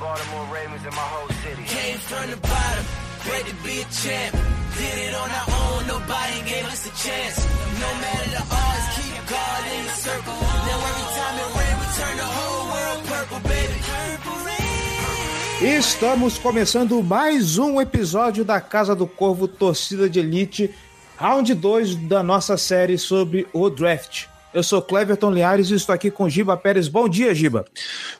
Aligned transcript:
Baltimore 0.00 0.46
Ravens, 0.52 0.84
and 0.84 0.94
my 0.94 1.08
whole 1.14 1.28
city. 1.42 1.62
Came 1.64 1.98
from 1.98 2.30
the 2.30 2.36
bottom, 2.36 2.84
great 3.24 3.46
to 3.46 3.54
be 3.62 3.80
a 3.80 3.86
champ. 3.94 4.34
Did 4.74 4.98
it 5.06 5.14
on 5.14 5.30
our 5.30 5.48
own, 5.62 5.86
nobody 5.86 6.38
gave 6.50 6.66
us 6.66 6.82
a 6.86 6.94
chance. 6.98 7.36
No 7.78 7.90
matter 8.02 8.30
the 8.30 8.42
odds, 8.42 8.86
keep 8.98 9.14
God 9.30 9.60
in 9.70 9.84
the 9.86 9.96
circle. 10.02 10.34
Now 10.34 10.88
every 10.90 11.08
time 11.14 11.36
it 11.38 11.50
rain, 11.54 11.74
we 11.78 11.86
turn 11.94 12.16
the 12.18 12.30
whole 12.36 12.64
world 12.74 13.00
purple, 13.06 13.40
baby. 13.48 13.76
Purple 13.86 14.38
rain. 14.44 15.78
Estamos 15.78 16.38
começando 16.38 17.00
mais 17.02 17.56
um 17.56 17.80
episódio 17.80 18.44
da 18.44 18.60
Casa 18.60 18.94
do 18.96 19.06
Corvo 19.06 19.46
Torcida 19.46 20.10
de 20.10 20.18
Elite, 20.18 20.74
round 21.16 21.54
2 21.54 21.94
da 22.08 22.22
nossa 22.22 22.56
série 22.56 22.98
sobre 22.98 23.46
o 23.52 23.70
draft. 23.70 24.33
Eu 24.54 24.62
sou 24.62 24.80
Cleverton 24.80 25.32
Liares 25.32 25.68
e 25.68 25.74
estou 25.74 25.92
aqui 25.92 26.12
com 26.12 26.28
Giba 26.28 26.56
Pérez. 26.56 26.86
Bom 26.86 27.08
dia, 27.08 27.34
Giba. 27.34 27.64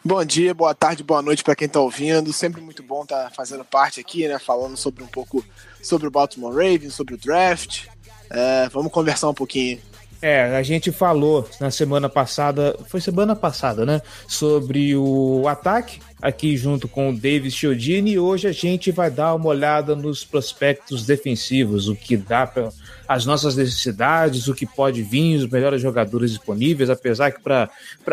Bom 0.05 0.25
dia, 0.25 0.53
boa 0.53 0.75
tarde, 0.75 1.05
boa 1.05 1.23
noite 1.23 1.45
para 1.45 1.55
quem 1.55 1.67
está 1.67 1.79
ouvindo. 1.79 2.33
Sempre 2.33 2.61
muito 2.61 2.83
bom 2.83 3.05
estar 3.05 3.27
tá 3.27 3.31
fazendo 3.31 3.65
parte 3.65 4.01
aqui, 4.01 4.27
né? 4.27 4.37
Falando 4.41 4.77
sobre 4.77 5.05
um 5.05 5.07
pouco 5.07 5.45
sobre 5.81 6.09
o 6.09 6.11
Baltimore 6.11 6.53
Ravens, 6.53 6.93
sobre 6.93 7.15
o 7.15 7.17
draft. 7.17 7.87
É, 8.29 8.69
vamos 8.71 8.91
conversar 8.91 9.29
um 9.29 9.35
pouquinho. 9.35 9.81
É, 10.27 10.57
a 10.57 10.63
gente 10.63 10.91
falou 10.91 11.47
na 11.61 11.71
semana 11.71 12.09
passada, 12.09 12.75
foi 12.87 12.99
semana 12.99 13.37
passada, 13.37 13.85
né? 13.85 14.01
Sobre 14.27 14.97
o 14.97 15.47
ataque 15.47 16.01
aqui 16.23 16.57
junto 16.57 16.89
com 16.89 17.11
o 17.11 17.13
Davis 17.15 17.53
Chiodini 17.53 18.13
e 18.13 18.19
hoje 18.19 18.49
a 18.49 18.53
gente 18.53 18.91
vai 18.91 19.11
dar 19.11 19.35
uma 19.35 19.49
olhada 19.49 19.95
nos 19.95 20.25
prospectos 20.25 21.05
defensivos, 21.05 21.89
o 21.89 21.95
que 21.95 22.17
dá 22.17 22.47
para 22.47 22.71
as 23.07 23.27
nossas 23.27 23.55
necessidades, 23.55 24.49
o 24.49 24.55
que 24.55 24.65
pode 24.65 25.03
vir, 25.03 25.37
os 25.37 25.51
melhores 25.51 25.83
jogadores 25.83 26.31
disponíveis, 26.31 26.89
apesar 26.89 27.31
que 27.31 27.43
para 27.43 27.69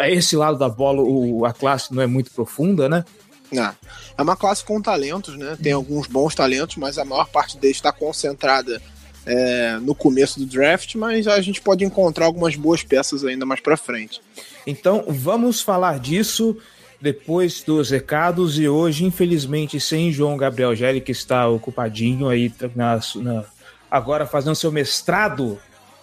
esse 0.10 0.36
lado 0.36 0.58
da 0.58 0.68
bola 0.68 1.02
o, 1.02 1.46
a 1.46 1.54
classe 1.54 1.96
não 1.96 2.04
é 2.04 2.08
muito 2.08 2.30
profunda, 2.32 2.90
né? 2.90 3.06
Não. 3.50 3.74
É 4.18 4.22
uma 4.22 4.36
classe 4.36 4.66
com 4.66 4.82
talentos, 4.82 5.38
né? 5.38 5.58
Tem 5.64 5.72
alguns 5.72 6.08
bons 6.08 6.36
talentos, 6.36 6.76
mas 6.76 6.98
a 6.98 7.06
maior 7.06 7.30
parte 7.30 7.58
deles 7.58 7.78
está 7.78 7.94
concentrada 7.94 8.82
é, 9.26 9.78
no 9.82 9.94
começo 9.94 10.40
do 10.40 10.46
draft, 10.46 10.96
mas 10.96 11.28
a 11.28 11.40
gente 11.42 11.62
pode 11.62 11.84
encontrar 11.84 12.26
algumas 12.26 12.56
boas 12.56 12.84
peças 12.84 13.24
ainda 13.24 13.46
mais 13.46 13.60
para 13.60 13.78
frente. 13.78 14.22
Então 14.66 15.06
vamos 15.08 15.62
falar 15.62 16.00
disso 16.00 16.58
depois 17.00 17.64
dos 17.64 17.90
recados 17.90 18.60
e 18.60 18.68
hoje, 18.68 19.06
infelizmente, 19.06 19.80
sem 19.80 20.12
João 20.12 20.38
Gabriel 20.38 20.76
Gelli, 20.76 21.02
que 21.02 21.12
está 21.12 21.48
ocupadinho 21.48 22.30
aí 22.30 22.54
na, 22.76 23.00
na, 23.16 23.44
agora 23.90 24.26
fazendo 24.26 24.56
seu 24.56 24.72
mestrado. 24.72 25.60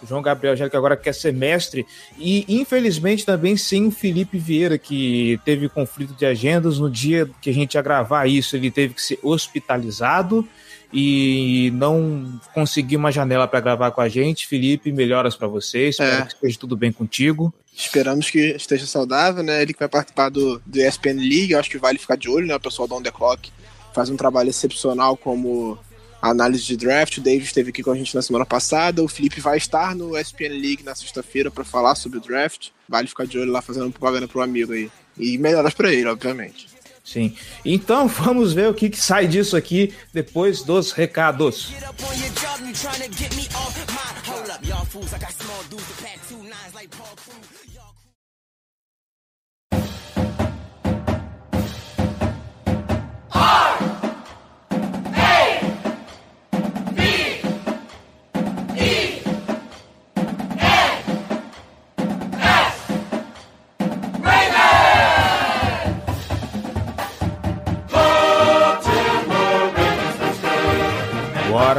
João 0.07 0.21
Gabriel 0.21 0.55
Gelli, 0.55 0.69
que 0.69 0.77
agora 0.77 0.95
quer 0.95 1.13
ser 1.13 1.33
mestre, 1.33 1.85
e 2.17 2.45
infelizmente 2.47 3.25
também 3.25 3.57
sem 3.57 3.87
o 3.87 3.91
Felipe 3.91 4.37
Vieira, 4.37 4.77
que 4.77 5.37
teve 5.43 5.67
conflito 5.67 6.13
de 6.13 6.25
agendas. 6.25 6.79
No 6.79 6.89
dia 6.89 7.29
que 7.41 7.49
a 7.49 7.53
gente 7.53 7.73
ia 7.73 7.81
gravar 7.81 8.25
isso, 8.25 8.55
ele 8.55 8.71
teve 8.71 8.93
que 8.93 9.01
ser 9.01 9.19
hospitalizado 9.21 10.47
e 10.91 11.71
não 11.75 12.39
consegui 12.53 12.95
uma 12.95 13.11
janela 13.11 13.47
para 13.47 13.59
gravar 13.59 13.91
com 13.91 14.01
a 14.01 14.09
gente. 14.09 14.47
Felipe, 14.47 14.91
melhoras 14.91 15.35
para 15.35 15.47
você. 15.47 15.89
Espero 15.89 16.23
é. 16.23 16.25
que 16.25 16.33
esteja 16.33 16.59
tudo 16.59 16.75
bem 16.75 16.91
contigo. 16.91 17.53
Esperamos 17.75 18.29
que 18.29 18.39
esteja 18.55 18.85
saudável, 18.85 19.43
né? 19.43 19.61
Ele 19.61 19.73
que 19.73 19.79
vai 19.79 19.87
participar 19.87 20.29
do, 20.29 20.61
do 20.65 20.79
ESPN 20.81 21.17
League, 21.17 21.55
acho 21.55 21.69
que 21.69 21.77
vale 21.77 21.97
ficar 21.97 22.17
de 22.17 22.29
olho, 22.29 22.47
né? 22.47 22.55
O 22.55 22.59
pessoal 22.59 22.87
do 22.87 22.95
On 22.95 23.01
The 23.01 23.11
Clock 23.11 23.51
faz 23.93 24.09
um 24.09 24.17
trabalho 24.17 24.49
excepcional 24.49 25.15
como 25.15 25.77
análise 26.21 26.65
de 26.65 26.75
draft. 26.75 27.17
O 27.17 27.21
David 27.21 27.45
esteve 27.45 27.69
aqui 27.69 27.83
com 27.83 27.91
a 27.91 27.95
gente 27.95 28.15
na 28.15 28.21
semana 28.21 28.45
passada. 28.45 29.03
O 29.03 29.07
Felipe 29.07 29.39
vai 29.39 29.57
estar 29.57 29.95
no 29.95 30.17
ESPN 30.17 30.49
League 30.49 30.83
na 30.83 30.95
sexta-feira 30.95 31.49
para 31.49 31.63
falar 31.63 31.95
sobre 31.95 32.17
o 32.17 32.21
draft. 32.21 32.69
Vale 32.87 33.07
ficar 33.07 33.25
de 33.25 33.37
olho 33.37 33.51
lá 33.51 33.61
fazendo 33.61 33.91
propaganda 33.91 34.27
pro 34.27 34.41
amigo 34.41 34.73
aí. 34.73 34.91
E 35.17 35.37
melhoras 35.37 35.73
para 35.73 35.93
ele, 35.93 36.07
obviamente. 36.07 36.67
Sim. 37.11 37.35
Então 37.65 38.07
vamos 38.21 38.53
ver 38.53 38.69
o 38.69 38.73
que, 38.73 38.89
que 38.89 38.99
sai 38.99 39.27
disso 39.27 39.57
aqui 39.57 39.93
depois 40.13 40.61
dos 40.61 40.91
recados. 40.91 41.73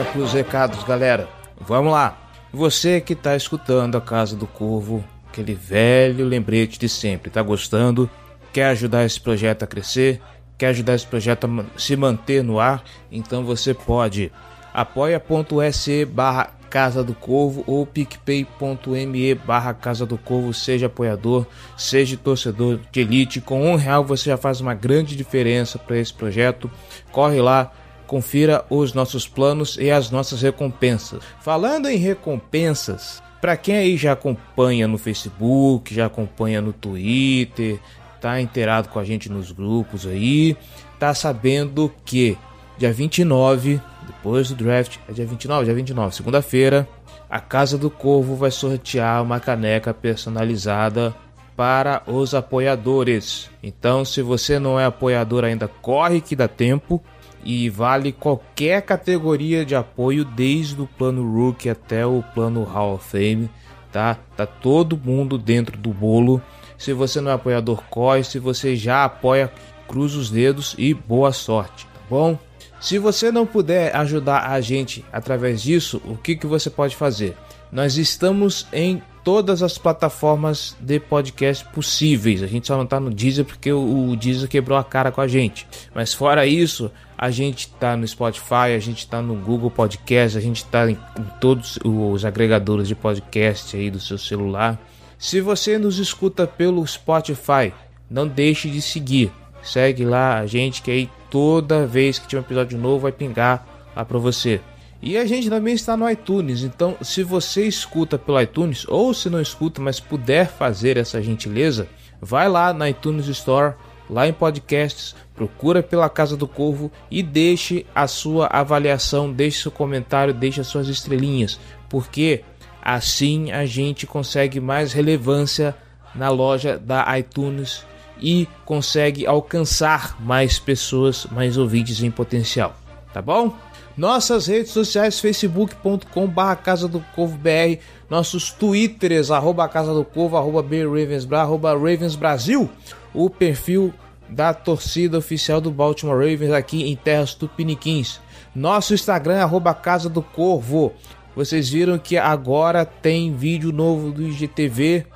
Bora 0.00 0.12
pros 0.12 0.32
recados, 0.32 0.82
galera. 0.84 1.28
Vamos 1.60 1.92
lá. 1.92 2.16
Você 2.50 3.02
que 3.02 3.14
tá 3.14 3.36
escutando 3.36 3.98
a 3.98 4.00
Casa 4.00 4.34
do 4.34 4.46
Corvo, 4.46 5.04
aquele 5.28 5.54
velho 5.54 6.24
lembrete 6.24 6.78
de 6.78 6.88
sempre, 6.88 7.30
tá 7.30 7.42
gostando? 7.42 8.08
Quer 8.50 8.68
ajudar 8.68 9.04
esse 9.04 9.20
projeto 9.20 9.62
a 9.62 9.66
crescer? 9.66 10.18
Quer 10.56 10.68
ajudar 10.68 10.94
esse 10.94 11.06
projeto 11.06 11.46
a 11.46 11.78
se 11.78 11.96
manter 11.96 12.42
no 12.42 12.58
ar? 12.58 12.82
Então 13.12 13.44
você 13.44 13.74
pode 13.74 14.32
apoia.se 14.72 16.06
barra 16.06 16.50
Casa 16.70 17.04
do 17.04 17.12
Corvo 17.12 17.62
ou 17.66 17.84
picpay.me 17.84 19.34
barra 19.34 19.74
Casa 19.74 20.06
do 20.06 20.16
Corvo, 20.16 20.54
seja 20.54 20.86
apoiador, 20.86 21.44
seja 21.76 22.16
torcedor 22.16 22.80
de 22.90 23.00
elite. 23.00 23.38
Com 23.38 23.70
um 23.70 23.76
real 23.76 24.02
você 24.02 24.30
já 24.30 24.38
faz 24.38 24.62
uma 24.62 24.72
grande 24.72 25.14
diferença 25.14 25.78
para 25.78 25.98
esse 25.98 26.14
projeto. 26.14 26.70
Corre 27.12 27.42
lá, 27.42 27.70
confira 28.10 28.64
os 28.68 28.92
nossos 28.92 29.28
planos 29.28 29.78
e 29.80 29.88
as 29.88 30.10
nossas 30.10 30.42
recompensas. 30.42 31.22
Falando 31.40 31.88
em 31.88 31.96
recompensas, 31.96 33.22
para 33.40 33.56
quem 33.56 33.76
aí 33.76 33.96
já 33.96 34.14
acompanha 34.14 34.88
no 34.88 34.98
Facebook, 34.98 35.94
já 35.94 36.06
acompanha 36.06 36.60
no 36.60 36.72
Twitter, 36.72 37.78
tá 38.20 38.40
inteirado 38.40 38.88
com 38.88 38.98
a 38.98 39.04
gente 39.04 39.30
nos 39.30 39.52
grupos 39.52 40.08
aí, 40.08 40.56
tá 40.98 41.14
sabendo 41.14 41.88
que 42.04 42.36
dia 42.76 42.92
29, 42.92 43.80
depois 44.04 44.48
do 44.48 44.56
draft, 44.56 44.96
é 45.08 45.12
dia 45.12 45.24
29, 45.24 45.66
dia 45.66 45.74
29, 45.74 46.16
segunda-feira, 46.16 46.88
a 47.30 47.38
Casa 47.38 47.78
do 47.78 47.88
Corvo 47.88 48.34
vai 48.34 48.50
sortear 48.50 49.22
uma 49.22 49.38
caneca 49.38 49.94
personalizada 49.94 51.14
para 51.56 52.02
os 52.08 52.34
apoiadores. 52.34 53.48
Então, 53.62 54.04
se 54.04 54.20
você 54.20 54.58
não 54.58 54.80
é 54.80 54.84
apoiador 54.84 55.44
ainda, 55.44 55.68
corre 55.68 56.20
que 56.20 56.34
dá 56.34 56.48
tempo 56.48 57.00
e 57.44 57.68
vale 57.68 58.12
qualquer 58.12 58.82
categoria 58.82 59.64
de 59.64 59.74
apoio, 59.74 60.24
desde 60.24 60.80
o 60.80 60.86
plano 60.86 61.30
Rookie 61.32 61.70
até 61.70 62.04
o 62.04 62.22
plano 62.34 62.64
Hall 62.64 62.94
of 62.94 63.08
Fame, 63.08 63.50
tá? 63.92 64.16
Tá 64.36 64.46
todo 64.46 65.00
mundo 65.02 65.38
dentro 65.38 65.76
do 65.76 65.90
bolo. 65.90 66.42
Se 66.78 66.92
você 66.92 67.20
não 67.20 67.30
é 67.30 67.34
apoiador, 67.34 67.82
corre. 67.90 68.24
Se 68.24 68.38
você 68.38 68.74
já 68.74 69.04
apoia, 69.04 69.52
cruza 69.86 70.18
os 70.18 70.30
dedos 70.30 70.74
e 70.78 70.94
boa 70.94 71.32
sorte, 71.32 71.86
tá 71.86 72.00
bom? 72.08 72.38
Se 72.80 72.98
você 72.98 73.30
não 73.30 73.44
puder 73.44 73.94
ajudar 73.94 74.50
a 74.50 74.60
gente 74.60 75.04
através 75.12 75.60
disso, 75.60 76.00
o 76.06 76.16
que, 76.16 76.34
que 76.34 76.46
você 76.46 76.70
pode 76.70 76.96
fazer? 76.96 77.36
Nós 77.70 77.98
estamos 77.98 78.66
em 78.72 79.02
todas 79.22 79.62
as 79.62 79.76
plataformas 79.76 80.76
de 80.80 80.98
podcast 80.98 81.64
possíveis. 81.66 82.42
A 82.42 82.46
gente 82.46 82.66
só 82.66 82.76
não 82.76 82.86
tá 82.86 82.98
no 82.98 83.10
Deezer 83.10 83.44
porque 83.44 83.70
o, 83.70 84.16
Deezer 84.16 84.48
quebrou 84.48 84.78
a 84.78 84.84
cara 84.84 85.12
com 85.12 85.20
a 85.20 85.28
gente. 85.28 85.66
Mas 85.94 86.14
fora 86.14 86.46
isso, 86.46 86.90
a 87.22 87.30
gente 87.30 87.68
tá 87.68 87.98
no 87.98 88.08
Spotify, 88.08 88.72
a 88.74 88.78
gente 88.78 89.06
tá 89.06 89.20
no 89.20 89.34
Google 89.34 89.70
Podcast, 89.70 90.38
a 90.38 90.40
gente 90.40 90.64
tá 90.64 90.90
em, 90.90 90.94
em 90.94 91.24
todos 91.38 91.78
os 91.84 92.24
agregadores 92.24 92.88
de 92.88 92.94
podcast 92.94 93.76
aí 93.76 93.90
do 93.90 94.00
seu 94.00 94.16
celular. 94.16 94.80
Se 95.18 95.38
você 95.38 95.76
nos 95.76 95.98
escuta 95.98 96.46
pelo 96.46 96.86
Spotify, 96.86 97.74
não 98.10 98.26
deixe 98.26 98.70
de 98.70 98.80
seguir. 98.80 99.30
Segue 99.62 100.02
lá 100.02 100.38
a 100.38 100.46
gente 100.46 100.80
que 100.80 100.90
aí 100.90 101.10
toda 101.30 101.86
vez 101.86 102.18
que 102.18 102.26
tiver 102.26 102.40
um 102.40 102.44
episódio 102.46 102.78
novo 102.78 103.00
vai 103.00 103.12
pingar 103.12 103.66
lá 103.94 104.02
para 104.02 104.18
você. 104.18 104.58
E 105.02 105.18
a 105.18 105.26
gente 105.26 105.50
também 105.50 105.74
está 105.74 105.98
no 105.98 106.08
iTunes, 106.08 106.62
então 106.62 106.96
se 107.02 107.22
você 107.22 107.66
escuta 107.66 108.18
pelo 108.18 108.40
iTunes 108.40 108.86
ou 108.88 109.12
se 109.12 109.28
não 109.28 109.42
escuta, 109.42 109.78
mas 109.78 110.00
puder 110.00 110.48
fazer 110.48 110.96
essa 110.96 111.20
gentileza, 111.20 111.86
vai 112.18 112.48
lá 112.48 112.72
na 112.72 112.88
iTunes 112.88 113.26
Store, 113.26 113.74
lá 114.10 114.26
em 114.26 114.32
podcasts, 114.32 115.14
procura 115.34 115.82
pela 115.82 116.10
Casa 116.10 116.36
do 116.36 116.48
Corvo 116.48 116.90
e 117.10 117.22
deixe 117.22 117.86
a 117.94 118.06
sua 118.06 118.46
avaliação, 118.46 119.32
deixe 119.32 119.62
seu 119.62 119.70
comentário, 119.70 120.34
deixe 120.34 120.60
as 120.60 120.66
suas 120.66 120.88
estrelinhas, 120.88 121.58
porque 121.88 122.42
assim 122.82 123.52
a 123.52 123.64
gente 123.64 124.06
consegue 124.06 124.60
mais 124.60 124.92
relevância 124.92 125.74
na 126.14 126.28
loja 126.28 126.76
da 126.78 127.18
iTunes 127.18 127.84
e 128.20 128.46
consegue 128.64 129.26
alcançar 129.26 130.20
mais 130.20 130.58
pessoas, 130.58 131.26
mais 131.30 131.56
ouvintes 131.56 132.02
em 132.02 132.10
potencial, 132.10 132.74
tá 133.12 133.22
bom? 133.22 133.54
Nossas 133.96 134.46
redes 134.46 134.72
sociais, 134.72 135.20
facebook.com 135.20 136.26
barra 136.26 136.56
Casa 136.56 136.88
do 136.88 137.00
Corvo 137.14 137.36
BR, 137.36 137.80
nossos 138.08 138.50
twitters, 138.50 139.30
arroba 139.30 139.68
Casa 139.68 139.92
do 139.92 140.04
Corvo, 140.04 140.36
arroba 140.36 140.62
BRavensBra, 140.62 141.40
arroba 141.40 141.72
Ravens 141.72 142.14
Brasil, 142.14 142.70
o 143.14 143.28
perfil 143.28 143.92
da 144.28 144.54
torcida 144.54 145.18
oficial 145.18 145.60
do 145.60 145.70
Baltimore 145.70 146.16
Ravens 146.16 146.52
aqui 146.52 146.88
em 146.88 146.96
terras 146.96 147.34
tupiniquins. 147.34 148.20
Nosso 148.54 148.94
Instagram, 148.94 149.40
arroba 149.40 149.74
Casa 149.74 150.08
do 150.08 150.22
Corvo. 150.22 150.92
Vocês 151.34 151.68
viram 151.68 151.98
que 151.98 152.16
agora 152.16 152.84
tem 152.84 153.34
vídeo 153.34 153.72
novo 153.72 154.10
do 154.10 154.22
IGTV 154.22 155.06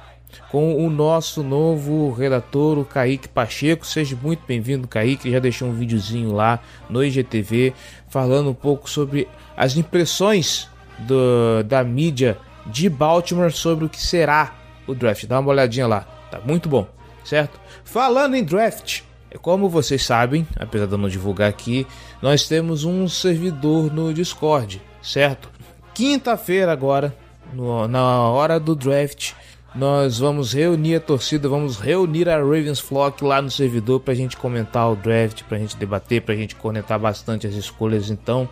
com 0.51 0.85
o 0.85 0.91
nosso 0.91 1.43
novo 1.43 2.13
redator, 2.13 2.79
o 2.79 2.85
Kaique 2.85 3.29
Pacheco. 3.29 3.87
Seja 3.87 4.17
muito 4.21 4.43
bem-vindo, 4.47 4.89
Kaique. 4.89 5.31
Já 5.31 5.39
deixou 5.39 5.69
um 5.69 5.73
videozinho 5.73 6.33
lá 6.33 6.61
no 6.89 7.05
IGTV 7.05 7.73
falando 8.09 8.51
um 8.51 8.55
pouco 8.55 8.89
sobre 8.89 9.29
as 9.57 9.77
impressões 9.77 10.69
do, 11.01 11.63
da 11.65 11.83
mídia 11.85 12.39
de 12.67 12.89
Baltimore 12.89 13.53
sobre 13.53 13.85
o 13.85 13.89
que 13.89 14.01
será 14.01 14.55
o 14.87 14.95
draft. 14.95 15.27
Dá 15.27 15.39
uma 15.41 15.51
olhadinha 15.51 15.87
lá, 15.87 16.01
tá 16.31 16.41
muito 16.45 16.69
bom, 16.69 16.87
certo? 17.25 17.59
Falando 17.85 18.35
em 18.35 18.45
draft, 18.45 19.03
como 19.43 19.69
vocês 19.69 20.05
sabem, 20.05 20.47
apesar 20.57 20.87
de 20.87 20.93
eu 20.93 20.99
não 20.99 21.09
divulgar 21.09 21.49
aqui, 21.49 21.87
nós 22.23 22.47
temos 22.47 22.85
um 22.85 23.09
servidor 23.09 23.93
no 23.93 24.13
Discord, 24.13 24.81
certo? 25.03 25.49
Quinta-feira 25.93 26.73
agora, 26.73 27.17
no, 27.53 27.89
na 27.89 28.03
hora 28.03 28.59
do 28.61 28.75
draft, 28.75 29.33
nós 29.75 30.21
vamos 30.21 30.53
reunir 30.53 30.97
a 30.97 31.01
torcida, 31.01 31.49
vamos 31.49 31.79
reunir 31.79 32.29
a 32.29 32.37
Ravens 32.37 32.79
Flock 32.79 33.25
lá 33.25 33.43
no 33.43 33.51
servidor 33.51 34.01
para 34.01 34.13
a 34.13 34.17
gente 34.17 34.37
comentar 34.37 34.91
o 34.91 34.95
draft, 34.95 35.43
para 35.43 35.57
a 35.57 35.61
gente 35.61 35.77
debater, 35.77 36.23
para 36.23 36.35
a 36.35 36.37
gente 36.37 36.55
conectar 36.55 36.97
bastante 36.97 37.47
as 37.47 37.55
escolhas. 37.55 38.09
Então, 38.09 38.49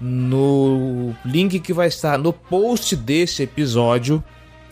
no 0.00 1.14
link 1.24 1.60
que 1.60 1.72
vai 1.72 1.86
estar 1.86 2.18
no 2.18 2.32
post 2.32 2.96
desse 2.96 3.44
episódio, 3.44 4.22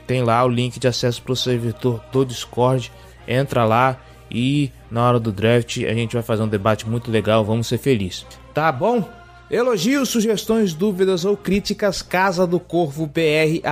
tem 0.05 0.23
lá 0.23 0.45
o 0.45 0.49
link 0.49 0.81
de 0.81 0.89
acesso 0.89 1.23
para 1.23 1.33
o 1.33 1.37
servidor 1.37 2.03
do 2.11 2.25
Discord. 2.25 2.91
Entra 3.27 3.65
lá 3.65 3.99
e 4.31 4.71
na 4.91 5.07
hora 5.07 5.21
do 5.21 5.31
draft 5.33 5.79
a 5.79 5.95
gente 5.95 6.15
vai 6.15 6.23
fazer 6.23 6.43
um 6.43 6.49
debate 6.49 6.89
muito 6.89 7.11
legal. 7.11 7.45
Vamos 7.45 7.67
ser 7.67 7.79
felizes, 7.79 8.27
tá 8.53 8.71
bom? 8.73 9.09
Elogios, 9.51 10.09
sugestões, 10.09 10.73
dúvidas 10.73 11.25
ou 11.25 11.37
críticas, 11.37 12.01
casa 12.03 12.47
do 12.47 12.59
corvo 12.59 13.07
br@gmail.com. 13.07 13.67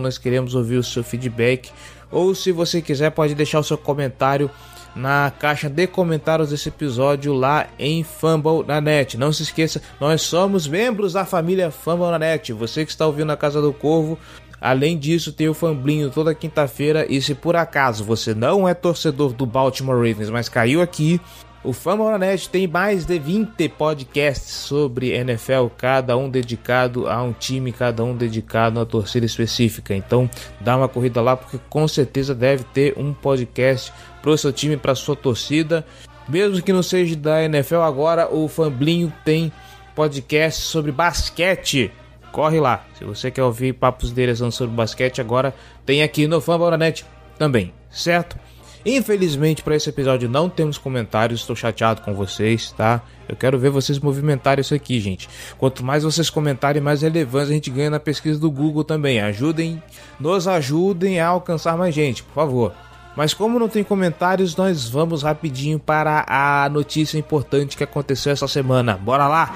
Nós 0.00 0.18
queremos 0.18 0.54
ouvir 0.54 0.76
o 0.76 0.82
seu 0.82 1.02
feedback. 1.02 1.70
Ou 2.10 2.34
se 2.34 2.52
você 2.52 2.82
quiser, 2.82 3.10
pode 3.10 3.34
deixar 3.34 3.58
o 3.58 3.64
seu 3.64 3.78
comentário 3.78 4.50
na 4.94 5.32
caixa 5.38 5.68
de 5.68 5.86
comentários 5.86 6.50
desse 6.50 6.68
episódio 6.68 7.32
lá 7.32 7.68
em 7.78 8.02
Fumble 8.02 8.64
na 8.66 8.80
Net. 8.80 9.16
Não 9.16 9.32
se 9.32 9.44
esqueça, 9.44 9.80
nós 10.00 10.22
somos 10.22 10.66
membros 10.66 11.12
da 11.12 11.24
família 11.24 11.70
Fumble 11.70 12.10
na 12.10 12.18
Net. 12.18 12.52
Você 12.52 12.84
que 12.84 12.90
está 12.90 13.06
ouvindo 13.06 13.30
a 13.32 13.36
Casa 13.36 13.62
do 13.62 13.72
Corvo, 13.72 14.18
Além 14.60 14.98
disso, 14.98 15.32
tem 15.32 15.48
o 15.48 15.54
Famblinho 15.54 16.10
toda 16.10 16.34
quinta-feira. 16.34 17.06
E 17.08 17.20
se 17.22 17.34
por 17.34 17.56
acaso 17.56 18.04
você 18.04 18.34
não 18.34 18.68
é 18.68 18.74
torcedor 18.74 19.32
do 19.32 19.46
Baltimore 19.46 19.96
Ravens, 19.96 20.30
mas 20.30 20.48
caiu 20.48 20.82
aqui, 20.82 21.20
o 21.64 21.72
Fambonanet 21.72 22.48
tem 22.48 22.68
mais 22.68 23.04
de 23.04 23.18
20 23.18 23.68
podcasts 23.70 24.52
sobre 24.52 25.10
NFL, 25.10 25.66
cada 25.76 26.16
um 26.16 26.30
dedicado 26.30 27.08
a 27.08 27.20
um 27.22 27.32
time, 27.32 27.72
cada 27.72 28.04
um 28.04 28.16
dedicado 28.16 28.78
a 28.78 28.82
uma 28.82 28.86
torcida 28.86 29.26
específica. 29.26 29.94
Então, 29.94 30.30
dá 30.60 30.76
uma 30.76 30.88
corrida 30.88 31.20
lá 31.20 31.36
porque 31.36 31.58
com 31.68 31.86
certeza 31.88 32.34
deve 32.34 32.62
ter 32.64 32.94
um 32.96 33.12
podcast 33.12 33.92
para 34.22 34.30
o 34.30 34.38
seu 34.38 34.52
time, 34.52 34.76
para 34.76 34.94
sua 34.94 35.16
torcida. 35.16 35.84
Mesmo 36.28 36.62
que 36.62 36.72
não 36.72 36.82
seja 36.82 37.16
da 37.16 37.42
NFL 37.42 37.80
agora, 37.80 38.32
o 38.32 38.46
Famblinho 38.46 39.12
tem 39.24 39.52
podcast 39.96 40.62
sobre 40.62 40.92
basquete. 40.92 41.90
Corre 42.38 42.60
lá. 42.60 42.84
Se 42.96 43.02
você 43.02 43.32
quer 43.32 43.42
ouvir 43.42 43.72
papos 43.72 44.12
interessantes 44.12 44.56
sobre 44.56 44.72
basquete, 44.72 45.20
agora 45.20 45.52
tem 45.84 46.04
aqui 46.04 46.28
no 46.28 46.40
Fambonanet 46.40 47.04
também, 47.36 47.74
certo? 47.90 48.38
Infelizmente, 48.86 49.60
para 49.60 49.74
esse 49.74 49.88
episódio 49.88 50.28
não 50.28 50.48
temos 50.48 50.78
comentários, 50.78 51.40
estou 51.40 51.56
chateado 51.56 52.00
com 52.00 52.14
vocês, 52.14 52.70
tá? 52.70 53.02
Eu 53.28 53.34
quero 53.34 53.58
ver 53.58 53.70
vocês 53.70 53.98
movimentarem 53.98 54.60
isso 54.60 54.72
aqui, 54.72 55.00
gente. 55.00 55.28
Quanto 55.58 55.84
mais 55.84 56.04
vocês 56.04 56.30
comentarem, 56.30 56.80
mais 56.80 57.02
relevância 57.02 57.50
a 57.50 57.54
gente 57.54 57.72
ganha 57.72 57.90
na 57.90 57.98
pesquisa 57.98 58.38
do 58.38 58.52
Google 58.52 58.84
também. 58.84 59.20
Ajudem, 59.20 59.82
nos 60.20 60.46
ajudem 60.46 61.18
a 61.18 61.26
alcançar 61.26 61.76
mais 61.76 61.92
gente, 61.92 62.22
por 62.22 62.34
favor. 62.34 62.72
Mas 63.16 63.34
como 63.34 63.58
não 63.58 63.68
tem 63.68 63.82
comentários, 63.82 64.54
nós 64.54 64.88
vamos 64.88 65.24
rapidinho 65.24 65.80
para 65.80 66.24
a 66.28 66.68
notícia 66.68 67.18
importante 67.18 67.76
que 67.76 67.82
aconteceu 67.82 68.32
essa 68.32 68.46
semana. 68.46 68.96
Bora 68.96 69.26
lá! 69.26 69.52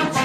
antes 0.00 0.19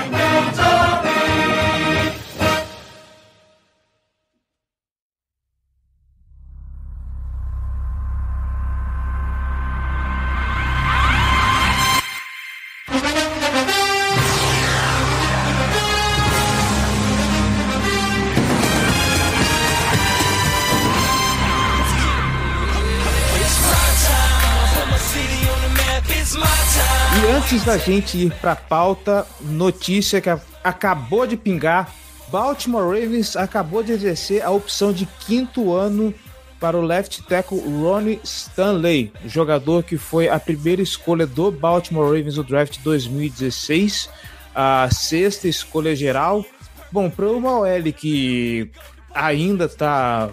da 27.66 27.80
gente 27.80 28.16
ir 28.16 28.32
para 28.36 28.52
a 28.52 28.56
pauta, 28.56 29.26
notícia 29.42 30.22
que 30.22 30.30
acabou 30.64 31.26
de 31.26 31.36
pingar: 31.36 31.92
Baltimore 32.28 32.84
Ravens 32.84 33.36
acabou 33.36 33.82
de 33.82 33.92
exercer 33.92 34.44
a 34.44 34.52
opção 34.52 34.94
de 34.94 35.08
quinto 35.26 35.74
ano 35.74 36.14
para 36.60 36.78
o 36.78 36.82
left 36.82 37.24
tackle 37.24 37.60
Ronnie 37.60 38.20
Stanley, 38.24 39.12
jogador 39.26 39.84
que 39.84 39.98
foi 39.98 40.30
a 40.30 40.40
primeira 40.40 40.84
escolha 40.84 41.26
do 41.26 41.52
Baltimore 41.52 42.06
Ravens 42.06 42.38
no 42.38 42.44
draft 42.44 42.78
2016, 42.84 44.10
a 44.54 44.88
sexta 44.92 45.48
escolha 45.48 45.96
geral. 45.96 46.46
Bom, 46.92 47.10
para 47.10 47.28
uma 47.32 47.62
OL 47.62 47.94
que 47.98 48.70
ainda 49.12 49.66
está 49.66 50.30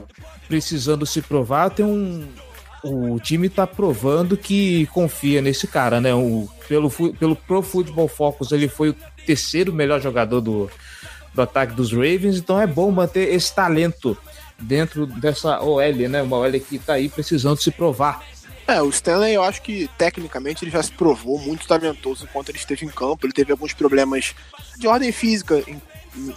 precisando 0.49 1.07
se 1.07 1.23
provar, 1.23 1.71
tem 1.71 1.87
um, 1.87 2.29
o 2.85 3.19
time 3.21 3.47
está 3.47 3.67
provando 3.67 4.37
que 4.37 4.87
confia 4.87 5.41
nesse 5.41 5.67
cara, 5.67 6.01
né? 6.01 6.15
O, 6.15 6.49
pelo, 6.69 6.91
pelo 6.91 7.37
Pro 7.37 7.63
Football 7.63 8.09
Focus, 8.09 8.53
ele 8.53 8.69
foi 8.69 8.91
o 8.91 8.97
terceiro 9.25 9.73
melhor 9.73 10.01
jogador 10.01 10.41
do, 10.41 10.71
do 11.33 11.43
ataque 11.43 11.75
dos 11.75 11.93
Ravens, 11.93 12.39
então 12.39 12.61
é 12.61 12.67
bom 12.67 12.91
manter 12.91 13.33
esse 13.33 13.55
talento 13.55 14.17
dentro 14.59 15.07
dessa 15.07 15.61
OL, 15.63 16.09
né? 16.09 16.23
Uma 16.23 16.39
OL 16.39 16.53
que 16.61 16.77
está 16.77 16.95
aí 16.95 17.09
precisando 17.09 17.61
se 17.61 17.71
provar. 17.71 18.25
É, 18.67 18.81
o 18.81 18.89
Stanley 18.89 19.35
eu 19.35 19.43
acho 19.43 19.61
que 19.61 19.89
tecnicamente 19.99 20.65
ele 20.65 20.71
já 20.71 20.83
se 20.83 20.93
provou 20.93 21.39
muito 21.39 21.67
talentoso 21.67 22.25
enquanto 22.25 22.49
ele 22.49 22.59
esteve 22.59 22.87
em 22.87 22.89
campo. 22.89 23.27
Ele 23.27 23.33
teve 23.33 23.53
alguns 23.53 23.73
problemas 23.73 24.35
de 24.79 24.87
ordem 24.87 25.11
física 25.11 25.63
em, 25.67 25.81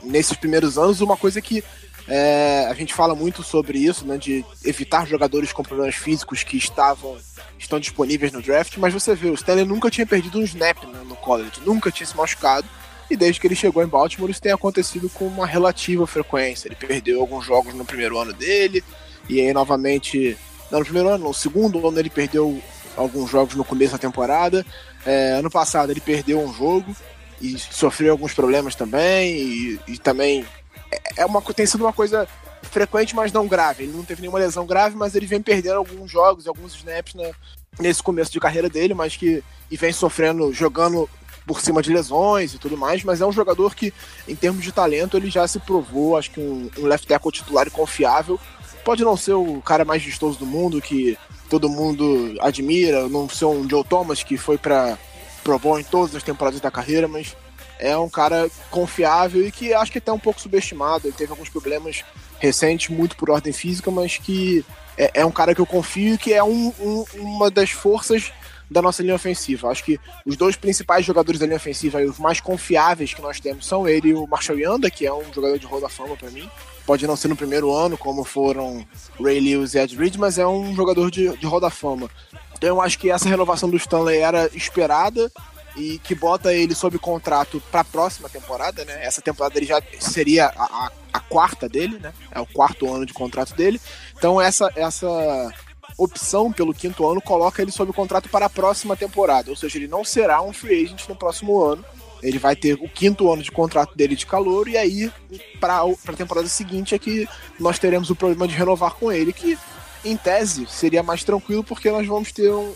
nesses 0.03 0.35
primeiros 0.35 0.77
anos, 0.77 1.01
uma 1.01 1.17
coisa 1.17 1.39
que 1.39 1.63
é, 2.07 2.67
a 2.69 2.73
gente 2.73 2.93
fala 2.93 3.15
muito 3.15 3.41
sobre 3.41 3.79
isso, 3.79 4.05
né, 4.05 4.17
de 4.17 4.45
evitar 4.63 5.07
jogadores 5.07 5.51
com 5.51 5.63
problemas 5.63 5.95
físicos 5.95 6.43
que 6.43 6.57
estavam 6.57 7.17
estão 7.57 7.79
disponíveis 7.79 8.31
no 8.31 8.41
draft, 8.41 8.77
mas 8.77 8.93
você 8.93 9.15
vê, 9.15 9.29
o 9.29 9.33
Stanley 9.33 9.65
nunca 9.65 9.89
tinha 9.89 10.05
perdido 10.05 10.39
um 10.39 10.43
snap 10.43 10.83
né, 10.83 11.01
no 11.07 11.15
college, 11.15 11.61
nunca 11.65 11.89
tinha 11.89 12.05
se 12.05 12.15
machucado, 12.15 12.67
e 13.09 13.15
desde 13.15 13.39
que 13.39 13.47
ele 13.47 13.55
chegou 13.55 13.83
em 13.83 13.87
Baltimore 13.87 14.29
isso 14.29 14.41
tem 14.41 14.51
acontecido 14.51 15.09
com 15.09 15.27
uma 15.27 15.45
relativa 15.45 16.07
frequência. 16.07 16.67
Ele 16.67 16.75
perdeu 16.75 17.21
alguns 17.21 17.45
jogos 17.45 17.73
no 17.73 17.85
primeiro 17.85 18.17
ano 18.17 18.33
dele, 18.33 18.83
e 19.29 19.39
aí 19.39 19.53
novamente, 19.53 20.37
não 20.69 20.79
no 20.79 20.85
primeiro 20.85 21.09
ano, 21.09 21.25
no 21.25 21.33
segundo 21.33 21.87
ano 21.87 21.99
ele 21.99 22.09
perdeu 22.09 22.61
alguns 22.95 23.29
jogos 23.29 23.55
no 23.55 23.63
começo 23.63 23.93
da 23.93 23.97
temporada, 23.97 24.65
é, 25.05 25.31
ano 25.31 25.49
passado 25.49 25.91
ele 25.91 26.01
perdeu 26.01 26.39
um 26.39 26.53
jogo, 26.53 26.95
e 27.41 27.57
sofreu 27.57 28.11
alguns 28.11 28.33
problemas 28.33 28.75
também, 28.75 29.35
e, 29.35 29.79
e 29.87 29.97
também 29.97 30.45
é 31.15 31.25
uma, 31.25 31.41
tem 31.41 31.65
sido 31.65 31.81
uma 31.81 31.93
coisa 31.93 32.27
frequente, 32.63 33.15
mas 33.15 33.31
não 33.31 33.47
grave. 33.47 33.83
Ele 33.83 33.93
não 33.93 34.03
teve 34.03 34.21
nenhuma 34.21 34.39
lesão 34.39 34.65
grave, 34.65 34.95
mas 34.95 35.15
ele 35.15 35.25
vem 35.25 35.41
perdendo 35.41 35.77
alguns 35.77 36.11
jogos, 36.11 36.47
alguns 36.47 36.75
snaps 36.75 37.13
né, 37.13 37.31
nesse 37.79 38.01
começo 38.01 38.31
de 38.31 38.39
carreira 38.39 38.69
dele, 38.69 38.93
mas 38.93 39.15
que 39.15 39.43
e 39.69 39.77
vem 39.77 39.91
sofrendo, 39.91 40.53
jogando 40.53 41.09
por 41.45 41.61
cima 41.61 41.81
de 41.81 41.93
lesões 41.93 42.53
e 42.53 42.57
tudo 42.57 42.77
mais, 42.77 43.03
mas 43.03 43.21
é 43.21 43.25
um 43.25 43.31
jogador 43.31 43.75
que, 43.75 43.93
em 44.27 44.35
termos 44.35 44.63
de 44.63 44.71
talento, 44.71 45.15
ele 45.15 45.29
já 45.29 45.47
se 45.47 45.59
provou, 45.59 46.17
acho 46.17 46.31
que 46.31 46.39
um, 46.39 46.69
um 46.77 46.85
left 46.85 47.07
tackle 47.07 47.31
titular 47.31 47.67
e 47.67 47.71
confiável. 47.71 48.39
Pode 48.83 49.03
não 49.03 49.15
ser 49.15 49.33
o 49.33 49.61
cara 49.61 49.85
mais 49.85 50.03
vistoso 50.03 50.39
do 50.39 50.45
mundo, 50.45 50.81
que 50.81 51.17
todo 51.49 51.69
mundo 51.69 52.35
admira, 52.39 53.07
não 53.07 53.29
ser 53.29 53.45
um 53.45 53.67
Joe 53.69 53.83
Thomas 53.83 54.23
que 54.23 54.37
foi 54.37 54.57
para 54.57 54.97
Pro 55.43 55.59
Bowl 55.59 55.79
em 55.79 55.83
todas 55.83 56.15
as 56.15 56.23
temporadas 56.23 56.59
da 56.59 56.71
carreira, 56.71 57.07
mas 57.07 57.35
é 57.79 57.97
um 57.97 58.09
cara 58.09 58.49
confiável 58.69 59.45
e 59.45 59.51
que 59.51 59.73
acho 59.73 59.91
que 59.91 59.97
até 59.97 60.11
um 60.11 60.19
pouco 60.19 60.41
subestimado. 60.41 61.07
Ele 61.07 61.15
teve 61.15 61.31
alguns 61.31 61.49
problemas 61.49 62.03
recentes, 62.39 62.89
muito 62.89 63.15
por 63.15 63.29
ordem 63.29 63.53
física, 63.53 63.89
mas 63.91 64.17
que 64.17 64.65
é, 64.97 65.11
é 65.21 65.25
um 65.25 65.31
cara 65.31 65.53
que 65.53 65.61
eu 65.61 65.65
confio 65.65 66.15
e 66.15 66.17
que 66.17 66.33
é 66.33 66.43
um, 66.43 66.73
um, 66.79 67.05
uma 67.15 67.51
das 67.51 67.71
forças 67.71 68.31
da 68.69 68.81
nossa 68.81 69.01
linha 69.01 69.15
ofensiva. 69.15 69.69
Acho 69.69 69.83
que 69.83 69.99
os 70.25 70.35
dois 70.35 70.55
principais 70.55 71.05
jogadores 71.05 71.39
da 71.39 71.45
linha 71.45 71.57
ofensiva 71.57 72.01
e 72.01 72.05
os 72.05 72.17
mais 72.17 72.39
confiáveis 72.39 73.13
que 73.13 73.21
nós 73.21 73.39
temos 73.39 73.67
são 73.67 73.87
ele 73.87 74.09
e 74.09 74.13
o 74.13 74.27
Marshall 74.27 74.59
Yanda, 74.59 74.89
que 74.89 75.05
é 75.05 75.13
um 75.13 75.33
jogador 75.33 75.59
de 75.59 75.65
Hall 75.65 75.81
da 75.81 75.89
Fama 75.89 76.15
para 76.15 76.29
mim. 76.29 76.49
Pode 76.85 77.05
não 77.07 77.15
ser 77.15 77.27
no 77.27 77.35
primeiro 77.35 77.73
ano, 77.73 77.97
como 77.97 78.23
foram 78.23 78.85
Ray 79.19 79.39
Lewis 79.39 79.73
e 79.73 79.79
Ed 79.79 79.95
Reed, 79.95 80.15
mas 80.17 80.37
é 80.37 80.45
um 80.45 80.75
jogador 80.75 81.09
de, 81.09 81.35
de 81.37 81.45
Hall 81.45 81.59
da 81.59 81.69
Fama. 81.69 82.09
Então 82.57 82.69
eu 82.69 82.81
acho 82.81 82.97
que 82.97 83.09
essa 83.09 83.27
renovação 83.27 83.69
do 83.69 83.77
Stanley 83.77 84.19
era 84.19 84.49
esperada 84.53 85.31
e 85.75 85.99
que 85.99 86.15
bota 86.15 86.53
ele 86.53 86.73
sob 86.73 86.97
contrato 86.97 87.61
para 87.71 87.81
a 87.81 87.85
próxima 87.85 88.29
temporada, 88.29 88.85
né? 88.85 89.05
Essa 89.05 89.21
temporada 89.21 89.57
ele 89.57 89.65
já 89.65 89.81
seria 89.99 90.45
a, 90.47 90.63
a, 90.63 90.91
a, 91.13 91.19
quarta 91.19 91.67
dele, 91.67 91.99
né? 91.99 92.13
É 92.31 92.39
o 92.39 92.45
quarto 92.45 92.91
ano 92.93 93.05
de 93.05 93.13
contrato 93.13 93.53
dele. 93.53 93.79
Então 94.17 94.39
essa 94.39 94.71
essa 94.75 95.53
opção 95.97 96.51
pelo 96.51 96.73
quinto 96.73 97.07
ano 97.07 97.21
coloca 97.21 97.61
ele 97.61 97.71
sob 97.71 97.91
contrato 97.93 98.29
para 98.29 98.47
a 98.47 98.49
próxima 98.49 98.95
temporada, 98.95 99.49
ou 99.49 99.55
seja, 99.55 99.77
ele 99.77 99.87
não 99.87 100.03
será 100.03 100.41
um 100.41 100.51
free 100.51 100.83
agent 100.83 101.07
no 101.07 101.15
próximo 101.15 101.61
ano. 101.61 101.83
Ele 102.23 102.39
vai 102.39 102.55
ter 102.55 102.73
o 102.73 102.89
quinto 102.89 103.31
ano 103.31 103.43
de 103.43 103.51
contrato 103.51 103.95
dele 103.95 104.15
de 104.15 104.25
calor 104.25 104.67
e 104.67 104.77
aí 104.77 105.11
para 105.59 105.81
a 105.81 106.13
temporada 106.13 106.47
seguinte 106.47 106.95
é 106.95 106.99
que 106.99 107.27
nós 107.59 107.77
teremos 107.77 108.09
o 108.09 108.15
problema 108.15 108.47
de 108.47 108.55
renovar 108.55 108.95
com 108.95 109.11
ele, 109.11 109.31
que 109.31 109.57
em 110.03 110.15
tese 110.15 110.65
seria 110.67 111.03
mais 111.03 111.23
tranquilo 111.23 111.63
porque 111.63 111.91
nós 111.91 112.07
vamos 112.07 112.31
ter 112.31 112.49
um, 112.51 112.73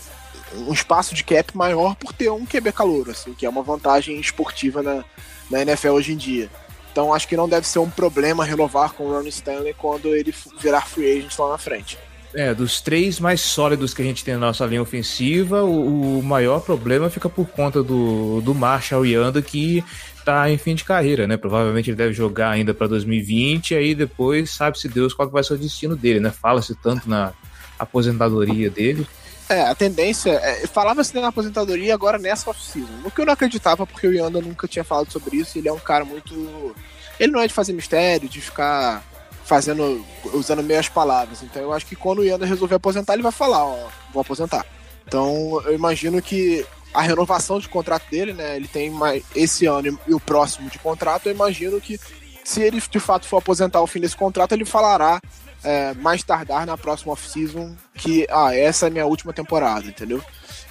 um 0.54 0.72
espaço 0.72 1.14
de 1.14 1.22
cap 1.24 1.56
maior 1.56 1.94
por 1.94 2.12
ter 2.12 2.30
um 2.30 2.44
QB 2.44 2.72
calor, 2.72 3.10
assim, 3.10 3.34
que 3.34 3.46
é 3.46 3.48
uma 3.48 3.62
vantagem 3.62 4.18
esportiva 4.18 4.82
na, 4.82 5.04
na 5.50 5.62
NFL 5.62 5.90
hoje 5.90 6.12
em 6.12 6.16
dia. 6.16 6.48
Então 6.92 7.14
acho 7.14 7.28
que 7.28 7.36
não 7.36 7.48
deve 7.48 7.66
ser 7.66 7.78
um 7.78 7.88
problema 7.88 8.44
renovar 8.44 8.92
com 8.92 9.04
o 9.04 9.12
Ron 9.12 9.26
Stanley 9.28 9.74
quando 9.74 10.08
ele 10.14 10.34
virar 10.58 10.82
free 10.82 11.18
agent 11.18 11.38
lá 11.38 11.50
na 11.50 11.58
frente. 11.58 11.98
É, 12.32 12.54
dos 12.54 12.80
três 12.80 13.18
mais 13.18 13.40
sólidos 13.40 13.92
que 13.92 14.02
a 14.02 14.04
gente 14.04 14.24
tem 14.24 14.34
na 14.34 14.40
nossa 14.40 14.64
linha 14.64 14.80
ofensiva, 14.80 15.64
o, 15.64 16.18
o 16.18 16.22
maior 16.22 16.60
problema 16.60 17.10
fica 17.10 17.28
por 17.28 17.48
conta 17.48 17.82
do, 17.82 18.40
do 18.40 18.54
Marshall 18.54 19.04
Yanda, 19.04 19.42
que 19.42 19.84
tá 20.24 20.48
em 20.48 20.56
fim 20.56 20.76
de 20.76 20.84
carreira, 20.84 21.26
né? 21.26 21.36
Provavelmente 21.36 21.90
ele 21.90 21.96
deve 21.96 22.12
jogar 22.12 22.50
ainda 22.50 22.72
para 22.72 22.86
2020, 22.86 23.72
e 23.72 23.74
aí 23.74 23.94
depois 23.96 24.50
sabe-se 24.50 24.88
Deus 24.88 25.12
qual 25.12 25.28
vai 25.28 25.42
ser 25.42 25.54
o 25.54 25.58
destino 25.58 25.96
dele, 25.96 26.20
né? 26.20 26.30
Fala-se 26.30 26.72
tanto 26.76 27.08
na 27.08 27.32
aposentadoria 27.76 28.70
dele. 28.70 29.06
É, 29.50 29.62
a 29.62 29.74
tendência. 29.74 30.30
É, 30.30 30.64
Falava-se 30.68 31.12
na 31.18 31.26
aposentadoria 31.26 31.92
agora 31.92 32.18
nessa 32.18 32.48
off-season. 32.48 33.00
O 33.04 33.10
que 33.10 33.20
eu 33.20 33.26
não 33.26 33.32
acreditava, 33.32 33.84
porque 33.84 34.06
o 34.06 34.12
Yanda 34.12 34.40
nunca 34.40 34.68
tinha 34.68 34.84
falado 34.84 35.10
sobre 35.10 35.38
isso. 35.38 35.58
Ele 35.58 35.68
é 35.68 35.72
um 35.72 35.78
cara 35.78 36.04
muito. 36.04 36.74
Ele 37.18 37.32
não 37.32 37.40
é 37.40 37.48
de 37.48 37.52
fazer 37.52 37.72
mistério, 37.72 38.28
de 38.28 38.40
ficar 38.40 39.02
fazendo. 39.44 40.06
usando 40.32 40.62
meias 40.62 40.88
palavras. 40.88 41.42
Então 41.42 41.60
eu 41.60 41.72
acho 41.72 41.84
que 41.84 41.96
quando 41.96 42.20
o 42.20 42.24
Yanda 42.24 42.46
resolver 42.46 42.76
aposentar, 42.76 43.14
ele 43.14 43.24
vai 43.24 43.32
falar: 43.32 43.64
ó, 43.64 43.88
vou 44.12 44.20
aposentar. 44.20 44.64
Então 45.04 45.60
eu 45.64 45.74
imagino 45.74 46.22
que 46.22 46.64
a 46.94 47.02
renovação 47.02 47.58
de 47.58 47.68
contrato 47.68 48.08
dele, 48.08 48.32
né? 48.32 48.54
Ele 48.54 48.68
tem 48.68 48.88
mais 48.88 49.24
esse 49.34 49.66
ano 49.66 49.98
e 50.06 50.14
o 50.14 50.20
próximo 50.20 50.70
de 50.70 50.78
contrato. 50.78 51.26
Eu 51.26 51.34
imagino 51.34 51.80
que 51.80 51.98
se 52.44 52.62
ele 52.62 52.80
de 52.80 53.00
fato 53.00 53.26
for 53.26 53.38
aposentar 53.38 53.80
ao 53.80 53.86
fim 53.88 53.98
desse 53.98 54.16
contrato, 54.16 54.52
ele 54.52 54.64
falará 54.64 55.20
é, 55.62 55.94
mais 55.94 56.22
tardar 56.22 56.66
na 56.66 56.76
próxima 56.76 57.12
off-season 57.12 57.74
que, 57.94 58.26
ah, 58.30 58.54
essa 58.54 58.86
é 58.86 58.88
a 58.88 58.90
minha 58.90 59.06
última 59.06 59.32
temporada, 59.32 59.86
entendeu? 59.86 60.22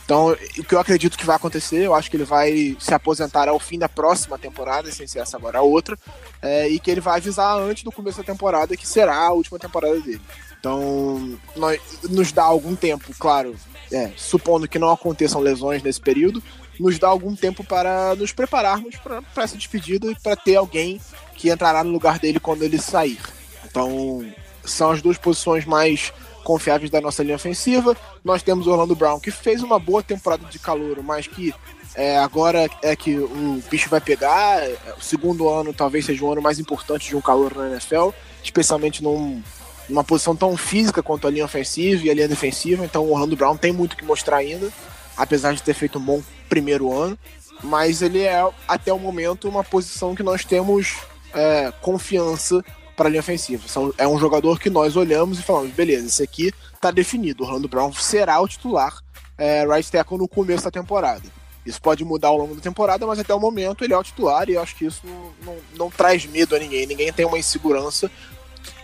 Então, 0.04 0.36
o 0.58 0.64
que 0.64 0.74
eu 0.74 0.80
acredito 0.80 1.16
que 1.16 1.26
vai 1.26 1.36
acontecer, 1.36 1.84
eu 1.84 1.94
acho 1.94 2.10
que 2.10 2.18
ele 2.18 2.24
vai 2.24 2.76
se 2.80 2.92
aposentar 2.96 3.48
ao 3.48 3.60
fim 3.60 3.78
da 3.78 3.88
próxima 3.88 4.40
temporada, 4.40 4.92
sem 4.92 5.06
ser 5.06 5.20
essa 5.20 5.38
agora 5.38 5.60
a 5.60 5.62
outra, 5.62 5.96
é, 6.42 6.68
e 6.68 6.80
que 6.80 6.90
ele 6.90 7.00
vai 7.00 7.18
avisar 7.18 7.60
antes 7.60 7.84
do 7.84 7.92
começo 7.92 8.18
da 8.18 8.24
temporada 8.24 8.76
que 8.76 8.88
será 8.88 9.16
a 9.16 9.32
última 9.32 9.60
temporada 9.60 10.00
dele. 10.00 10.22
Então, 10.60 11.38
nós, 11.56 11.80
nos 12.10 12.32
dá 12.32 12.44
algum 12.44 12.76
tempo, 12.76 13.14
claro, 13.20 13.56
é, 13.92 14.12
supondo 14.18 14.68
que 14.68 14.80
não 14.80 14.90
aconteçam 14.90 15.40
lesões 15.40 15.84
nesse 15.84 16.02
período, 16.02 16.42
nos 16.80 16.98
dá 16.98 17.08
algum 17.08 17.36
tempo 17.36 17.64
para 17.64 18.16
nos 18.16 18.32
prepararmos 18.32 18.96
para 18.96 19.22
essa 19.44 19.58
despedida 19.58 20.08
e 20.08 20.16
para 20.16 20.36
ter 20.36 20.56
alguém 20.56 21.00
que 21.36 21.52
entrará 21.52 21.84
no 21.84 21.92
lugar 21.92 22.18
dele 22.18 22.40
quando 22.40 22.64
ele 22.64 22.80
sair. 22.80 23.20
Então, 23.66 24.26
são 24.72 24.92
as 24.92 25.02
duas 25.02 25.18
posições 25.18 25.66
mais 25.66 26.14
confiáveis 26.44 26.90
da 26.90 27.02
nossa 27.02 27.24
linha 27.24 27.36
ofensiva. 27.36 27.96
Nós 28.24 28.42
temos 28.42 28.68
Orlando 28.68 28.96
Brown, 28.96 29.20
que 29.20 29.32
fez 29.32 29.62
uma 29.62 29.78
boa 29.78 30.02
temporada 30.02 30.46
de 30.46 30.58
calor, 30.58 31.02
mas 31.04 31.28
que 31.28 31.54
é, 31.96 32.18
agora 32.18 32.70
é 32.82 32.96
que 32.96 33.18
o 33.18 33.62
bicho 33.70 33.90
vai 33.90 34.02
pegar. 34.02 34.62
O 34.98 35.02
segundo 35.02 35.50
ano 35.50 35.74
talvez 35.74 36.06
seja 36.06 36.24
o 36.24 36.32
ano 36.32 36.42
mais 36.42 36.60
importante 36.60 37.10
de 37.10 37.16
um 37.16 37.22
calor 37.22 37.56
na 37.56 37.70
NFL, 37.70 38.10
especialmente 38.44 39.04
num, 39.04 39.42
numa 39.88 40.04
posição 40.04 40.36
tão 40.36 40.56
física 40.56 41.04
quanto 41.04 41.28
a 41.28 41.32
linha 41.32 41.46
ofensiva 41.46 42.06
e 42.06 42.10
a 42.10 42.14
linha 42.14 42.28
defensiva. 42.28 42.86
Então 42.86 43.04
o 43.04 43.12
Orlando 43.12 43.36
Brown 43.36 43.58
tem 43.58 43.72
muito 43.72 43.98
que 43.98 44.06
mostrar 44.06 44.38
ainda, 44.38 44.72
apesar 45.18 45.54
de 45.54 45.64
ter 45.64 45.74
feito 45.74 46.00
um 46.00 46.04
bom 46.04 46.22
primeiro 46.48 46.92
ano. 46.92 47.18
Mas 47.62 48.02
ele 48.02 48.22
é, 48.22 48.50
até 48.68 48.94
o 48.94 49.00
momento, 49.00 49.50
uma 49.50 49.64
posição 49.64 50.16
que 50.16 50.24
nós 50.24 50.46
temos 50.46 50.96
é, 51.34 51.72
confiança 51.82 52.64
para 53.00 53.08
a 53.08 53.10
linha 53.10 53.22
ofensiva. 53.22 53.66
São, 53.66 53.94
é 53.98 54.06
um 54.06 54.20
jogador 54.20 54.60
que 54.60 54.70
nós 54.70 54.98
olhamos 54.98 55.40
e 55.40 55.42
falamos, 55.42 55.72
beleza, 55.72 56.06
esse 56.06 56.22
aqui 56.22 56.52
tá 56.82 56.92
definido. 56.92 57.46
Orlando 57.46 57.70
Brown 57.70 57.94
será 57.94 58.42
o 58.42 58.48
titular 58.48 58.94
é, 59.38 59.66
right 59.66 59.90
tackle 59.90 60.18
no 60.18 60.28
começo 60.28 60.66
da 60.66 60.72
temporada. 60.72 61.24
Isso 61.66 61.82
pode 61.82 62.04
mudar 62.04 62.28
ao 62.28 62.38
longo 62.38 62.56
da 62.56 62.62
temporada, 62.62 63.08
mas 63.08 63.18
até 63.18 63.34
o 63.34 63.40
momento 63.40 63.86
ele 63.86 63.94
é 63.94 63.98
o 63.98 64.04
titular 64.04 64.50
e 64.50 64.54
eu 64.56 64.62
acho 64.62 64.76
que 64.76 64.86
isso 64.86 65.02
não, 65.06 65.32
não, 65.46 65.58
não 65.78 65.90
traz 65.90 66.26
medo 66.26 66.58
a 66.58 66.60
ninguém. 66.60 66.86
Ninguém 66.86 67.14
tem 67.14 67.26
uma 67.26 67.38
insegurança. 67.38 68.12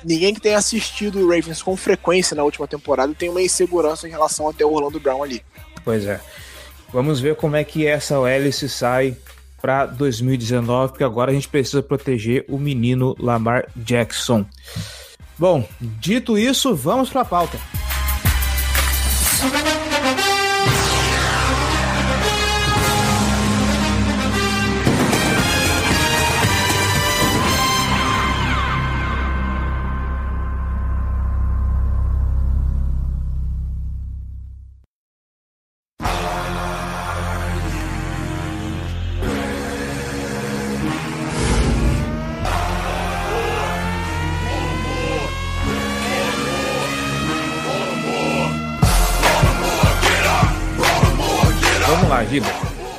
Ninguém 0.02 0.34
que 0.34 0.40
tenha 0.40 0.58
assistido 0.58 1.20
o 1.20 1.30
Ravens 1.30 1.62
com 1.62 1.76
frequência 1.76 2.36
na 2.38 2.44
última 2.44 2.68
temporada 2.68 3.14
tem 3.14 3.30
uma 3.30 3.42
insegurança 3.42 4.08
em 4.08 4.12
relação 4.12 4.48
até 4.48 4.64
o 4.66 4.72
Orlando 4.72 5.00
Brown 5.00 5.24
ali. 5.24 5.44
Pois 5.84 6.06
é. 6.06 6.22
Vamos 6.94 7.20
ver 7.20 7.36
como 7.36 7.58
é 7.58 7.66
que 7.66 7.86
essa 7.86 8.18
OL 8.18 8.52
se 8.54 8.70
sai 8.70 9.18
para 9.66 9.88
2019, 9.88 10.90
porque 10.90 11.04
agora 11.04 11.32
a 11.32 11.34
gente 11.34 11.48
precisa 11.48 11.82
proteger 11.82 12.46
o 12.48 12.60
menino 12.60 13.16
Lamar 13.20 13.68
Jackson. 13.76 14.46
Bom, 15.40 15.68
dito 15.82 16.38
isso, 16.38 16.76
vamos 16.76 17.10
para 17.10 17.22
a 17.22 17.26
pauta. 17.26 17.58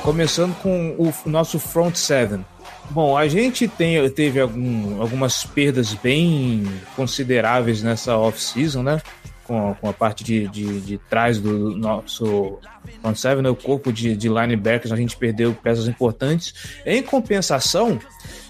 Começando 0.07 0.55
com 0.61 0.95
o 0.97 1.29
nosso 1.29 1.59
front 1.59 1.93
seven. 1.95 2.45
Bom, 2.91 3.17
a 3.17 3.27
gente 3.27 3.67
tem, 3.67 4.09
teve 4.09 4.39
algum, 4.39 5.01
algumas 5.01 5.43
perdas 5.43 5.93
bem 5.95 6.63
consideráveis 6.95 7.83
nessa 7.83 8.17
off-season, 8.17 8.83
né? 8.83 9.01
Com, 9.43 9.75
com, 9.75 9.89
a 9.89 9.91
parte 9.91 10.23
de, 10.23 10.47
de, 10.47 10.79
de 10.79 10.97
trás 10.97 11.39
do 11.39 11.75
nosso 11.75 12.57
front 13.01 13.17
seven, 13.17 13.43
né? 13.43 13.49
o 13.49 13.55
corpo 13.55 13.91
de, 13.91 14.15
de 14.15 14.29
linebackers, 14.29 14.93
a 14.93 14.95
gente 14.95 15.17
perdeu 15.17 15.53
peças 15.53 15.89
importantes. 15.89 16.53
Em 16.85 17.03
compensação, 17.03 17.99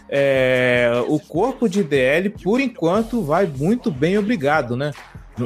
é, 0.08 0.92
o 1.08 1.20
corpo 1.20 1.68
de 1.68 1.84
DL, 1.84 2.30
por 2.30 2.62
enquanto, 2.62 3.24
vai 3.24 3.48
muito 3.48 3.90
bem 3.90 4.16
obrigado, 4.16 4.78
né? 4.78 4.92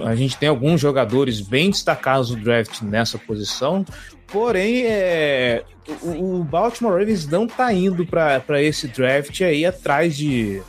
A 0.06 0.16
gente 0.16 0.38
tem 0.38 0.48
alguns 0.48 0.80
jogadores 0.80 1.42
bem 1.42 1.70
destacados 1.70 2.32
no 2.32 2.38
draft 2.38 2.82
nessa 2.82 3.18
posição. 3.18 3.86
Porém, 4.32 4.84
é, 4.86 5.64
o, 6.02 6.44
Baltimore 6.44 6.98
Ravens 6.98 7.28
não 7.28 7.46
está 7.46 7.74
indo 7.74 8.06
para 8.06 8.62
esse 8.62 8.88
draft 8.88 9.42
aí 9.42 9.66
atrás 9.66 10.16
de. 10.16 10.62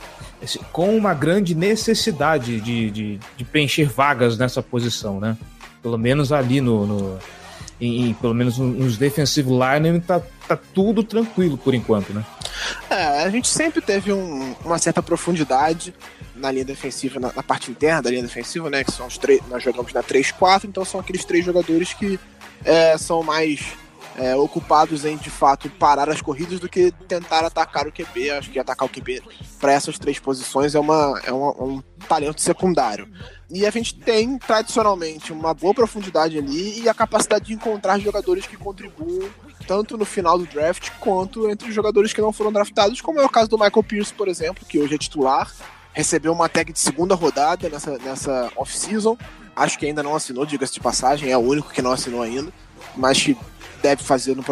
com 0.71 0.95
uma 0.95 1.13
grande 1.13 1.55
necessidade 1.55 2.59
de, 2.59 2.91
de, 2.91 3.19
de, 3.37 3.45
preencher 3.45 3.85
vagas 3.85 4.37
nessa 4.37 4.61
posição, 4.61 5.19
né? 5.19 5.37
Pelo 5.81 5.97
menos 5.97 6.31
ali 6.31 6.59
no. 6.59 6.85
no 6.85 7.19
em, 7.81 8.13
pelo 8.13 8.33
menos 8.33 8.57
nos 8.57 8.97
defensive 8.97 9.49
line 9.49 9.99
tá, 9.99 10.21
tá 10.47 10.55
tudo 10.55 11.03
tranquilo 11.03 11.57
por 11.57 11.73
enquanto, 11.73 12.13
né? 12.13 12.23
É, 12.89 13.23
a 13.23 13.29
gente 13.29 13.47
sempre 13.47 13.81
teve 13.81 14.13
um, 14.13 14.55
uma 14.63 14.77
certa 14.77 15.01
profundidade 15.01 15.93
na 16.35 16.51
linha 16.51 16.65
defensiva, 16.65 17.19
na, 17.19 17.33
na, 17.33 17.43
parte 17.43 17.71
interna 17.71 18.03
da 18.03 18.09
linha 18.09 18.21
defensiva, 18.21 18.69
né? 18.69 18.83
Que 18.83 18.91
são 18.91 19.07
os 19.07 19.17
três. 19.17 19.41
Nós 19.49 19.63
jogamos 19.63 19.91
na 19.91 20.01
3-4, 20.01 20.65
então 20.65 20.85
são 20.85 20.99
aqueles 20.99 21.25
três 21.25 21.43
jogadores 21.43 21.93
que 21.93 22.19
é, 22.65 22.97
são 22.97 23.23
mais 23.23 23.75
é, 24.17 24.35
ocupados 24.35 25.05
em 25.05 25.17
de 25.17 25.29
fato 25.29 25.69
parar 25.69 26.09
as 26.09 26.21
corridas 26.21 26.59
do 26.59 26.69
que 26.69 26.91
tentar 27.07 27.45
atacar 27.45 27.87
o 27.87 27.91
QB. 27.91 28.31
Acho 28.31 28.51
que 28.51 28.59
atacar 28.59 28.87
o 28.87 28.89
QB 28.89 29.21
para 29.59 29.73
essas 29.73 29.97
três 29.97 30.19
posições 30.19 30.75
é, 30.75 30.79
uma, 30.79 31.19
é 31.25 31.31
uma, 31.31 31.51
um 31.63 31.83
talento 32.07 32.41
secundário. 32.41 33.07
E 33.49 33.65
a 33.65 33.69
gente 33.69 33.95
tem 33.95 34.37
tradicionalmente 34.37 35.31
uma 35.31 35.53
boa 35.53 35.73
profundidade 35.73 36.37
ali 36.37 36.81
e 36.81 36.89
a 36.89 36.93
capacidade 36.93 37.45
de 37.45 37.53
encontrar 37.53 37.99
jogadores 37.99 38.47
que 38.47 38.57
contribuam 38.57 39.29
tanto 39.67 39.97
no 39.97 40.05
final 40.05 40.37
do 40.37 40.45
draft 40.45 40.89
quanto 40.99 41.49
entre 41.49 41.69
os 41.69 41.75
jogadores 41.75 42.11
que 42.11 42.21
não 42.21 42.33
foram 42.33 42.51
draftados, 42.51 42.99
como 42.99 43.19
é 43.19 43.25
o 43.25 43.29
caso 43.29 43.49
do 43.49 43.57
Michael 43.57 43.83
Pierce, 43.83 44.13
por 44.13 44.27
exemplo, 44.27 44.65
que 44.67 44.79
hoje 44.79 44.95
é 44.95 44.97
titular, 44.97 45.49
recebeu 45.93 46.33
uma 46.33 46.49
tag 46.49 46.73
de 46.73 46.79
segunda 46.79 47.15
rodada 47.15 47.69
nessa, 47.69 47.97
nessa 47.99 48.51
off-season. 48.55 49.17
Acho 49.55 49.77
que 49.77 49.85
ainda 49.85 50.01
não 50.01 50.15
assinou, 50.15 50.45
diga-se 50.45 50.73
de 50.73 50.79
passagem, 50.79 51.29
é 51.29 51.37
o 51.37 51.41
único 51.41 51.71
que 51.71 51.81
não 51.81 51.91
assinou 51.91 52.21
ainda, 52.21 52.51
mas 52.95 53.21
que 53.21 53.37
deve 53.81 54.01
fazer 54.01 54.35
no 54.35 54.43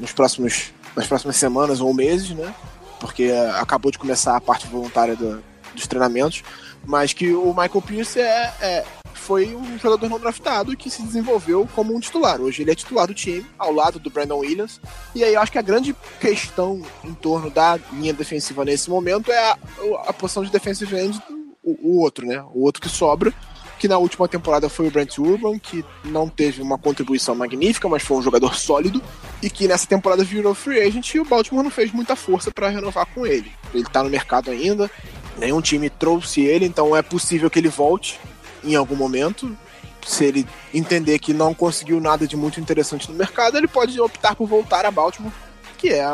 nos 0.00 0.12
próximos, 0.12 0.72
nas 0.94 1.06
próximas 1.06 1.36
semanas 1.36 1.80
ou 1.80 1.94
meses, 1.94 2.30
né? 2.30 2.54
Porque 3.00 3.32
acabou 3.54 3.90
de 3.90 3.98
começar 3.98 4.36
a 4.36 4.40
parte 4.40 4.66
voluntária 4.66 5.14
do, 5.14 5.42
dos 5.74 5.86
treinamentos. 5.86 6.42
Mas 6.84 7.12
que 7.12 7.32
o 7.32 7.48
Michael 7.48 7.82
Pierce 7.82 8.20
é, 8.20 8.54
é, 8.60 8.84
foi 9.12 9.56
um 9.56 9.78
jogador 9.78 10.08
não 10.08 10.20
draftado 10.20 10.76
que 10.76 10.88
se 10.88 11.02
desenvolveu 11.02 11.68
como 11.74 11.94
um 11.94 12.00
titular. 12.00 12.40
Hoje 12.40 12.62
ele 12.62 12.70
é 12.70 12.74
titular 12.74 13.06
do 13.06 13.14
time, 13.14 13.44
ao 13.58 13.72
lado 13.72 13.98
do 13.98 14.10
Brandon 14.10 14.38
Williams. 14.38 14.80
E 15.14 15.24
aí 15.24 15.34
eu 15.34 15.40
acho 15.40 15.50
que 15.50 15.58
a 15.58 15.62
grande 15.62 15.94
questão 16.20 16.82
em 17.02 17.12
torno 17.12 17.50
da 17.50 17.78
linha 17.92 18.12
defensiva 18.12 18.64
nesse 18.64 18.88
momento 18.88 19.32
é 19.32 19.38
a, 19.38 19.58
a 20.06 20.12
posição 20.12 20.44
de 20.44 20.50
defensive 20.50 20.96
end, 20.96 21.20
o, 21.62 21.96
o 21.96 22.00
outro, 22.00 22.26
né? 22.26 22.40
O 22.54 22.62
outro 22.62 22.80
que 22.80 22.88
sobra 22.88 23.34
que 23.78 23.88
na 23.88 23.98
última 23.98 24.26
temporada 24.26 24.68
foi 24.68 24.88
o 24.88 24.90
Brent 24.90 25.18
Urban, 25.18 25.58
que 25.58 25.84
não 26.04 26.28
teve 26.28 26.62
uma 26.62 26.78
contribuição 26.78 27.34
magnífica, 27.34 27.88
mas 27.88 28.02
foi 28.02 28.16
um 28.16 28.22
jogador 28.22 28.54
sólido, 28.58 29.02
e 29.42 29.50
que 29.50 29.68
nessa 29.68 29.86
temporada 29.86 30.24
virou 30.24 30.54
free 30.54 30.80
agent 30.80 31.14
e 31.14 31.20
o 31.20 31.24
Baltimore 31.24 31.64
não 31.64 31.70
fez 31.70 31.92
muita 31.92 32.16
força 32.16 32.50
para 32.50 32.68
renovar 32.68 33.06
com 33.06 33.26
ele. 33.26 33.50
Ele 33.74 33.84
tá 33.84 34.02
no 34.02 34.10
mercado 34.10 34.50
ainda, 34.50 34.90
nenhum 35.36 35.60
time 35.60 35.90
trouxe 35.90 36.42
ele, 36.42 36.64
então 36.64 36.96
é 36.96 37.02
possível 37.02 37.50
que 37.50 37.58
ele 37.58 37.68
volte 37.68 38.18
em 38.64 38.74
algum 38.74 38.96
momento. 38.96 39.56
Se 40.06 40.24
ele 40.24 40.46
entender 40.72 41.18
que 41.18 41.34
não 41.34 41.52
conseguiu 41.52 42.00
nada 42.00 42.26
de 42.26 42.36
muito 42.36 42.60
interessante 42.60 43.10
no 43.10 43.16
mercado, 43.16 43.58
ele 43.58 43.66
pode 43.66 44.00
optar 44.00 44.36
por 44.36 44.46
voltar 44.46 44.86
a 44.86 44.90
Baltimore, 44.90 45.32
que 45.76 45.90
é 45.90 46.06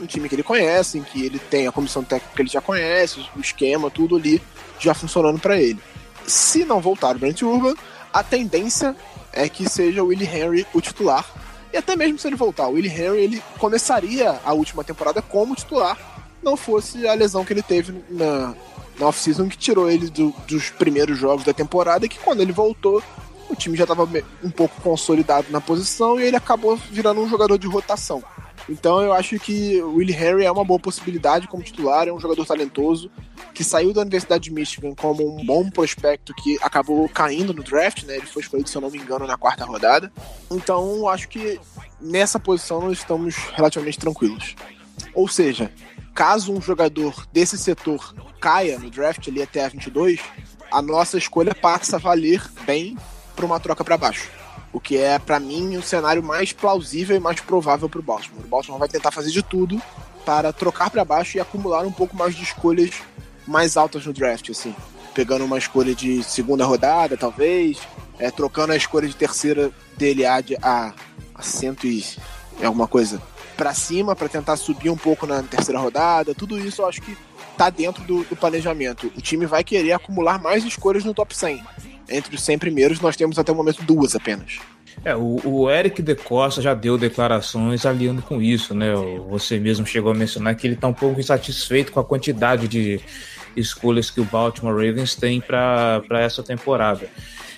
um 0.00 0.06
time 0.06 0.28
que 0.28 0.34
ele 0.34 0.42
conhece, 0.42 0.98
em 0.98 1.02
que 1.02 1.24
ele 1.24 1.38
tem 1.38 1.66
a 1.66 1.72
comissão 1.72 2.02
técnica 2.02 2.34
que 2.34 2.42
ele 2.42 2.48
já 2.48 2.60
conhece, 2.60 3.24
o 3.36 3.40
esquema, 3.40 3.90
tudo 3.90 4.16
ali 4.16 4.42
já 4.78 4.92
funcionando 4.92 5.38
para 5.38 5.60
ele. 5.60 5.78
Se 6.28 6.64
não 6.64 6.80
voltar 6.80 7.16
o 7.16 7.18
Brent 7.18 7.42
Urban, 7.42 7.74
a 8.12 8.22
tendência 8.22 8.94
é 9.32 9.48
que 9.48 9.68
seja 9.68 10.02
o 10.02 10.08
Willie 10.08 10.28
Henry 10.28 10.66
o 10.74 10.80
titular. 10.80 11.26
E 11.72 11.76
até 11.76 11.96
mesmo 11.96 12.18
se 12.18 12.26
ele 12.26 12.36
voltar, 12.36 12.68
o 12.68 12.72
Willie 12.72 12.90
Henry 12.90 13.18
ele 13.18 13.42
começaria 13.58 14.40
a 14.44 14.52
última 14.52 14.84
temporada 14.84 15.20
como 15.22 15.54
titular, 15.54 15.98
não 16.42 16.56
fosse 16.56 17.06
a 17.06 17.14
lesão 17.14 17.44
que 17.44 17.52
ele 17.52 17.62
teve 17.62 18.02
na, 18.08 18.54
na 18.98 19.06
off-season 19.06 19.48
que 19.48 19.56
tirou 19.56 19.90
ele 19.90 20.08
do, 20.08 20.34
dos 20.46 20.70
primeiros 20.70 21.18
jogos 21.18 21.44
da 21.44 21.52
temporada 21.52 22.06
e 22.06 22.08
que 22.08 22.18
quando 22.18 22.40
ele 22.40 22.52
voltou, 22.52 23.02
o 23.48 23.56
time 23.56 23.76
já 23.76 23.84
estava 23.84 24.08
um 24.42 24.50
pouco 24.50 24.80
consolidado 24.82 25.48
na 25.50 25.60
posição 25.60 26.20
e 26.20 26.24
ele 26.24 26.36
acabou 26.36 26.76
virando 26.90 27.20
um 27.20 27.28
jogador 27.28 27.58
de 27.58 27.66
rotação. 27.66 28.22
Então 28.68 29.00
eu 29.00 29.12
acho 29.12 29.38
que 29.38 29.80
o 29.80 29.94
Willie 29.94 30.14
Henry 30.14 30.44
é 30.44 30.52
uma 30.52 30.64
boa 30.64 30.78
possibilidade 30.78 31.48
como 31.48 31.62
titular, 31.62 32.06
é 32.06 32.12
um 32.12 32.20
jogador 32.20 32.44
talentoso 32.44 33.10
que 33.54 33.64
saiu 33.64 33.94
da 33.94 34.02
Universidade 34.02 34.44
de 34.44 34.52
Michigan 34.52 34.94
como 34.94 35.26
um 35.26 35.44
bom 35.44 35.70
prospecto 35.70 36.34
que 36.34 36.58
acabou 36.60 37.08
caindo 37.08 37.54
no 37.54 37.62
draft, 37.62 38.04
né? 38.04 38.16
Ele 38.16 38.26
foi 38.26 38.42
escolhido, 38.42 38.68
se 38.68 38.76
eu 38.76 38.82
não 38.82 38.90
me 38.90 38.98
engano, 38.98 39.26
na 39.26 39.38
quarta 39.38 39.64
rodada. 39.64 40.12
Então 40.50 41.08
acho 41.08 41.28
que 41.28 41.58
nessa 42.00 42.38
posição 42.38 42.82
nós 42.82 42.98
estamos 42.98 43.36
relativamente 43.54 43.98
tranquilos. 43.98 44.54
Ou 45.14 45.26
seja, 45.26 45.72
caso 46.14 46.52
um 46.52 46.60
jogador 46.60 47.26
desse 47.32 47.56
setor 47.56 48.14
caia 48.38 48.78
no 48.78 48.90
draft 48.90 49.26
ali 49.28 49.42
até 49.42 49.64
a 49.64 49.68
22, 49.68 50.20
a 50.70 50.82
nossa 50.82 51.16
escolha 51.16 51.54
passa 51.54 51.96
a 51.96 51.98
valer 51.98 52.46
bem 52.66 52.98
para 53.34 53.46
uma 53.46 53.58
troca 53.58 53.82
para 53.82 53.96
baixo 53.96 54.28
o 54.72 54.80
que 54.80 54.96
é, 54.96 55.18
para 55.18 55.40
mim, 55.40 55.76
o 55.76 55.82
cenário 55.82 56.22
mais 56.22 56.52
plausível 56.52 57.16
e 57.16 57.20
mais 57.20 57.40
provável 57.40 57.88
para 57.88 58.00
o 58.00 58.02
Baltimore. 58.02 58.44
O 58.44 58.48
Baltimore 58.48 58.78
vai 58.78 58.88
tentar 58.88 59.10
fazer 59.10 59.30
de 59.30 59.42
tudo 59.42 59.80
para 60.24 60.52
trocar 60.52 60.90
para 60.90 61.04
baixo 61.04 61.36
e 61.36 61.40
acumular 61.40 61.86
um 61.86 61.92
pouco 61.92 62.16
mais 62.16 62.34
de 62.34 62.42
escolhas 62.42 62.90
mais 63.46 63.76
altas 63.76 64.04
no 64.04 64.12
draft, 64.12 64.50
assim. 64.50 64.74
Pegando 65.14 65.44
uma 65.44 65.58
escolha 65.58 65.94
de 65.94 66.22
segunda 66.22 66.64
rodada, 66.64 67.16
talvez, 67.16 67.78
é, 68.18 68.30
trocando 68.30 68.72
a 68.72 68.76
escolha 68.76 69.08
de 69.08 69.16
terceira 69.16 69.70
dele 69.96 70.24
a, 70.26 70.42
a, 70.62 70.92
a 71.34 71.42
cento 71.42 71.86
e 71.86 72.04
alguma 72.62 72.86
coisa 72.86 73.20
para 73.56 73.74
cima, 73.74 74.14
para 74.14 74.28
tentar 74.28 74.56
subir 74.56 74.90
um 74.90 74.96
pouco 74.96 75.26
na 75.26 75.42
terceira 75.42 75.80
rodada. 75.80 76.34
Tudo 76.34 76.58
isso 76.58 76.82
eu 76.82 76.86
acho 76.86 77.00
que 77.00 77.16
tá 77.56 77.70
dentro 77.70 78.04
do, 78.04 78.22
do 78.24 78.36
planejamento. 78.36 79.10
O 79.16 79.20
time 79.20 79.46
vai 79.46 79.64
querer 79.64 79.92
acumular 79.92 80.40
mais 80.40 80.64
escolhas 80.64 81.04
no 81.04 81.14
top 81.14 81.36
100 81.36 81.64
entre 82.08 82.34
os 82.34 82.42
100 82.42 82.58
primeiros, 82.58 83.00
nós 83.00 83.16
temos 83.16 83.38
até 83.38 83.52
o 83.52 83.54
momento 83.54 83.82
duas 83.82 84.14
apenas. 84.14 84.58
É, 85.04 85.14
o, 85.14 85.40
o 85.44 85.70
Eric 85.70 86.02
de 86.02 86.14
Costa 86.14 86.60
já 86.60 86.74
deu 86.74 86.98
declarações 86.98 87.86
aliando 87.86 88.20
com 88.22 88.42
isso, 88.42 88.74
né? 88.74 88.92
Você 89.28 89.58
mesmo 89.58 89.86
chegou 89.86 90.10
a 90.10 90.14
mencionar 90.14 90.56
que 90.56 90.66
ele 90.66 90.74
está 90.74 90.88
um 90.88 90.94
pouco 90.94 91.20
insatisfeito 91.20 91.92
com 91.92 92.00
a 92.00 92.04
quantidade 92.04 92.66
de 92.66 93.00
escolhas 93.56 94.10
que 94.10 94.20
o 94.20 94.24
Baltimore 94.24 94.74
Ravens 94.74 95.14
tem 95.14 95.40
para 95.40 96.02
essa 96.10 96.42
temporada. 96.42 97.08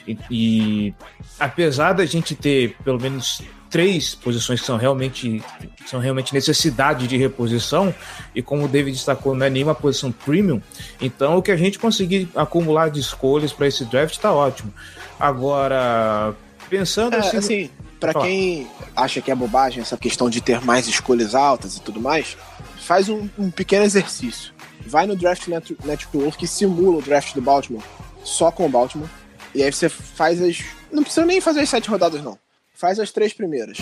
E, 0.07 0.19
e, 0.31 0.95
apesar 1.39 1.93
da 1.93 2.05
gente 2.05 2.35
ter 2.35 2.77
pelo 2.85 3.01
menos 3.01 3.43
três 3.71 4.15
posições 4.15 4.61
que 4.61 4.67
são 4.67 4.77
realmente, 4.77 5.43
são 5.87 6.01
realmente 6.01 6.35
necessidade 6.35 7.07
de 7.07 7.17
reposição, 7.17 7.95
e 8.35 8.43
como 8.43 8.65
o 8.65 8.69
David 8.69 8.97
destacou, 8.97 9.35
não 9.35 9.47
é 9.47 9.51
nenhuma 9.51 9.75
posição 9.75 10.11
premium, 10.11 10.61
então 11.01 11.37
o 11.37 11.43
que 11.43 11.53
a 11.53 11.57
gente 11.57 11.79
conseguir 11.79 12.29
acumular 12.35 12.91
de 12.91 13.01
escolhas 13.01 13.53
para 13.53 13.69
esse 13.69 13.85
draft 13.85 14.15
está 14.15 14.33
ótimo. 14.33 14.75
Agora, 15.19 16.35
pensando 16.69 17.15
é, 17.15 17.19
assim. 17.21 17.37
assim 17.37 17.71
para 18.01 18.15
quem 18.15 18.67
acha 18.97 19.21
que 19.21 19.31
é 19.31 19.35
bobagem 19.35 19.83
essa 19.83 19.97
questão 19.97 20.31
de 20.31 20.41
ter 20.41 20.59
mais 20.63 20.89
escolhas 20.89 21.35
altas 21.35 21.77
e 21.77 21.83
tudo 21.83 22.01
mais, 22.01 22.35
faz 22.79 23.11
um, 23.11 23.29
um 23.39 23.51
pequeno 23.51 23.85
exercício. 23.85 24.55
Vai 24.87 25.07
no 25.07 25.15
Draft 25.15 25.47
Network 25.85 26.43
e 26.43 26.49
simula 26.49 26.97
o 26.97 27.03
draft 27.03 27.35
do 27.35 27.43
Baltimore, 27.43 27.85
só 28.25 28.51
com 28.51 28.65
o 28.65 28.69
Baltimore, 28.71 29.09
e 29.55 29.63
aí 29.63 29.71
você 29.71 29.91
faz 29.91 30.41
as. 30.41 30.65
Não 30.91 31.03
precisa 31.03 31.27
nem 31.27 31.43
fazer 31.43 31.61
as 31.61 31.69
sete 31.69 31.91
rodadas, 31.91 32.23
não 32.23 32.39
faz 32.81 32.99
as 32.99 33.11
três 33.11 33.35
primeiras. 33.35 33.79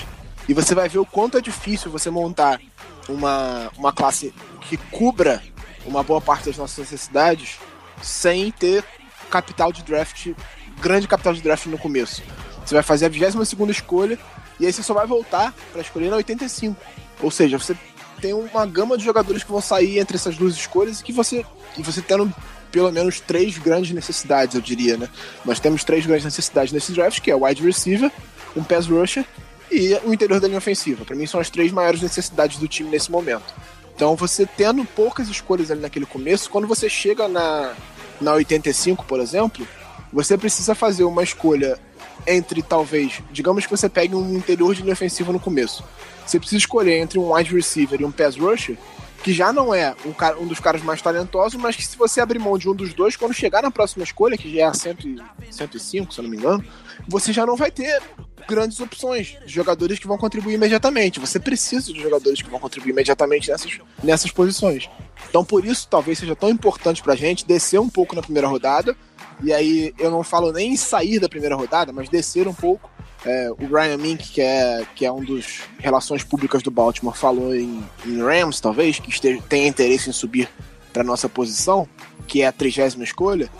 E 0.48 0.52
você 0.52 0.74
vai 0.74 0.88
ver 0.88 0.98
o 0.98 1.06
quanto 1.06 1.38
é 1.38 1.40
difícil 1.40 1.88
você 1.90 2.10
montar 2.10 2.60
uma, 3.08 3.70
uma 3.78 3.92
classe 3.92 4.34
que 4.62 4.76
cubra 4.76 5.40
uma 5.86 6.02
boa 6.02 6.20
parte 6.20 6.46
das 6.46 6.56
nossas 6.56 6.78
necessidades 6.78 7.58
sem 8.02 8.50
ter 8.50 8.84
capital 9.30 9.72
de 9.72 9.84
draft, 9.84 10.32
grande 10.80 11.06
capital 11.06 11.32
de 11.32 11.40
draft 11.40 11.66
no 11.66 11.78
começo. 11.78 12.22
Você 12.66 12.74
vai 12.74 12.82
fazer 12.82 13.06
a 13.06 13.08
22 13.08 13.70
escolha 13.70 14.18
e 14.58 14.66
aí 14.66 14.72
você 14.72 14.82
só 14.82 14.92
vai 14.92 15.06
voltar 15.06 15.54
para 15.70 15.80
escolher 15.80 16.10
na 16.10 16.16
85. 16.16 16.76
Ou 17.22 17.30
seja, 17.30 17.56
você 17.56 17.76
tem 18.20 18.34
uma 18.34 18.66
gama 18.66 18.98
de 18.98 19.04
jogadores 19.04 19.44
que 19.44 19.50
vão 19.50 19.60
sair 19.60 20.00
entre 20.00 20.16
essas 20.16 20.36
duas 20.36 20.54
escolhas 20.54 21.00
e 21.00 21.04
que 21.04 21.12
você, 21.12 21.46
e 21.76 21.82
você 21.82 22.02
tendo 22.02 22.32
pelo 22.72 22.90
menos 22.90 23.20
três 23.20 23.56
grandes 23.58 23.92
necessidades, 23.92 24.54
eu 24.54 24.60
diria, 24.60 24.96
né? 24.96 25.08
Nós 25.44 25.60
temos 25.60 25.84
três 25.84 26.04
grandes 26.04 26.24
necessidades 26.24 26.72
nesse 26.72 26.92
draft, 26.92 27.20
que 27.20 27.30
é 27.30 27.34
wide 27.34 27.62
receiver, 27.62 28.10
um 28.58 28.64
pass 28.64 28.86
rusher 28.86 29.24
e 29.70 29.94
o 30.04 30.12
interior 30.12 30.40
da 30.40 30.46
linha 30.46 30.58
ofensiva. 30.58 31.04
Para 31.04 31.16
mim 31.16 31.26
são 31.26 31.40
as 31.40 31.50
três 31.50 31.70
maiores 31.72 32.02
necessidades 32.02 32.58
do 32.58 32.66
time 32.66 32.90
nesse 32.90 33.10
momento. 33.10 33.54
Então 33.94 34.14
você 34.14 34.46
tendo 34.46 34.84
poucas 34.84 35.28
escolhas 35.28 35.70
ali 35.70 35.80
naquele 35.80 36.06
começo, 36.06 36.50
quando 36.50 36.66
você 36.66 36.88
chega 36.88 37.28
na, 37.28 37.74
na 38.20 38.32
85, 38.34 39.04
por 39.04 39.20
exemplo, 39.20 39.66
você 40.12 40.36
precisa 40.36 40.74
fazer 40.74 41.04
uma 41.04 41.22
escolha 41.22 41.78
entre 42.26 42.62
talvez, 42.62 43.22
digamos 43.30 43.64
que 43.64 43.70
você 43.70 43.88
pegue 43.88 44.14
um 44.14 44.36
interior 44.36 44.74
de 44.74 44.82
linha 44.82 44.92
ofensiva 44.92 45.32
no 45.32 45.40
começo. 45.40 45.84
Você 46.26 46.38
precisa 46.38 46.58
escolher 46.58 46.98
entre 46.98 47.18
um 47.18 47.34
wide 47.34 47.54
receiver 47.54 48.00
e 48.00 48.04
um 48.04 48.12
pass 48.12 48.36
rusher, 48.36 48.76
que 49.22 49.32
já 49.32 49.52
não 49.52 49.74
é 49.74 49.94
um, 50.04 50.12
cara, 50.12 50.38
um 50.38 50.46
dos 50.46 50.60
caras 50.60 50.82
mais 50.82 51.02
talentosos, 51.02 51.60
mas 51.60 51.76
que 51.76 51.86
se 51.86 51.96
você 51.96 52.20
abrir 52.20 52.38
mão 52.38 52.56
de 52.56 52.68
um 52.68 52.74
dos 52.74 52.94
dois, 52.94 53.16
quando 53.16 53.34
chegar 53.34 53.62
na 53.62 53.70
próxima 53.70 54.04
escolha, 54.04 54.36
que 54.36 54.52
já 54.52 54.60
é 54.60 54.64
a 54.64 54.74
100, 54.74 55.18
105, 55.50 56.12
se 56.12 56.20
eu 56.20 56.22
não 56.22 56.30
me 56.30 56.36
engano, 56.36 56.64
você 57.08 57.32
já 57.32 57.44
não 57.44 57.56
vai 57.56 57.70
ter 57.70 58.00
grandes 58.48 58.78
opções 58.80 59.36
de 59.44 59.52
jogadores 59.52 59.98
que 59.98 60.06
vão 60.06 60.16
contribuir 60.16 60.54
imediatamente. 60.54 61.20
Você 61.20 61.38
precisa 61.40 61.92
de 61.92 62.00
jogadores 62.00 62.40
que 62.40 62.48
vão 62.48 62.60
contribuir 62.60 62.92
imediatamente 62.92 63.50
nessas, 63.50 63.78
nessas 64.02 64.30
posições. 64.30 64.88
Então, 65.28 65.44
por 65.44 65.64
isso, 65.64 65.88
talvez 65.88 66.18
seja 66.18 66.36
tão 66.36 66.48
importante 66.48 67.02
pra 67.02 67.14
gente 67.14 67.46
descer 67.46 67.80
um 67.80 67.88
pouco 67.88 68.14
na 68.14 68.22
primeira 68.22 68.48
rodada. 68.48 68.96
E 69.42 69.52
aí, 69.52 69.92
eu 69.98 70.10
não 70.10 70.22
falo 70.22 70.52
nem 70.52 70.72
em 70.72 70.76
sair 70.76 71.18
da 71.18 71.28
primeira 71.28 71.56
rodada, 71.56 71.92
mas 71.92 72.08
descer 72.08 72.48
um 72.48 72.54
pouco 72.54 72.90
É, 73.24 73.50
o 73.50 73.66
Ryan 73.66 73.96
Mink, 73.96 74.28
que 74.28 74.40
é, 74.40 74.86
que 74.94 75.04
é 75.04 75.12
um 75.12 75.24
dos 75.24 75.62
relações 75.78 76.22
públicas 76.22 76.62
do 76.62 76.70
Baltimore, 76.70 77.16
falou 77.16 77.54
em, 77.54 77.82
em 78.06 78.22
Rams, 78.22 78.60
talvez, 78.60 78.98
que 78.98 79.10
esteja, 79.10 79.42
tenha 79.48 79.66
interesse 79.66 80.08
em 80.08 80.12
subir 80.12 80.48
para 80.92 81.02
nossa 81.02 81.28
posição, 81.28 81.88
que 82.26 82.42
é 82.42 82.46
a 82.46 82.52
trigésima 82.52 83.04
escolha, 83.04 83.50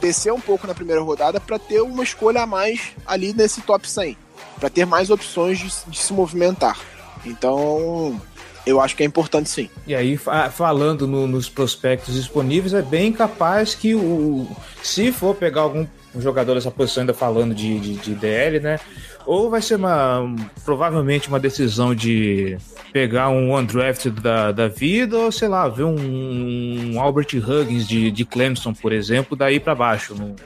descer 0.00 0.32
um 0.32 0.40
pouco 0.40 0.66
na 0.66 0.74
primeira 0.74 1.00
rodada 1.00 1.40
para 1.40 1.58
ter 1.58 1.80
uma 1.80 2.02
escolha 2.02 2.42
a 2.42 2.46
mais 2.46 2.92
ali 3.06 3.32
nesse 3.32 3.62
top 3.62 3.88
100, 3.88 4.16
para 4.60 4.68
ter 4.68 4.84
mais 4.84 5.10
opções 5.10 5.58
de, 5.58 5.72
de 5.90 5.98
se 5.98 6.12
movimentar. 6.12 6.78
Então, 7.24 8.20
eu 8.66 8.80
acho 8.80 8.96
que 8.96 9.02
é 9.02 9.06
importante 9.06 9.48
sim. 9.48 9.70
E 9.86 9.94
aí, 9.94 10.16
fa 10.16 10.50
falando 10.50 11.06
no, 11.06 11.26
nos 11.26 11.48
prospectos 11.48 12.14
disponíveis, 12.14 12.74
é 12.74 12.82
bem 12.82 13.12
capaz 13.12 13.74
que 13.74 13.94
o. 13.94 14.46
Se 14.82 15.12
for 15.12 15.34
pegar 15.34 15.62
algum 15.62 15.86
jogador 16.20 16.54
dessa 16.54 16.70
posição, 16.70 17.02
ainda 17.02 17.14
falando 17.14 17.54
de, 17.54 17.78
de, 17.78 17.94
de 17.94 18.14
DL, 18.14 18.60
né? 18.60 18.78
Ou 19.26 19.50
vai 19.50 19.60
ser 19.60 19.74
uma. 19.74 20.34
Provavelmente 20.64 21.28
uma 21.28 21.40
decisão 21.40 21.94
de 21.94 22.56
pegar 22.92 23.28
um 23.28 23.56
undrafted 23.56 24.20
da, 24.20 24.52
da 24.52 24.68
vida, 24.68 25.18
ou 25.18 25.32
sei 25.32 25.48
lá, 25.48 25.68
ver 25.68 25.82
um, 25.82 26.94
um 26.94 27.00
Albert 27.00 27.28
Huggins 27.34 27.86
de, 27.86 28.10
de 28.10 28.24
Clemson, 28.24 28.72
por 28.72 28.92
exemplo, 28.92 29.36
daí 29.36 29.58
para 29.58 29.74
baixo. 29.74 30.14
Não, 30.14 30.36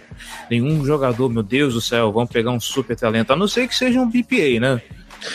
nenhum 0.51 0.85
jogador, 0.85 1.29
meu 1.29 1.43
Deus 1.43 1.75
do 1.75 1.81
céu, 1.81 2.11
vamos 2.11 2.31
pegar 2.31 2.51
um 2.51 2.61
super 2.61 2.97
talento, 2.97 3.33
a 3.33 3.37
não 3.37 3.47
ser 3.47 3.69
que 3.69 3.75
seja 3.75 4.01
um 4.01 4.09
BPA, 4.09 4.59
né? 4.61 4.83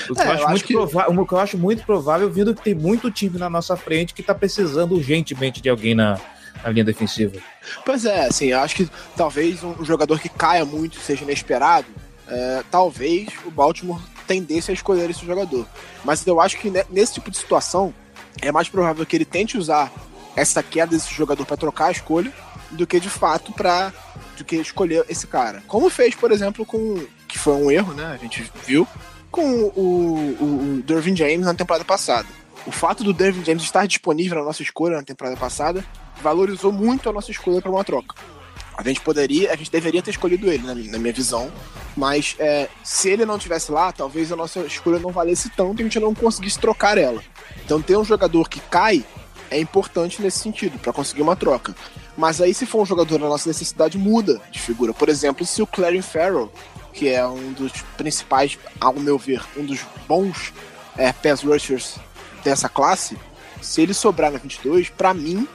O 0.10 0.16
que, 0.16 0.22
é, 0.22 0.26
eu, 0.26 0.32
acho 0.32 0.50
muito 0.50 0.66
que... 0.66 0.74
Provável, 0.74 1.22
o 1.22 1.28
que 1.28 1.34
eu 1.34 1.40
acho 1.40 1.58
muito 1.58 1.86
provável, 1.86 2.30
vindo 2.30 2.56
que 2.56 2.64
tem 2.64 2.74
muito 2.74 3.12
time 3.12 3.38
na 3.38 3.50
nossa 3.50 3.78
frente 3.78 4.14
que 4.14 4.24
tá 4.24 4.34
precisando 4.34 4.96
urgentemente 4.96 5.62
de 5.62 5.70
alguém 5.70 5.94
na, 5.94 6.20
na 6.64 6.70
linha 6.70 6.84
defensiva. 6.84 7.40
Pois 7.86 8.06
é, 8.06 8.28
assim, 8.28 8.48
eu 8.48 8.60
acho 8.60 8.76
que 8.76 8.90
talvez 9.16 9.64
um 9.64 9.84
jogador 9.84 10.20
que 10.20 10.30
caia 10.30 10.66
muito 10.66 11.00
seja 11.00 11.24
inesperado. 11.24 11.88
É, 12.28 12.64
talvez 12.72 13.30
o 13.46 13.52
Baltimore 13.52 14.02
tendesse 14.26 14.72
a 14.72 14.74
escolher 14.74 15.10
esse 15.10 15.26
jogador. 15.26 15.68
Mas 16.04 16.26
eu 16.26 16.42
acho 16.42 16.58
que 16.58 16.72
nesse 16.90 17.14
tipo 17.14 17.30
de 17.30 17.38
situação 17.38 17.94
é 18.42 18.52
mais 18.52 18.68
provável 18.68 19.06
que 19.06 19.16
ele 19.16 19.26
tente 19.26 19.58
usar 19.58 19.92
essa 20.36 20.62
queda 20.62 20.96
desse 20.96 21.14
jogador 21.14 21.46
para 21.46 21.58
trocar 21.58 21.88
a 21.88 21.92
escolha 21.92 22.32
do 22.72 22.86
que 22.86 23.00
de 23.00 23.10
fato 23.10 23.52
para 23.54 23.94
do 24.38 24.44
que 24.44 24.58
escolher 24.58 25.06
esse 25.08 25.28
cara. 25.28 25.64
Como 25.68 25.90
fez, 25.90 26.14
por 26.14 26.32
exemplo, 26.32 26.66
com 26.66 27.06
que 27.28 27.38
foi 27.38 27.54
um 27.54 27.72
erro, 27.72 27.94
né? 27.94 28.06
A 28.06 28.18
gente 28.18 28.52
viu 28.66 28.88
com 29.32 29.44
o, 29.44 29.68
o, 29.76 30.78
o 30.80 30.82
Dervin 30.82 31.16
James 31.16 31.46
na 31.46 31.54
temporada 31.54 31.86
passada. 31.86 32.28
O 32.66 32.72
fato 32.72 33.04
do 33.04 33.14
Dervin 33.14 33.46
James 33.46 33.64
estar 33.64 33.86
disponível 33.86 34.40
na 34.40 34.44
nossa 34.44 34.62
escolha 34.62 34.98
na 34.98 35.04
temporada 35.04 35.38
passada 35.38 35.86
valorizou 36.22 36.72
muito 36.72 37.10
a 37.10 37.14
nossa 37.14 37.32
escolha 37.32 37.62
para 37.62 37.72
uma 37.72 37.84
troca. 37.84 38.16
A 38.78 38.84
gente 38.84 39.00
poderia, 39.02 39.54
a 39.54 39.56
gente 39.56 39.72
deveria 39.72 40.02
ter 40.02 40.12
escolhido 40.12 40.52
ele, 40.52 40.66
na 40.66 40.76
minha, 40.76 40.92
na 40.92 41.12
visão. 41.12 41.52
Mas 41.96 42.36
é, 42.40 42.68
se 42.84 43.10
ele 43.10 43.26
não 43.26 43.40
tivesse 43.40 43.72
lá, 43.72 43.92
talvez 43.92 44.32
a 44.32 44.36
nossa 44.36 44.60
escolha 44.62 45.00
não 45.00 45.12
valesse 45.12 45.50
tanto 45.50 45.80
e 45.80 45.82
a 45.82 45.86
gente 45.86 46.00
não 46.00 46.14
conseguisse 46.14 46.60
trocar 46.60 46.98
ela. 46.98 47.24
Então 47.64 47.82
ter 47.82 47.98
um 47.98 48.04
jogador 48.04 48.50
que 48.50 48.60
cai 48.60 49.06
é 49.50 49.60
importante 49.60 50.22
nesse 50.22 50.40
sentido, 50.40 50.78
para 50.80 50.92
conseguir 50.92 51.22
uma 51.22 51.36
troca. 51.36 51.74
Mas 52.18 52.42
aí 52.42 52.54
se 52.54 52.66
for 52.66 52.82
um 52.82 52.86
jogador 52.86 53.18
da 53.18 53.30
nossa 53.30 53.48
necessidade, 53.48 53.98
muda 53.98 54.42
de 54.52 54.60
figura. 54.60 54.94
Por 54.94 55.08
exemplo, 55.08 55.46
se 55.46 55.62
o 55.62 55.68
Clarin 55.68 56.02
Farrell, 56.02 56.52
que 56.92 57.08
é 57.08 57.26
um 57.26 57.54
dos 57.54 57.72
principais, 57.98 58.58
ao 58.80 58.94
meu 58.94 59.18
ver, 59.18 59.42
um 59.56 59.66
dos 59.66 59.80
bons 60.08 60.54
é, 60.98 61.14
pass 61.14 61.44
rushers 61.44 61.96
dessa 62.44 62.68
classe, 62.68 63.18
se 63.62 63.82
ele 63.82 63.94
sobrar 63.94 64.32
na 64.32 64.38
22, 64.38 64.90
para 64.90 65.14
mim, 65.14 65.48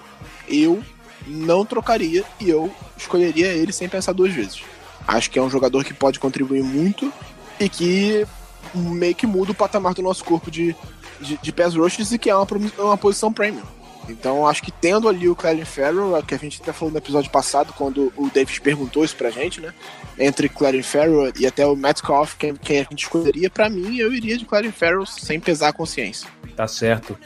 eu 0.50 0.82
não 1.26 1.64
trocaria 1.64 2.24
e 2.40 2.48
eu 2.48 2.70
escolheria 2.96 3.48
ele 3.48 3.72
sem 3.72 3.88
pensar 3.88 4.12
duas 4.12 4.32
vezes. 4.32 4.62
Acho 5.06 5.30
que 5.30 5.38
é 5.38 5.42
um 5.42 5.50
jogador 5.50 5.84
que 5.84 5.94
pode 5.94 6.18
contribuir 6.18 6.62
muito 6.62 7.12
e 7.58 7.68
que 7.68 8.26
meio 8.74 9.14
que 9.14 9.26
muda 9.26 9.52
o 9.52 9.54
patamar 9.54 9.94
do 9.94 10.02
nosso 10.02 10.24
corpo 10.24 10.50
de, 10.50 10.74
de, 11.20 11.38
de 11.38 11.52
pass 11.52 11.74
e 12.12 12.18
que 12.18 12.30
é 12.30 12.34
uma, 12.34 12.46
uma 12.78 12.96
posição 12.96 13.32
premium. 13.32 13.62
Então 14.08 14.46
acho 14.46 14.62
que 14.62 14.72
tendo 14.72 15.08
ali 15.08 15.28
o 15.28 15.36
Clelin 15.36 15.64
Farrell, 15.64 16.20
que 16.26 16.34
a 16.34 16.38
gente 16.38 16.60
até 16.60 16.72
falou 16.72 16.90
no 16.90 16.98
episódio 16.98 17.30
passado, 17.30 17.72
quando 17.72 18.12
o 18.16 18.28
Davis 18.30 18.58
perguntou 18.58 19.04
isso 19.04 19.14
pra 19.14 19.30
gente, 19.30 19.60
né? 19.60 19.72
Entre 20.18 20.48
Clelin 20.48 20.82
Farrell 20.82 21.32
e 21.38 21.46
até 21.46 21.64
o 21.64 21.76
Metcalf, 21.76 22.34
quem, 22.36 22.56
quem 22.56 22.80
a 22.80 22.82
gente 22.82 23.04
escolheria, 23.04 23.48
para 23.48 23.70
mim 23.70 23.98
eu 23.98 24.12
iria 24.12 24.36
de 24.36 24.44
Clelin 24.44 24.72
Farrell 24.72 25.06
sem 25.06 25.38
pesar 25.38 25.68
a 25.68 25.72
consciência. 25.72 26.28
Tá 26.56 26.66
certo. 26.66 27.16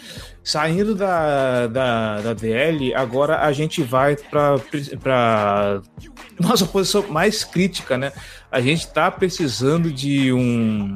Saindo 0.44 0.94
da, 0.94 1.66
da, 1.66 2.20
da 2.20 2.34
DL, 2.34 2.94
agora 2.94 3.40
a 3.40 3.50
gente 3.50 3.82
vai 3.82 4.14
para 4.14 5.80
nossa 6.38 6.66
posição 6.66 7.08
mais 7.08 7.42
crítica, 7.42 7.96
né? 7.96 8.12
A 8.52 8.60
gente 8.60 8.86
tá 8.88 9.10
precisando 9.10 9.90
de 9.90 10.32
um 10.34 10.94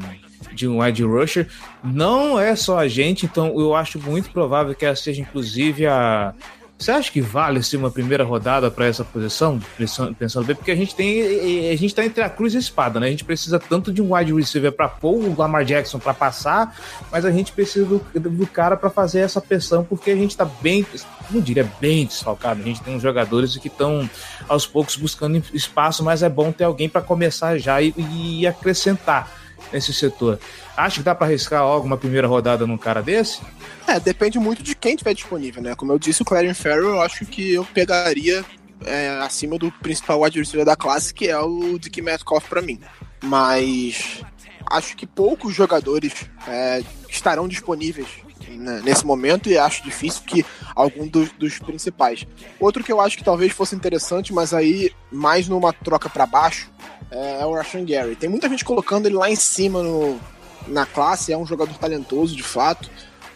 de 0.53 0.69
um 0.69 0.83
wide 0.83 1.03
rusher. 1.03 1.49
Não 1.83 2.39
é 2.39 2.55
só 2.57 2.79
a 2.79 2.89
gente, 2.89 3.25
então 3.25 3.59
eu 3.59 3.75
acho 3.75 3.99
muito 3.99 4.31
provável 4.31 4.75
que 4.75 4.85
ela 4.85 4.97
seja 4.97 5.23
inclusive 5.23 5.87
a 5.87 6.35
você 6.79 6.93
acha 6.93 7.11
que 7.11 7.21
vale 7.21 7.61
ser 7.61 7.77
uma 7.77 7.91
primeira 7.91 8.23
rodada 8.23 8.71
para 8.71 8.87
essa 8.87 9.05
posição, 9.05 9.61
pensando 10.17 10.47
bem? 10.47 10.55
Porque 10.55 10.71
a 10.71 10.77
gente 10.77 10.95
tem. 10.95 11.71
A 11.73 11.77
gente 11.77 11.93
tá 11.93 12.05
entre 12.05 12.23
a 12.23 12.31
cruz 12.31 12.55
e 12.55 12.57
a 12.57 12.61
espada, 12.61 13.01
né? 13.01 13.09
A 13.09 13.11
gente 13.11 13.25
precisa 13.25 13.59
tanto 13.59 13.93
de 13.93 14.01
um 14.01 14.15
wide 14.15 14.33
receiver 14.33 14.71
para 14.71 14.89
pôr 14.89 15.25
o 15.25 15.37
Lamar 15.37 15.65
Jackson 15.65 15.99
para 15.99 16.15
passar, 16.15 16.77
mas 17.11 17.25
a 17.25 17.33
gente 17.33 17.51
precisa 17.51 17.85
do, 17.85 17.99
do 18.15 18.47
cara 18.47 18.77
para 18.77 18.91
fazer 18.91 19.21
essa 19.21 19.41
pressão, 19.41 19.83
porque 19.83 20.13
a 20.13 20.17
gente 20.17 20.37
tá 20.37 20.45
bem, 20.45 20.87
não 21.31 21.41
diria 21.41 21.69
bem 21.81 22.07
desfalcado. 22.07 22.61
A 22.61 22.65
gente 22.65 22.81
tem 22.81 22.95
uns 22.95 23.03
jogadores 23.03 23.57
que 23.57 23.69
estão 23.69 24.09
aos 24.49 24.65
poucos 24.65 24.95
buscando 24.95 25.43
espaço, 25.53 26.05
mas 26.05 26.23
é 26.23 26.29
bom 26.29 26.53
ter 26.53 26.65
alguém 26.65 26.89
para 26.89 27.01
começar 27.01 27.59
já 27.59 27.83
e, 27.83 27.93
e 27.97 28.47
acrescentar 28.47 29.38
nesse 29.73 29.93
setor. 29.93 30.39
Acha 30.77 30.99
que 30.99 31.03
dá 31.03 31.15
para 31.15 31.27
arriscar 31.27 31.61
alguma 31.61 31.97
primeira 31.97 32.27
rodada 32.27 32.67
num 32.67 32.79
cara 32.79 33.03
desse? 33.03 33.41
É, 33.87 33.99
depende 33.99 34.39
muito 34.39 34.63
de 34.63 34.75
quem 34.75 34.97
tiver 34.97 35.15
disponível, 35.15 35.63
né? 35.63 35.75
Como 35.75 35.93
eu 35.93 35.99
disse, 35.99 36.23
o 36.23 36.25
Clarence 36.25 36.63
Farrell, 36.63 36.91
eu 36.91 37.01
acho 37.03 37.25
que 37.27 37.55
eu 37.55 37.65
pegaria 37.65 38.45
é, 38.85 39.19
acima 39.21 39.59
do 39.59 39.71
principal 39.73 40.21
receiver 40.23 40.65
da 40.65 40.77
classe, 40.77 41.13
que 41.13 41.29
é 41.29 41.39
o 41.39 41.79
Dick 41.79 42.01
Metcalf 42.01 42.49
para 42.49 42.63
mim. 42.63 42.81
Mas 43.23 44.23
acho 44.71 44.97
que 44.97 45.07
poucos 45.07 45.55
jogadores 45.55 46.13
é, 46.47 46.83
estarão 47.09 47.49
disponíveis 47.49 48.09
né, 48.57 48.81
nesse 48.85 49.05
momento 49.05 49.49
e 49.49 49.59
acho 49.59 49.83
difícil 49.83 50.23
que 50.27 50.45
algum 50.75 51.07
dos, 51.07 51.31
dos, 51.33 51.59
principais. 51.59 52.27
Outro 52.61 52.83
que 52.83 52.93
eu 52.93 53.01
acho 53.01 53.17
que 53.17 53.25
talvez 53.25 53.53
fosse 53.53 53.75
interessante, 53.75 54.33
mas 54.33 54.55
aí 54.55 54.93
mais 55.11 55.49
numa 55.49 55.73
troca 55.73 56.09
para 56.09 56.27
baixo, 56.27 56.71
é, 57.11 57.41
é 57.41 57.47
o 57.47 57.55
Rashan 57.55 57.85
Gary. 57.85 58.17
Tem 58.17 58.29
muita 58.29 58.49
gente 58.49 58.65
colocando 58.65 59.07
ele 59.07 59.17
lá 59.17 59.31
em 59.31 59.37
cima 59.37 59.83
no, 59.83 60.19
na 60.67 60.87
classe, 60.87 61.33
é 61.33 61.39
um 61.39 61.47
jogador 61.47 61.77
talentoso 61.79 62.37
de 62.37 62.43
fato, 62.43 62.91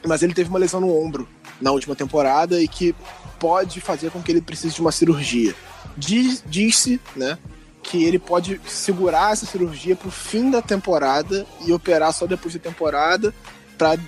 mas 0.07 0.22
ele 0.22 0.35
teve 0.35 0.51
uma 0.51 0.59
lesão 0.59 0.81
no 0.81 0.96
ombro 0.96 1.29
na 1.61 1.70
última 1.70 1.94
temporada 1.94 2.61
e 2.61 2.66
que 2.66 2.94
pode 3.38 3.81
fazer 3.81 4.11
com 4.11 4.22
que 4.22 4.31
ele 4.31 4.40
precise 4.40 4.75
de 4.75 4.81
uma 4.81 4.92
cirurgia. 4.92 5.55
Diz, 5.96 6.42
disse, 6.46 7.01
né, 7.16 7.38
que 7.83 8.05
ele 8.05 8.18
pode 8.18 8.61
segurar 8.66 9.33
essa 9.33 9.44
cirurgia 9.44 9.96
para 9.96 10.09
o 10.09 10.12
fim 10.12 10.51
da 10.51 10.62
temporada 10.62 11.44
e 11.66 11.72
operar 11.72 12.12
só 12.12 12.27
depois 12.27 12.55
da 12.55 12.61
temporada 12.61 13.35
para 13.77 13.98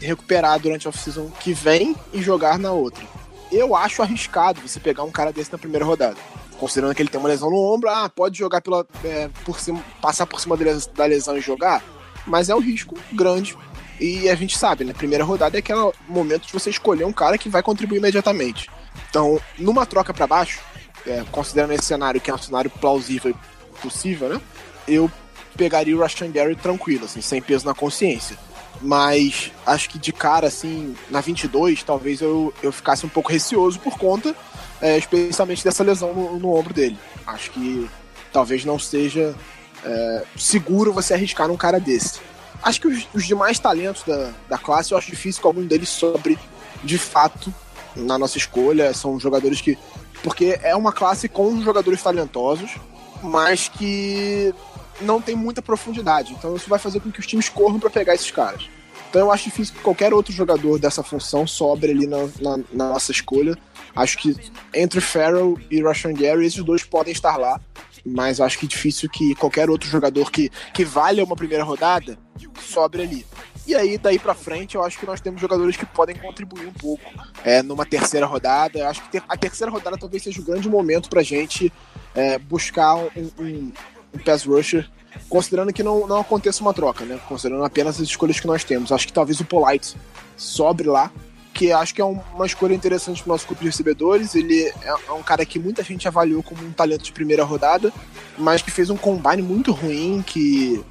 recuperar 0.00 0.58
durante 0.58 0.86
a 0.86 0.90
off-season 0.90 1.30
que 1.40 1.52
vem 1.52 1.96
e 2.12 2.22
jogar 2.22 2.58
na 2.58 2.72
outra. 2.72 3.04
Eu 3.50 3.76
acho 3.76 4.02
arriscado 4.02 4.60
você 4.60 4.80
pegar 4.80 5.02
um 5.04 5.10
cara 5.10 5.32
desse 5.32 5.52
na 5.52 5.58
primeira 5.58 5.84
rodada. 5.84 6.16
Considerando 6.58 6.94
que 6.94 7.02
ele 7.02 7.08
tem 7.08 7.20
uma 7.20 7.28
lesão 7.28 7.50
no 7.50 7.56
ombro, 7.56 7.90
ah, 7.90 8.08
pode 8.08 8.38
jogar 8.38 8.60
pela, 8.60 8.86
é, 9.04 9.28
por 9.44 9.58
cima, 9.58 9.82
passar 10.00 10.26
por 10.26 10.40
cima 10.40 10.56
da 10.94 11.04
lesão 11.04 11.36
e 11.36 11.40
jogar 11.40 11.82
mas 12.26 12.48
é 12.48 12.54
um 12.54 12.60
risco 12.60 12.96
grande. 13.12 13.56
E 14.00 14.28
a 14.28 14.34
gente 14.34 14.58
sabe, 14.58 14.84
né? 14.84 14.92
Primeira 14.92 15.24
rodada 15.24 15.56
é 15.56 15.60
aquele 15.60 15.92
momento 16.08 16.46
de 16.46 16.52
você 16.52 16.70
escolher 16.70 17.04
um 17.04 17.12
cara 17.12 17.38
que 17.38 17.48
vai 17.48 17.62
contribuir 17.62 17.98
imediatamente. 17.98 18.68
Então, 19.08 19.40
numa 19.58 19.86
troca 19.86 20.12
para 20.12 20.26
baixo, 20.26 20.60
é, 21.06 21.24
considerando 21.30 21.72
esse 21.72 21.84
cenário 21.84 22.20
que 22.20 22.30
é 22.30 22.34
um 22.34 22.38
cenário 22.38 22.70
plausível 22.70 23.30
e 23.30 23.80
possível, 23.80 24.28
né? 24.28 24.40
Eu 24.88 25.10
pegaria 25.56 25.96
o 25.96 26.00
Rashan 26.00 26.30
Gary 26.30 26.56
tranquilo, 26.56 27.04
assim, 27.04 27.20
sem 27.20 27.40
peso 27.40 27.66
na 27.66 27.74
consciência. 27.74 28.36
Mas 28.82 29.52
acho 29.64 29.88
que 29.88 29.98
de 29.98 30.12
cara, 30.12 30.48
assim, 30.48 30.96
na 31.08 31.20
22, 31.20 31.84
talvez 31.84 32.20
eu, 32.20 32.52
eu 32.62 32.72
ficasse 32.72 33.06
um 33.06 33.08
pouco 33.08 33.30
receoso 33.30 33.78
por 33.78 33.96
conta, 33.96 34.34
é, 34.80 34.98
especialmente 34.98 35.62
dessa 35.62 35.84
lesão 35.84 36.12
no, 36.12 36.38
no 36.38 36.52
ombro 36.52 36.74
dele. 36.74 36.98
Acho 37.24 37.52
que 37.52 37.88
talvez 38.32 38.64
não 38.64 38.78
seja 38.80 39.36
é, 39.84 40.24
seguro 40.36 40.92
você 40.92 41.14
arriscar 41.14 41.46
num 41.46 41.56
cara 41.56 41.78
desse. 41.78 42.20
Acho 42.62 42.80
que 42.80 42.88
os, 42.88 43.08
os, 43.14 43.26
demais 43.26 43.58
talentos 43.58 44.02
da, 44.04 44.32
da 44.48 44.58
classe, 44.58 44.92
eu 44.92 44.98
acho 44.98 45.10
difícil 45.10 45.40
que 45.40 45.46
algum 45.46 45.64
deles 45.64 45.88
sobre 45.88 46.38
de 46.82 46.98
fato 46.98 47.52
na 47.94 48.18
nossa 48.18 48.38
escolha. 48.38 48.92
São 48.94 49.18
jogadores 49.18 49.60
que. 49.60 49.78
Porque 50.22 50.58
é 50.62 50.74
uma 50.74 50.92
classe 50.92 51.28
com 51.28 51.60
jogadores 51.62 52.02
talentosos, 52.02 52.76
mas 53.22 53.68
que 53.68 54.54
não 55.02 55.20
tem 55.20 55.36
muita 55.36 55.62
profundidade. 55.62 56.32
Então 56.32 56.56
isso 56.56 56.68
vai 56.68 56.78
fazer 56.78 57.00
com 57.00 57.10
que 57.10 57.20
os 57.20 57.26
times 57.26 57.48
corram 57.48 57.78
para 57.78 57.90
pegar 57.90 58.14
esses 58.14 58.30
caras. 58.30 58.68
Então 59.10 59.22
eu 59.22 59.32
acho 59.32 59.44
difícil 59.44 59.74
que 59.74 59.80
qualquer 59.80 60.14
outro 60.14 60.32
jogador 60.32 60.78
dessa 60.78 61.02
função 61.02 61.46
sobre 61.46 61.90
ali 61.90 62.06
na, 62.06 62.28
na, 62.40 62.56
na 62.72 62.88
nossa 62.88 63.12
escolha. 63.12 63.56
Acho 63.94 64.16
que 64.16 64.34
entre 64.72 65.00
Farrell 65.00 65.58
e 65.70 65.82
Rashan 65.82 66.14
Gary, 66.14 66.46
esses 66.46 66.64
dois 66.64 66.82
podem 66.82 67.12
estar 67.12 67.36
lá 67.36 67.60
mas 68.04 68.40
acho 68.40 68.58
que 68.58 68.66
é 68.66 68.68
difícil 68.68 69.08
que 69.08 69.34
qualquer 69.36 69.70
outro 69.70 69.88
jogador 69.88 70.30
que, 70.30 70.50
que 70.74 70.84
valha 70.84 71.24
uma 71.24 71.36
primeira 71.36 71.62
rodada 71.62 72.18
sobre 72.60 73.02
ali. 73.02 73.26
E 73.66 73.76
aí, 73.76 73.96
daí 73.96 74.18
pra 74.18 74.34
frente, 74.34 74.74
eu 74.74 74.82
acho 74.82 74.98
que 74.98 75.06
nós 75.06 75.20
temos 75.20 75.40
jogadores 75.40 75.76
que 75.76 75.86
podem 75.86 76.16
contribuir 76.16 76.66
um 76.66 76.72
pouco 76.72 77.04
é, 77.44 77.62
numa 77.62 77.86
terceira 77.86 78.26
rodada. 78.26 78.80
Eu 78.80 78.88
acho 78.88 79.08
que 79.08 79.22
a 79.28 79.36
terceira 79.36 79.70
rodada 79.70 79.96
talvez 79.96 80.22
seja 80.22 80.40
o 80.40 80.44
grande 80.44 80.68
momento 80.68 81.08
pra 81.08 81.22
gente 81.22 81.72
é, 82.14 82.38
buscar 82.38 82.96
um, 82.96 83.10
um, 83.38 83.72
um 84.14 84.18
pass 84.18 84.44
rusher, 84.44 84.88
considerando 85.28 85.72
que 85.72 85.82
não, 85.82 86.06
não 86.06 86.20
aconteça 86.20 86.62
uma 86.62 86.74
troca, 86.74 87.04
né? 87.04 87.18
Considerando 87.28 87.64
apenas 87.64 87.96
as 87.96 88.08
escolhas 88.08 88.38
que 88.38 88.46
nós 88.46 88.64
temos. 88.64 88.92
Acho 88.92 89.06
que 89.06 89.12
talvez 89.12 89.40
o 89.40 89.44
Polite 89.44 89.96
sobre 90.36 90.88
lá, 90.88 91.10
que 91.52 91.70
acho 91.72 91.94
que 91.94 92.00
é 92.00 92.04
um, 92.04 92.20
uma 92.34 92.46
escolha 92.46 92.74
interessante 92.74 93.22
pro 93.22 93.32
nosso 93.32 93.46
grupo 93.46 93.62
de 93.62 93.68
recebedores. 93.68 94.34
Ele 94.34 94.62
é, 94.64 94.94
é 95.08 95.12
um 95.12 95.22
cara 95.22 95.44
que 95.44 95.58
muita 95.58 95.82
gente 95.82 96.08
avaliou 96.08 96.42
como 96.42 96.64
um 96.64 96.72
talento 96.72 97.04
de 97.04 97.12
primeira 97.12 97.44
rodada, 97.44 97.92
mas 98.38 98.62
que 98.62 98.70
fez 98.70 98.90
um 98.90 98.96
combine 98.96 99.42
muito 99.42 99.72
ruim, 99.72 100.22
que 100.26 100.84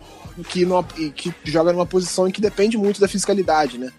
que, 0.47 0.65
numa, 0.65 0.83
que 0.83 1.33
joga 1.43 1.73
numa 1.73 1.85
posição 1.85 2.27
em 2.27 2.31
que 2.31 2.41
depende 2.41 2.77
muito 2.77 3.01
da 3.01 3.07
fiscalidade, 3.07 3.77
né? 3.77 3.91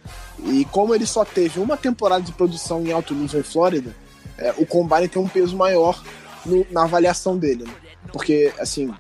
E 0.45 0.65
como 0.67 0.95
ele 0.95 1.07
só 1.07 1.25
teve 1.25 1.61
uma 1.61 1.77
temporada 1.77 2.23
de 2.23 2.33
produção 2.33 2.85
em 2.85 2.93
alto 2.93 3.15
nível 3.15 3.41
em 3.41 3.43
Flórida, 3.43 3.95
é, 4.39 4.53
o 4.57 4.67
Combine 4.67 5.09
tem 5.09 5.21
um 5.21 5.29
peso 5.29 5.57
maior 5.57 6.03
no, 6.45 6.67
na 6.71 6.85
avaliação 6.85 7.37
dele, 7.37 7.65
né? 7.65 7.75
Porque, 8.13 8.53
assim, 8.59 8.93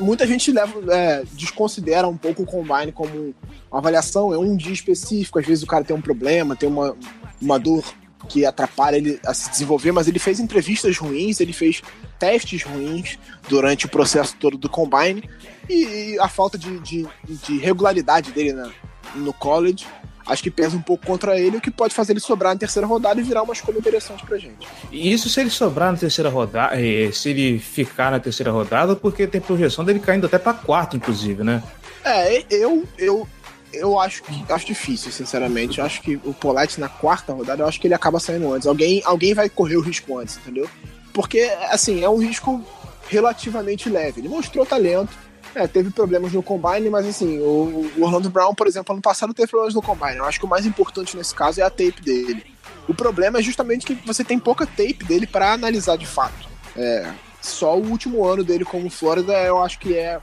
muita 0.00 0.26
gente 0.26 0.50
leva, 0.50 0.94
é, 0.94 1.22
desconsidera 1.32 2.08
um 2.08 2.16
pouco 2.16 2.42
o 2.42 2.46
Combine 2.46 2.92
como 2.92 3.34
uma 3.70 3.78
avaliação, 3.78 4.32
é 4.32 4.38
um 4.38 4.56
dia 4.56 4.72
específico, 4.72 5.38
às 5.38 5.46
vezes 5.46 5.62
o 5.62 5.66
cara 5.66 5.84
tem 5.84 5.94
um 5.94 6.00
problema, 6.00 6.56
tem 6.56 6.68
uma, 6.68 6.96
uma 7.40 7.58
dor 7.58 7.84
que 8.28 8.44
atrapalha 8.44 8.96
ele 8.96 9.20
a 9.26 9.32
se 9.32 9.50
desenvolver, 9.50 9.92
mas 9.92 10.08
ele 10.08 10.18
fez 10.18 10.40
entrevistas 10.40 10.96
ruins, 10.98 11.40
ele 11.40 11.52
fez 11.52 11.82
testes 12.18 12.62
ruins 12.62 13.18
durante 13.48 13.86
o 13.86 13.88
processo 13.88 14.36
todo 14.38 14.58
do 14.58 14.68
Combine, 14.68 15.28
e, 15.68 16.18
a 16.18 16.28
falta 16.28 16.58
de, 16.58 16.78
de, 16.80 17.06
de 17.24 17.58
regularidade 17.58 18.32
dele 18.32 18.52
na, 18.52 18.70
no 19.14 19.32
college 19.32 19.86
acho 20.30 20.42
que 20.42 20.50
pesa 20.50 20.76
um 20.76 20.80
pouco 20.80 21.06
contra 21.06 21.38
ele, 21.38 21.56
o 21.56 21.60
que 21.60 21.70
pode 21.70 21.92
fazer 21.92 22.12
ele 22.12 22.20
sobrar 22.20 22.52
na 22.52 22.58
terceira 22.58 22.86
rodada 22.86 23.20
e 23.20 23.22
virar 23.24 23.42
uma 23.42 23.52
escolha 23.52 23.78
interessante 23.78 24.24
pra 24.24 24.38
gente. 24.38 24.66
E 24.90 25.12
isso 25.12 25.28
se 25.28 25.40
ele 25.40 25.50
sobrar 25.50 25.90
na 25.90 25.98
terceira 25.98 26.30
rodada, 26.30 26.80
eh, 26.80 27.10
se 27.12 27.30
ele 27.30 27.58
ficar 27.58 28.10
na 28.10 28.20
terceira 28.20 28.50
rodada, 28.50 28.94
porque 28.94 29.26
tem 29.26 29.40
projeção 29.40 29.84
dele 29.84 29.98
caindo 29.98 30.26
até 30.26 30.38
pra 30.38 30.54
quarto, 30.54 30.96
inclusive, 30.96 31.42
né? 31.42 31.62
É, 32.04 32.44
eu, 32.48 32.86
eu, 32.96 33.28
eu 33.72 33.98
acho 33.98 34.22
que 34.22 34.52
acho 34.52 34.66
difícil, 34.66 35.10
sinceramente. 35.10 35.78
Eu 35.78 35.84
acho 35.84 36.00
que 36.00 36.16
o 36.24 36.32
Polite 36.32 36.80
na 36.80 36.88
quarta 36.88 37.32
rodada, 37.32 37.62
eu 37.62 37.66
acho 37.66 37.80
que 37.80 37.86
ele 37.86 37.94
acaba 37.94 38.20
saindo 38.20 38.52
antes. 38.52 38.66
Alguém, 38.66 39.02
alguém 39.04 39.34
vai 39.34 39.48
correr 39.48 39.76
o 39.76 39.80
risco 39.80 40.16
antes, 40.18 40.36
entendeu? 40.36 40.68
Porque, 41.12 41.40
assim, 41.70 42.02
é 42.04 42.08
um 42.08 42.18
risco 42.18 42.64
relativamente 43.08 43.88
leve. 43.88 44.20
Ele 44.20 44.28
mostrou 44.28 44.64
talento 44.64 45.10
é, 45.54 45.66
teve 45.66 45.90
problemas 45.90 46.32
no 46.32 46.42
Combine, 46.42 46.88
mas 46.88 47.06
assim, 47.06 47.38
o, 47.40 47.90
Orlando 47.98 48.30
Brown, 48.30 48.54
por 48.54 48.66
exemplo, 48.66 48.92
ano 48.92 49.02
passado 49.02 49.34
teve 49.34 49.48
problemas 49.48 49.74
no 49.74 49.82
Combine. 49.82 50.16
Eu 50.16 50.24
acho 50.24 50.38
que 50.38 50.44
o 50.44 50.48
mais 50.48 50.64
importante 50.64 51.16
nesse 51.16 51.34
caso 51.34 51.60
é 51.60 51.64
a 51.64 51.70
tape 51.70 52.00
dele. 52.02 52.44
O 52.88 52.94
problema 52.94 53.38
é 53.38 53.42
justamente 53.42 53.86
que 53.86 53.94
você 54.06 54.24
tem 54.24 54.38
pouca 54.38 54.66
tape 54.66 55.04
dele 55.04 55.26
para 55.26 55.52
analisar 55.52 55.96
de 55.96 56.06
fato. 56.06 56.48
É, 56.76 57.12
só 57.40 57.76
o 57.76 57.88
último 57.88 58.24
ano 58.24 58.44
dele 58.44 58.64
como 58.64 58.90
Flórida 58.90 59.32
eu 59.42 59.62
acho 59.62 59.78
que 59.78 59.96
é 59.96 60.20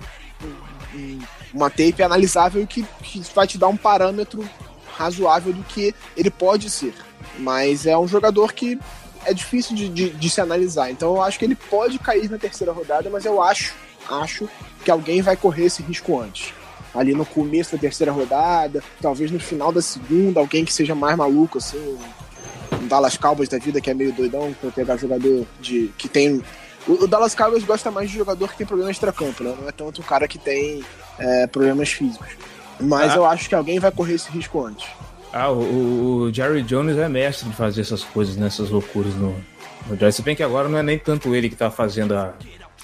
uma 1.54 1.70
tape 1.70 2.02
analisável 2.02 2.66
que, 2.66 2.86
que 3.02 3.22
vai 3.34 3.46
te 3.46 3.58
dar 3.58 3.68
um 3.68 3.78
parâmetro 3.78 4.48
razoável 4.96 5.54
do 5.54 5.64
que 5.64 5.94
ele 6.16 6.30
pode 6.30 6.70
ser. 6.70 6.94
Mas 7.38 7.86
é 7.86 7.98
um 7.98 8.08
jogador 8.08 8.54
que 8.54 8.80
é 9.26 9.34
difícil 9.34 9.76
de, 9.76 9.90
de, 9.90 10.10
de 10.12 10.30
se 10.30 10.40
analisar. 10.40 10.90
Então 10.90 11.16
eu 11.16 11.22
acho 11.22 11.38
que 11.38 11.46
ele 11.46 11.56
pode 11.56 12.00
cair 12.00 12.30
na 12.30 12.38
terceira 12.38 12.72
rodada, 12.72 13.10
mas 13.10 13.26
eu 13.26 13.42
acho, 13.42 13.76
acho 14.10 14.50
que 14.88 14.92
alguém 14.92 15.22
vai 15.22 15.36
correr 15.36 15.66
esse 15.66 15.84
risco 15.84 16.18
antes. 16.18 16.54
Ali 16.96 17.14
no 17.14 17.26
começo 17.26 17.74
da 17.74 17.78
terceira 17.78 18.10
rodada, 18.10 18.82
talvez 19.02 19.30
no 19.30 19.38
final 19.38 19.70
da 19.70 19.82
segunda, 19.82 20.40
alguém 20.40 20.64
que 20.64 20.72
seja 20.72 20.96
mais 20.96 21.18
maluco, 21.18 21.58
assim, 21.58 21.78
um 22.72 22.88
Dallas 22.88 23.18
Cowboys 23.18 23.50
da 23.50 23.58
vida 23.58 23.82
que 23.82 23.90
é 23.90 23.94
meio 23.94 24.14
doidão, 24.14 24.56
pra 24.62 24.72
pegar 24.72 24.96
jogador 24.96 25.46
de 25.60 25.92
que 25.98 26.08
tem. 26.08 26.42
O, 26.88 27.04
o 27.04 27.08
Dallas 27.08 27.36
Cowboys 27.36 27.66
gosta 27.66 27.92
mais 27.92 28.10
de 28.10 28.18
jogador 28.18 28.50
que 28.50 28.60
tem 28.60 28.66
problema 28.66 28.90
extra-campo, 28.90 29.44
né? 29.44 29.54
Não 29.60 29.68
é 29.68 29.74
tanto 29.74 30.00
um 30.00 30.06
cara 30.06 30.26
que 30.26 30.38
tem 30.38 30.82
é, 31.20 31.48
problemas 31.48 31.90
físicos. 31.90 32.30
Mas 32.80 33.12
ah. 33.12 33.16
eu 33.18 33.26
acho 33.26 33.50
que 33.50 33.56
alguém 33.56 33.80
vai 33.80 33.92
correr 33.92 34.14
esse 34.14 34.32
risco 34.32 34.66
antes. 34.66 34.88
Ah, 35.34 35.52
o, 35.52 36.22
o 36.22 36.34
Jerry 36.34 36.62
Jones 36.62 36.98
é 36.98 37.10
mestre 37.10 37.50
de 37.50 37.56
fazer 37.58 37.82
essas 37.82 38.06
coisas, 38.06 38.38
nessas 38.38 38.68
né, 38.68 38.74
loucuras 38.74 39.14
no, 39.16 39.36
no. 39.86 40.12
Se 40.14 40.22
bem 40.22 40.34
que 40.34 40.44
agora 40.44 40.70
não 40.70 40.78
é 40.78 40.84
nem 40.84 40.98
tanto 40.98 41.36
ele 41.36 41.50
que 41.50 41.58
tá 41.58 41.70
fazendo 41.70 42.16
a, 42.16 42.34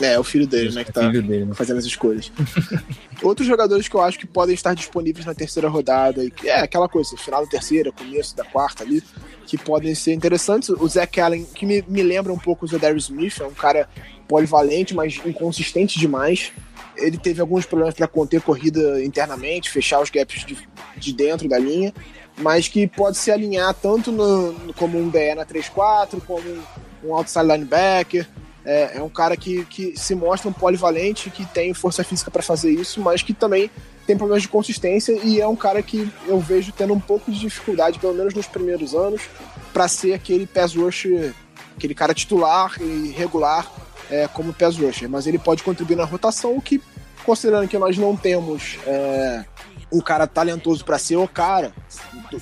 é, 0.01 0.13
é 0.13 0.19
o 0.19 0.23
filho 0.23 0.47
dele, 0.47 0.73
né? 0.73 0.83
Que 0.83 0.91
tá 0.91 1.07
dele, 1.07 1.45
né? 1.45 1.53
fazendo 1.53 1.77
as 1.77 1.85
escolhas. 1.85 2.31
Outros 3.21 3.47
jogadores 3.47 3.87
que 3.87 3.95
eu 3.95 4.01
acho 4.01 4.17
que 4.17 4.25
podem 4.25 4.55
estar 4.55 4.73
disponíveis 4.73 5.25
na 5.25 5.33
terceira 5.33 5.69
rodada, 5.69 6.23
e 6.23 6.33
é 6.45 6.61
aquela 6.61 6.89
coisa, 6.89 7.15
final 7.17 7.41
da 7.41 7.47
terceira, 7.47 7.91
começo 7.91 8.35
da 8.35 8.43
quarta 8.43 8.83
ali, 8.83 9.03
que 9.45 9.57
podem 9.57 9.93
ser 9.93 10.13
interessantes. 10.13 10.69
O 10.69 10.87
Zach 10.87 11.19
Allen, 11.21 11.45
que 11.45 11.65
me, 11.65 11.83
me 11.87 12.01
lembra 12.01 12.33
um 12.33 12.37
pouco 12.37 12.65
o 12.65 12.67
Zedarius 12.67 13.05
Smith, 13.05 13.39
é 13.39 13.45
um 13.45 13.53
cara 13.53 13.87
polivalente, 14.27 14.95
mas 14.95 15.19
inconsistente 15.25 15.99
demais. 15.99 16.51
Ele 16.95 17.17
teve 17.17 17.41
alguns 17.41 17.65
problemas 17.65 17.95
para 17.95 18.07
conter 18.07 18.41
corrida 18.41 19.03
internamente, 19.03 19.69
fechar 19.69 20.01
os 20.01 20.09
gaps 20.09 20.45
de, 20.45 20.57
de 20.97 21.13
dentro 21.13 21.47
da 21.47 21.57
linha, 21.57 21.93
mas 22.37 22.67
que 22.67 22.87
pode 22.87 23.17
se 23.17 23.31
alinhar 23.31 23.73
tanto 23.73 24.11
no, 24.11 24.73
como 24.73 24.97
um 24.97 25.09
DE 25.09 25.35
na 25.35 25.45
3-4, 25.45 26.21
como 26.25 26.43
um 27.03 27.15
outside 27.15 27.45
linebacker. 27.45 28.27
É, 28.65 28.97
é 28.97 29.03
um 29.03 29.09
cara 29.09 29.35
que, 29.35 29.65
que 29.65 29.93
se 29.97 30.15
mostra 30.15 30.49
um 30.49 30.53
polivalente, 30.53 31.29
que 31.29 31.45
tem 31.45 31.73
força 31.73 32.03
física 32.03 32.31
para 32.31 32.41
fazer 32.41 32.71
isso, 32.71 33.01
mas 33.01 33.21
que 33.21 33.33
também 33.33 33.69
tem 34.05 34.17
problemas 34.17 34.43
de 34.43 34.49
consistência 34.49 35.13
e 35.23 35.39
é 35.39 35.47
um 35.47 35.55
cara 35.55 35.81
que 35.81 36.11
eu 36.27 36.39
vejo 36.39 36.71
tendo 36.71 36.93
um 36.93 36.99
pouco 36.99 37.31
de 37.31 37.39
dificuldade, 37.39 37.99
pelo 37.99 38.13
menos 38.13 38.33
nos 38.33 38.47
primeiros 38.47 38.93
anos, 38.93 39.21
para 39.73 39.87
ser 39.87 40.13
aquele 40.13 40.45
pass 40.45 40.75
rusher, 40.75 41.33
aquele 41.75 41.93
cara 41.93 42.13
titular 42.13 42.75
e 42.81 43.13
regular 43.15 43.69
é, 44.09 44.27
como 44.27 44.53
pass 44.53 44.77
rusher. 44.77 45.09
Mas 45.09 45.25
ele 45.27 45.39
pode 45.39 45.63
contribuir 45.63 45.95
na 45.95 46.05
rotação, 46.05 46.55
o 46.55 46.61
que, 46.61 46.81
considerando 47.25 47.67
que 47.67 47.77
nós 47.77 47.97
não 47.97 48.15
temos 48.15 48.77
é, 48.85 49.45
um 49.91 50.01
cara 50.01 50.27
talentoso 50.27 50.83
para 50.83 50.97
ser 50.97 51.17
o 51.17 51.27
cara 51.27 51.73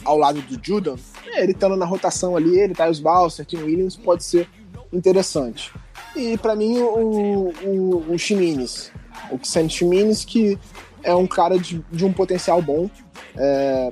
ao 0.04 0.18
lado 0.18 0.42
do 0.42 0.60
Judan, 0.66 0.96
é, 1.28 1.44
ele 1.44 1.52
estando 1.52 1.76
na 1.76 1.86
rotação 1.86 2.36
ali, 2.36 2.60
ele, 2.60 2.74
Tyus 2.74 3.00
Balser, 3.00 3.46
Tim 3.46 3.58
Williams, 3.58 3.96
pode 3.96 4.24
ser 4.24 4.48
interessante. 4.92 5.72
E 6.16 6.38
para 6.38 6.56
mim, 6.56 6.78
o, 6.80 7.54
o, 7.64 8.14
o 8.14 8.18
Ximenes, 8.20 8.92
o 9.32 9.40
Sam 9.44 9.70
Ximenes, 9.70 10.26
que 10.26 10.58
é 11.04 11.14
um 11.14 11.28
cara 11.28 11.58
de, 11.58 11.84
de 11.92 12.06
um 12.06 12.12
potencial 12.12 12.62
bom. 12.62 12.90
É, 13.36 13.90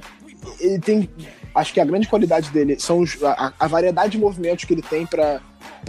ele 0.60 0.80
tem, 0.80 1.10
acho 1.56 1.74
que 1.74 1.80
a 1.80 1.86
grande 1.86 2.08
qualidade 2.08 2.50
dele 2.52 2.80
são 2.80 3.00
os, 3.00 3.22
a, 3.24 3.54
a, 3.60 3.68
variedade 3.68 4.12
de 4.12 4.18
movimentos 4.18 4.66
que 4.66 4.74
ele 4.74 4.82
tem 4.82 5.06
para 5.06 5.42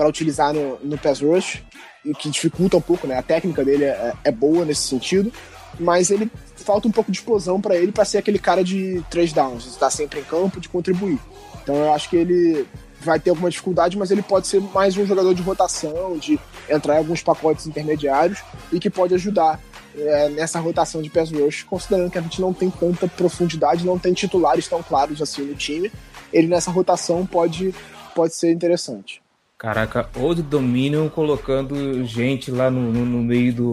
utilizar 0.06 0.52
no, 0.52 0.78
no 0.82 0.98
pass 0.98 1.20
rush, 1.20 1.62
e 2.04 2.14
que 2.14 2.30
dificulta 2.30 2.76
um 2.76 2.80
pouco, 2.80 3.06
né? 3.06 3.18
A 3.18 3.22
técnica 3.22 3.64
dele 3.64 3.84
é, 3.84 4.12
é 4.24 4.32
boa 4.32 4.64
nesse 4.64 4.82
sentido, 4.82 5.32
mas 5.78 6.10
ele 6.10 6.30
falta 6.56 6.88
um 6.88 6.90
pouco 6.90 7.10
de 7.10 7.18
explosão 7.18 7.60
para 7.60 7.76
ele 7.76 7.92
para 7.92 8.04
ser 8.04 8.18
aquele 8.18 8.38
cara 8.38 8.64
de 8.64 9.04
três 9.10 9.32
downs, 9.32 9.66
estar 9.66 9.90
sempre 9.90 10.20
em 10.20 10.24
campo, 10.24 10.60
de 10.60 10.68
contribuir. 10.68 11.18
Então 11.62 11.74
eu 11.74 11.92
acho 11.92 12.08
que 12.08 12.16
ele 12.16 12.66
vai 13.00 13.18
ter 13.18 13.30
alguma 13.30 13.50
dificuldade, 13.50 13.96
mas 13.96 14.10
ele 14.10 14.22
pode 14.22 14.46
ser 14.46 14.60
mais 14.60 14.96
um 14.96 15.06
jogador 15.06 15.34
de 15.34 15.42
rotação, 15.42 16.18
de 16.18 16.38
entrar 16.68 16.96
em 16.96 16.98
alguns 16.98 17.22
pacotes 17.22 17.66
intermediários 17.66 18.42
e 18.72 18.78
que 18.78 18.90
pode 18.90 19.14
ajudar 19.14 19.60
é, 19.96 20.28
nessa 20.28 20.60
rotação 20.60 21.02
de 21.02 21.10
pass 21.10 21.30
rush, 21.30 21.62
considerando 21.64 22.10
que 22.10 22.18
a 22.18 22.22
gente 22.22 22.40
não 22.40 22.52
tem 22.52 22.70
tanta 22.70 23.08
profundidade, 23.08 23.84
não 23.84 23.98
tem 23.98 24.12
titulares 24.12 24.68
tão 24.68 24.82
claros 24.82 25.20
assim 25.20 25.42
no 25.42 25.54
time. 25.54 25.90
Ele 26.32 26.46
nessa 26.46 26.70
rotação 26.70 27.26
pode, 27.26 27.74
pode 28.14 28.34
ser 28.34 28.52
interessante. 28.52 29.20
Caraca, 29.58 30.08
Old 30.16 30.42
Dominion 30.42 31.08
colocando 31.08 32.04
gente 32.04 32.50
lá 32.50 32.70
no, 32.70 32.92
no, 32.92 33.04
no 33.04 33.22
meio 33.22 33.52
do, 33.52 33.72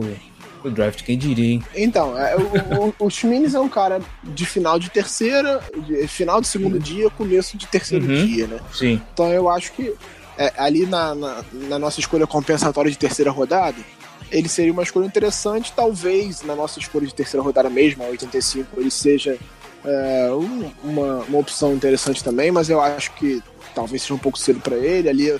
o 0.68 0.72
draft, 0.72 1.04
quem 1.04 1.18
diria, 1.18 1.54
hein? 1.54 1.64
Então, 1.76 2.18
é, 2.18 2.36
o, 2.36 2.96
o, 3.00 3.08
o 3.08 3.10
Schminis 3.10 3.54
é 3.54 3.60
um 3.60 3.70
cara 3.70 4.02
de 4.24 4.46
final 4.46 4.78
de 4.80 4.90
terceira, 4.90 5.62
de, 5.86 6.08
final 6.08 6.42
de 6.42 6.48
segundo 6.48 6.80
dia, 6.80 7.10
começo 7.10 7.58
de 7.58 7.68
terceiro 7.68 8.06
uhum. 8.06 8.26
dia, 8.26 8.48
né? 8.48 8.60
Sim. 8.74 9.02
Então 9.14 9.32
eu 9.32 9.50
acho 9.50 9.72
que 9.74 9.94
é, 10.38 10.54
ali 10.58 10.86
na, 10.86 11.16
na, 11.16 11.46
na, 11.54 11.80
nossa 11.80 12.00
escolha 12.00 12.28
compensatória 12.28 12.92
de 12.92 12.98
terceira 12.98 13.32
rodada, 13.32 13.78
ele 14.32 14.48
seria 14.48 14.72
uma 14.72 14.84
escolha 14.84 15.06
interessante, 15.06 15.74
talvez 15.76 16.44
na 16.44 16.56
nossa 16.56 16.80
escolha 16.80 17.08
de 17.08 17.14
terceira 17.14 17.44
rodada 17.44 17.70
mesmo, 17.70 18.04
a 18.04 18.08
85, 18.08 18.80
ele 18.80 18.92
seja 18.92 19.38
é, 19.84 20.30
um, 20.32 20.72
uma, 20.84 21.24
uma 21.24 21.40
opção 21.40 21.74
interessante 21.74 22.24
também, 22.24 22.52
mas 22.52 22.70
eu 22.70 22.82
acho 22.82 23.12
que 23.14 23.42
talvez 23.74 24.02
seja 24.02 24.14
um 24.14 24.20
pouco 24.20 24.38
cedo 24.38 24.60
para 24.60 24.76
ele. 24.76 25.10
Ali 25.10 25.40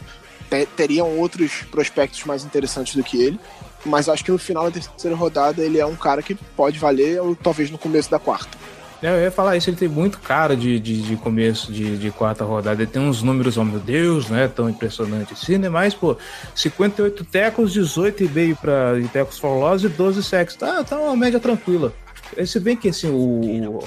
teriam 0.76 1.18
outros 1.18 1.64
prospectos 1.70 2.24
mais 2.24 2.46
interessantes 2.46 2.96
do 2.96 3.04
que 3.04 3.22
ele 3.22 3.40
mas 3.88 4.10
acho 4.10 4.24
que 4.24 4.32
no 4.32 4.38
final 4.38 4.66
da 4.66 4.72
terceira 4.72 5.16
rodada 5.16 5.64
ele 5.64 5.80
é 5.80 5.86
um 5.86 5.96
cara 5.96 6.22
que 6.22 6.36
pode 6.36 6.78
valer, 6.78 7.22
ou 7.22 7.36
talvez 7.36 7.72
no 7.72 7.78
começo 7.78 8.12
da 8.12 8.20
quarta. 8.20 8.58
É, 9.02 9.10
eu 9.10 9.22
ia 9.22 9.32
falar 9.32 9.56
isso, 9.56 9.70
ele 9.70 9.78
tem 9.78 9.88
muito 9.88 10.18
cara 10.20 10.56
de, 10.56 10.80
de, 10.80 11.04
de 11.04 11.16
começo 11.18 11.72
de, 11.72 11.98
de, 11.98 12.10
quarta 12.10 12.44
rodada. 12.44 12.82
Ele 12.82 12.90
tem 12.90 13.02
uns 13.02 13.22
números, 13.22 13.56
oh 13.56 13.64
meu 13.64 13.80
Deus, 13.80 14.28
não 14.28 14.38
é 14.38 14.48
tão 14.48 14.68
impressionante 14.68 15.34
assim, 15.34 15.58
né? 15.58 15.70
Mas, 15.70 15.94
pô, 15.94 16.18
58 16.56 17.24
tecos, 17.26 17.74
18 17.74 18.24
e 18.24 18.30
meio 18.30 18.56
pra 18.56 18.94
tecos 19.14 19.38
for 19.38 19.56
loss 19.60 19.84
e 19.84 19.90
12 19.90 20.24
sacks. 20.24 20.56
Tá, 20.56 20.84
tá 20.84 21.00
uma 21.00 21.16
média 21.16 21.40
tranquila. 21.40 21.94
Se 22.46 22.60
bem 22.60 22.76
que, 22.76 22.90
assim, 22.90 23.08
o, 23.08 23.84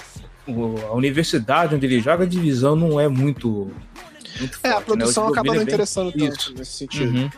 o, 0.47 0.77
a 0.87 0.93
universidade 0.95 1.75
onde 1.75 1.87
ele 1.87 2.01
joga, 2.01 2.23
a 2.23 2.27
divisão 2.27 2.77
não 2.77 3.01
é 3.01 3.09
muito. 3.09 3.69
muito 4.39 4.59
é, 4.63 4.71
forte, 4.71 4.79
a 4.79 4.81
produção 4.81 5.25
né? 5.25 5.31
acaba 5.33 5.55
não 5.55 5.63
interessando 5.63 6.13
tanto 6.13 6.39
isso. 6.39 6.55
nesse 6.57 6.73
sentido. 6.73 7.19
Uhum. 7.19 7.31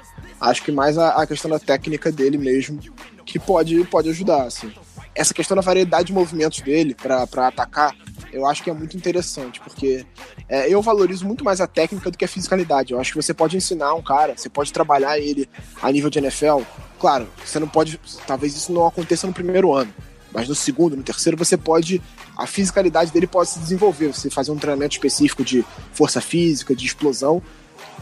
Acho 0.42 0.62
que 0.62 0.72
mais 0.72 0.98
a, 0.98 1.22
a, 1.22 1.26
questão 1.26 1.50
da 1.50 1.58
técnica 1.58 2.10
dele 2.10 2.36
mesmo 2.36 2.78
que 3.24 3.38
pode, 3.38 3.84
pode 3.84 4.08
ajudar, 4.10 4.42
assim 4.42 4.72
essa 5.14 5.34
questão 5.34 5.54
da 5.54 5.60
variedade 5.60 6.06
de 6.06 6.12
movimentos 6.12 6.60
dele 6.60 6.94
para 6.94 7.46
atacar, 7.46 7.94
eu 8.32 8.46
acho 8.46 8.62
que 8.62 8.70
é 8.70 8.72
muito 8.72 8.96
interessante, 8.96 9.60
porque 9.60 10.06
é, 10.48 10.72
eu 10.72 10.80
valorizo 10.80 11.26
muito 11.26 11.44
mais 11.44 11.60
a 11.60 11.66
técnica 11.66 12.10
do 12.10 12.16
que 12.16 12.24
a 12.24 12.28
fisicalidade. 12.28 12.92
Eu 12.92 13.00
acho 13.00 13.12
que 13.12 13.22
você 13.22 13.34
pode 13.34 13.56
ensinar 13.56 13.94
um 13.94 14.02
cara, 14.02 14.34
você 14.36 14.48
pode 14.48 14.72
trabalhar 14.72 15.18
ele 15.18 15.48
a 15.82 15.92
nível 15.92 16.08
de 16.08 16.18
NFL. 16.18 16.62
Claro, 16.98 17.28
você 17.44 17.58
não 17.58 17.68
pode. 17.68 18.00
Talvez 18.26 18.56
isso 18.56 18.72
não 18.72 18.86
aconteça 18.86 19.26
no 19.26 19.32
primeiro 19.32 19.72
ano. 19.74 19.92
Mas 20.32 20.48
no 20.48 20.54
segundo, 20.54 20.96
no 20.96 21.02
terceiro, 21.02 21.36
você 21.36 21.58
pode. 21.58 22.00
A 22.38 22.46
fisicalidade 22.46 23.12
dele 23.12 23.26
pode 23.26 23.50
se 23.50 23.58
desenvolver. 23.58 24.08
Você 24.08 24.30
fazer 24.30 24.50
um 24.50 24.56
treinamento 24.56 24.94
específico 24.94 25.44
de 25.44 25.62
força 25.92 26.22
física, 26.22 26.74
de 26.74 26.86
explosão. 26.86 27.42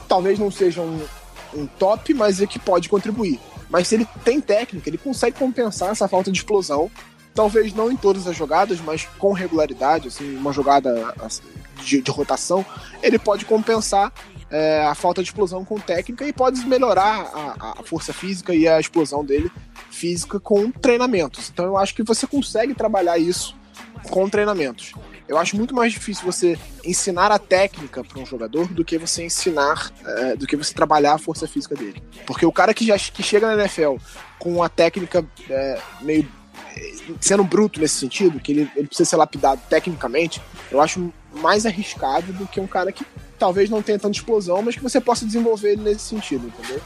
Talvez 0.07 0.39
não 0.39 0.51
seja 0.51 0.81
um, 0.81 1.01
um 1.55 1.67
top, 1.67 2.13
mas 2.15 2.41
é 2.41 2.47
que 2.47 2.59
pode 2.59 2.89
contribuir. 2.89 3.41
Mas 3.69 3.89
se 3.89 3.95
ele 3.95 4.07
tem 4.25 4.41
técnica, 4.41 4.89
ele 4.89 4.99
consegue 4.99 5.39
compensar 5.39 5.91
essa 5.91 6.09
falta 6.09 6.31
de 6.31 6.39
explosão. 6.39 6.91
Talvez 7.35 7.73
não 7.73 7.91
em 7.91 7.97
todas 7.97 8.27
as 8.27 8.37
jogadas, 8.37 8.81
mas 8.81 9.07
com 9.19 9.33
regularidade, 9.33 10.09
assim, 10.09 10.37
uma 10.37 10.53
jogada 10.53 11.15
assim, 11.21 11.43
de, 11.83 12.03
de 12.03 12.11
rotação, 12.11 12.67
ele 13.03 13.19
pode 13.19 13.45
compensar 13.45 14.13
é, 14.51 14.85
a 14.85 14.95
falta 14.95 15.23
de 15.23 15.29
explosão 15.29 15.65
com 15.65 15.79
técnica 15.79 16.27
e 16.27 16.33
pode 16.33 16.67
melhorar 16.67 17.31
a, 17.33 17.75
a, 17.79 17.83
força 17.85 18.13
física 18.13 18.53
e 18.53 18.67
a 18.67 18.81
explosão 18.81 19.25
dele 19.25 19.51
física 19.91 20.41
com 20.41 20.71
treinamentos. 20.71 21.49
Então 21.51 21.65
eu 21.65 21.77
acho 21.77 21.95
que 21.95 22.03
você 22.03 22.27
consegue 22.27 22.75
trabalhar 22.75 23.17
isso 23.17 23.55
com 24.11 24.29
treinamentos. 24.29 24.93
Eu 25.31 25.39
acho 25.39 25.57
muito 25.57 25.73
mais 25.73 25.93
difícil 25.93 26.25
você 26.25 26.59
ensinar 26.85 27.31
a 27.31 27.39
técnica 27.39 28.03
para 28.03 28.19
um 28.21 28.27
jogador 28.27 28.67
do 28.67 28.85
que 28.85 28.99
você 28.99 29.23
ensinar, 29.23 29.93
é, 30.05 30.35
do 30.35 30.45
que 30.45 30.57
você 30.57 30.75
trabalhar 30.75 31.15
a 31.15 31.19
força 31.19 31.47
física 31.47 31.77
dele. 31.77 32.03
Porque 32.27 32.45
o 32.45 32.51
cara 32.51 32.75
que 32.75 32.85
já 32.85 32.99
que 32.99 33.23
chega 33.23 33.47
na 33.47 33.63
NFL 33.63 33.95
com 34.41 34.61
a 34.61 34.69
técnica 34.69 35.25
é, 35.49 35.81
meio 36.01 36.29
é, 36.77 36.93
sendo 37.21 37.45
bruto 37.45 37.81
nesse 37.81 37.95
sentido, 37.95 38.41
que 38.41 38.51
ele, 38.51 38.71
ele 38.75 38.89
precisa 38.89 39.09
ser 39.09 39.15
lapidado 39.15 39.61
tecnicamente, 39.71 40.43
eu 40.69 40.81
acho 40.81 41.13
mais 41.33 41.65
arriscado 41.65 42.33
do 42.33 42.49
que 42.49 42.59
um 42.59 42.67
cara 42.67 42.91
que 42.91 43.07
talvez 43.39 43.71
não 43.71 43.81
tenha 43.81 44.01
tanta 44.01 44.17
explosão, 44.17 44.61
mas 44.63 44.75
que 44.75 44.83
você 44.83 45.01
possa 45.01 45.25
desenvolver 45.25 45.75
ele 45.75 45.83
nesse 45.83 46.07
sentido, 46.07 46.49
entendeu? 46.49 46.81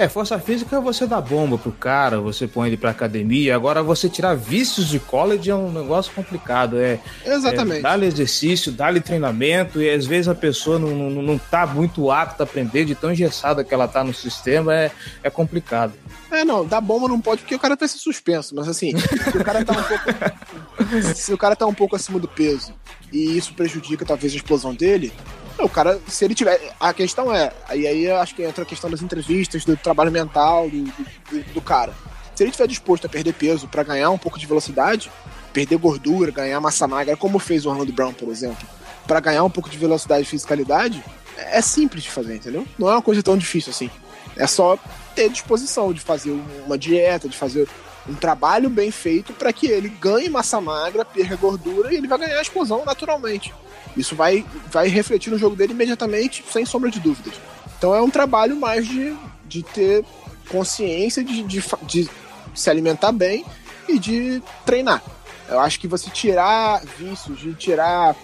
É, 0.00 0.08
força 0.08 0.38
física 0.38 0.80
você 0.80 1.06
dá 1.06 1.20
bomba 1.20 1.58
pro 1.58 1.70
cara, 1.70 2.22
você 2.22 2.48
põe 2.48 2.68
ele 2.68 2.78
pra 2.78 2.88
academia. 2.88 3.54
Agora, 3.54 3.82
você 3.82 4.08
tirar 4.08 4.34
vícios 4.34 4.88
de 4.88 4.98
college 4.98 5.50
é 5.50 5.54
um 5.54 5.70
negócio 5.70 6.10
complicado. 6.14 6.80
É, 6.80 6.98
Exatamente. 7.22 7.80
É, 7.80 7.82
dá-lhe 7.82 8.06
exercício, 8.06 8.72
dá-lhe 8.72 9.02
treinamento, 9.02 9.78
e 9.78 9.90
às 9.90 10.06
vezes 10.06 10.26
a 10.26 10.34
pessoa 10.34 10.78
não, 10.78 10.88
não, 10.88 11.20
não 11.20 11.36
tá 11.36 11.66
muito 11.66 12.10
apta 12.10 12.44
a 12.44 12.46
aprender, 12.46 12.86
de 12.86 12.94
tão 12.94 13.12
engessada 13.12 13.62
que 13.62 13.74
ela 13.74 13.86
tá 13.86 14.02
no 14.02 14.14
sistema, 14.14 14.74
é, 14.74 14.90
é 15.22 15.28
complicado. 15.28 15.92
É, 16.30 16.46
não, 16.46 16.64
dar 16.64 16.80
bomba 16.80 17.06
não 17.06 17.20
pode 17.20 17.42
porque 17.42 17.54
o 17.54 17.58
cara 17.58 17.76
vai 17.76 17.86
ser 17.86 17.98
suspenso, 17.98 18.54
mas 18.54 18.68
assim, 18.68 18.96
se 18.96 19.36
o 19.36 19.44
cara 19.44 19.62
tá 19.62 19.74
um 19.74 19.82
pouco. 19.82 21.12
se 21.14 21.34
o 21.34 21.36
cara 21.36 21.54
tá 21.54 21.66
um 21.66 21.74
pouco 21.74 21.94
acima 21.94 22.18
do 22.18 22.26
peso 22.26 22.72
e 23.12 23.36
isso 23.36 23.52
prejudica 23.52 24.06
talvez 24.06 24.32
a 24.32 24.36
explosão 24.36 24.74
dele, 24.74 25.12
o 25.62 25.68
cara, 25.68 26.00
se 26.08 26.24
ele 26.24 26.34
tiver. 26.34 26.60
A 26.78 26.92
questão 26.92 27.34
é. 27.34 27.52
Aí 27.68 28.10
acho 28.10 28.34
que 28.34 28.42
entra 28.42 28.62
a 28.64 28.66
questão 28.66 28.90
das 28.90 29.02
entrevistas, 29.02 29.64
do 29.64 29.76
trabalho 29.76 30.10
mental 30.10 30.68
do, 30.68 30.84
do, 30.84 31.54
do 31.54 31.60
cara. 31.60 31.92
Se 32.34 32.42
ele 32.42 32.50
estiver 32.50 32.68
disposto 32.68 33.06
a 33.06 33.08
perder 33.08 33.34
peso 33.34 33.68
para 33.68 33.82
ganhar 33.82 34.10
um 34.10 34.18
pouco 34.18 34.38
de 34.38 34.46
velocidade, 34.46 35.10
perder 35.52 35.76
gordura, 35.76 36.30
ganhar 36.30 36.60
massa 36.60 36.86
magra, 36.86 37.16
como 37.16 37.38
fez 37.38 37.66
o 37.66 37.70
Orlando 37.70 37.92
Brown, 37.92 38.12
por 38.12 38.28
exemplo, 38.28 38.66
para 39.06 39.20
ganhar 39.20 39.44
um 39.44 39.50
pouco 39.50 39.68
de 39.68 39.76
velocidade 39.76 40.22
e 40.22 40.26
fisicalidade, 40.26 41.04
é 41.36 41.60
simples 41.60 42.04
de 42.04 42.10
fazer, 42.10 42.36
entendeu? 42.36 42.66
Não 42.78 42.88
é 42.88 42.92
uma 42.92 43.02
coisa 43.02 43.22
tão 43.22 43.36
difícil 43.36 43.70
assim. 43.70 43.90
É 44.36 44.46
só 44.46 44.78
ter 45.14 45.28
disposição 45.28 45.92
de 45.92 46.00
fazer 46.00 46.30
uma 46.66 46.78
dieta, 46.78 47.28
de 47.28 47.36
fazer 47.36 47.68
um 48.08 48.14
trabalho 48.14 48.70
bem 48.70 48.90
feito 48.90 49.32
para 49.32 49.52
que 49.52 49.66
ele 49.66 49.88
ganhe 49.88 50.28
massa 50.28 50.60
magra, 50.60 51.04
perca 51.04 51.36
gordura 51.36 51.92
e 51.92 51.96
ele 51.96 52.08
vai 52.08 52.18
ganhar 52.18 52.40
explosão 52.40 52.84
naturalmente. 52.84 53.52
Isso 53.96 54.14
vai, 54.14 54.44
vai 54.70 54.88
refletir 54.88 55.30
no 55.30 55.38
jogo 55.38 55.56
dele 55.56 55.72
imediatamente, 55.72 56.44
sem 56.50 56.64
sombra 56.64 56.90
de 56.90 57.00
dúvidas. 57.00 57.34
Então 57.76 57.94
é 57.94 58.00
um 58.00 58.10
trabalho 58.10 58.56
mais 58.56 58.86
de, 58.86 59.16
de 59.46 59.62
ter 59.62 60.04
consciência 60.48 61.22
de, 61.22 61.42
de, 61.42 61.62
de 61.82 62.10
se 62.54 62.70
alimentar 62.70 63.12
bem 63.12 63.44
e 63.88 63.98
de 63.98 64.42
treinar. 64.64 65.02
Eu 65.48 65.58
acho 65.60 65.80
que 65.80 65.88
você 65.88 66.08
tirar 66.10 66.80
vícios, 66.98 67.38
de 67.40 67.54
tirar. 67.54 68.14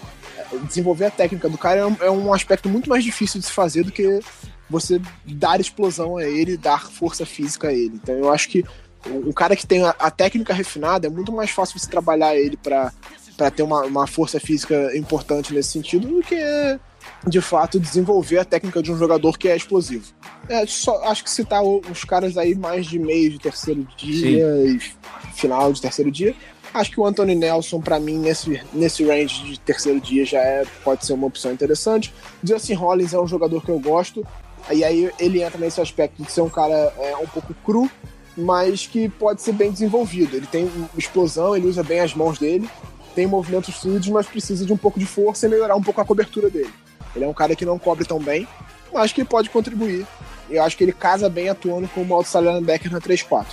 desenvolver 0.63 1.05
a 1.05 1.11
técnica 1.11 1.49
do 1.49 1.57
cara 1.57 1.81
é 1.81 1.85
um, 1.85 1.97
é 2.01 2.11
um 2.11 2.33
aspecto 2.33 2.69
muito 2.69 2.89
mais 2.89 3.03
difícil 3.03 3.39
de 3.39 3.45
se 3.45 3.51
fazer 3.51 3.83
do 3.83 3.91
que 3.91 4.21
você 4.69 5.01
dar 5.25 5.59
explosão 5.59 6.17
a 6.17 6.23
ele, 6.23 6.57
dar 6.57 6.89
força 6.89 7.25
física 7.25 7.67
a 7.69 7.73
ele. 7.73 7.99
Então 8.01 8.15
eu 8.15 8.31
acho 8.31 8.49
que 8.49 8.63
o 9.25 9.33
cara 9.33 9.55
que 9.55 9.65
tem 9.65 9.83
a, 9.83 9.95
a 9.99 10.11
técnica 10.11 10.53
refinada 10.53 11.07
é 11.07 11.09
muito 11.09 11.31
mais 11.31 11.49
fácil 11.49 11.79
você 11.79 11.89
trabalhar 11.89 12.35
ele 12.35 12.57
para 12.57 12.91
para 13.35 13.51
ter 13.51 13.61
uma, 13.61 13.83
uma 13.83 14.07
força 14.07 14.39
física 14.39 14.97
importante 14.97 15.53
nesse 15.53 15.69
sentido 15.69 16.07
do 16.07 16.23
que 16.23 16.35
de 17.25 17.39
fato 17.39 17.79
desenvolver 17.79 18.39
a 18.39 18.45
técnica 18.45 18.81
de 18.81 18.91
um 18.91 18.97
jogador 18.97 19.37
que 19.37 19.47
é 19.47 19.55
explosivo. 19.55 20.05
É, 20.49 20.65
só, 20.65 21.03
acho 21.03 21.23
que 21.23 21.29
citar 21.29 21.63
os 21.63 22.03
caras 22.03 22.35
aí 22.35 22.55
mais 22.55 22.87
de 22.87 22.97
meio 22.97 23.29
de 23.29 23.39
terceiro 23.39 23.87
dia 23.95 24.55
Sim. 24.63 24.75
e 24.75 24.79
final 25.33 25.71
de 25.71 25.81
terceiro 25.81 26.11
dia. 26.11 26.35
Acho 26.73 26.91
que 26.91 26.99
o 26.99 27.05
Anthony 27.05 27.33
Nelson, 27.33 27.79
para 27.79 27.99
mim, 27.99 28.17
nesse, 28.17 28.61
nesse 28.73 29.05
range 29.05 29.43
de 29.43 29.59
terceiro 29.59 29.99
dia, 30.01 30.25
já 30.25 30.39
é, 30.39 30.65
pode 30.83 31.05
ser 31.05 31.13
uma 31.13 31.27
opção 31.27 31.51
interessante. 31.51 32.13
Justin 32.43 32.73
Hollins 32.73 33.13
é 33.13 33.19
um 33.19 33.27
jogador 33.27 33.63
que 33.63 33.69
eu 33.69 33.79
gosto. 33.79 34.25
E 34.71 34.83
aí 34.83 35.09
ele 35.17 35.41
entra 35.41 35.57
nesse 35.57 35.79
aspecto 35.79 36.21
de 36.21 36.31
ser 36.31 36.41
um 36.41 36.49
cara 36.49 36.93
é, 36.99 37.15
um 37.17 37.27
pouco 37.27 37.53
cru, 37.65 37.89
mas 38.37 38.85
que 38.85 39.09
pode 39.09 39.41
ser 39.41 39.53
bem 39.53 39.71
desenvolvido. 39.71 40.37
Ele 40.37 40.47
tem 40.47 40.71
explosão, 40.97 41.55
ele 41.55 41.67
usa 41.67 41.83
bem 41.83 41.99
as 41.99 42.13
mãos 42.13 42.37
dele 42.37 42.69
tem 43.17 43.25
movimentos 43.25 43.73
fluidos, 43.73 44.07
mas 44.09 44.27
precisa 44.27 44.63
de 44.63 44.71
um 44.71 44.77
pouco 44.77 44.99
de 44.99 45.05
força 45.07 45.47
e 45.47 45.49
melhorar 45.49 45.75
um 45.75 45.81
pouco 45.81 45.99
a 45.99 46.05
cobertura 46.05 46.51
dele. 46.51 46.71
Ele 47.15 47.25
é 47.25 47.27
um 47.27 47.33
cara 47.33 47.55
que 47.55 47.65
não 47.65 47.79
cobre 47.79 48.05
tão 48.05 48.19
bem, 48.19 48.47
mas 48.93 49.11
que 49.11 49.25
pode 49.25 49.49
contribuir. 49.49 50.05
Eu 50.47 50.61
acho 50.61 50.77
que 50.77 50.83
ele 50.83 50.93
casa 50.93 51.27
bem 51.27 51.49
atuando 51.49 51.87
com 51.87 52.03
o 52.03 52.13
outside 52.13 52.45
linebacker 52.45 52.91
na 52.91 53.01
3-4. 53.01 53.47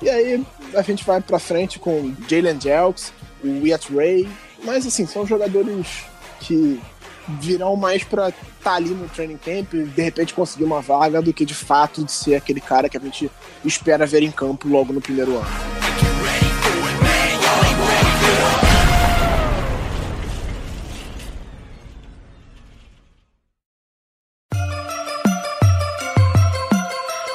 E 0.00 0.08
aí 0.08 0.46
a 0.72 0.82
gente 0.82 1.04
vai 1.04 1.20
pra 1.20 1.40
frente 1.40 1.80
com 1.80 2.14
Jalen 2.28 2.60
Jelks, 2.60 3.12
o 3.42 3.64
Wyatt 3.64 3.92
Ray, 3.92 4.28
mas 4.62 4.86
assim, 4.86 5.04
são 5.04 5.26
jogadores 5.26 6.04
que 6.38 6.80
virão 7.40 7.76
mais 7.76 8.02
pra 8.04 8.28
estar 8.28 8.46
tá 8.62 8.74
ali 8.74 8.90
no 8.90 9.08
training 9.08 9.36
camp 9.36 9.74
e 9.74 9.84
de 9.84 10.02
repente 10.02 10.32
conseguir 10.32 10.64
uma 10.64 10.80
vaga 10.80 11.20
do 11.20 11.32
que 11.32 11.44
de 11.44 11.54
fato 11.54 12.02
de 12.04 12.10
ser 12.10 12.34
aquele 12.34 12.60
cara 12.60 12.88
que 12.88 12.96
a 12.96 13.00
gente 13.00 13.30
espera 13.64 14.06
ver 14.06 14.22
em 14.22 14.30
campo 14.30 14.68
logo 14.68 14.92
no 14.92 15.00
primeiro 15.00 15.36
ano. 15.36 15.46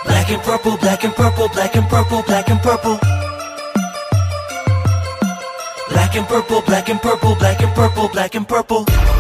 Black 0.05 0.31
and 0.31 0.39
purple, 0.39 0.77
black 0.77 1.05
and 1.05 1.11
purple, 1.11 1.49
black 1.49 1.77
and 1.77 1.87
purple, 1.89 2.23
black 2.23 2.51
and 2.51 2.57
purple. 2.59 2.99
Black 5.89 6.15
and 6.15 6.27
purple, 6.27 6.61
black 6.61 6.89
and 6.89 6.99
purple, 6.99 7.35
black 7.35 7.61
and 7.61 7.73
purple, 7.73 8.07
black 8.09 8.35
and 8.35 8.47
purple. 8.47 9.12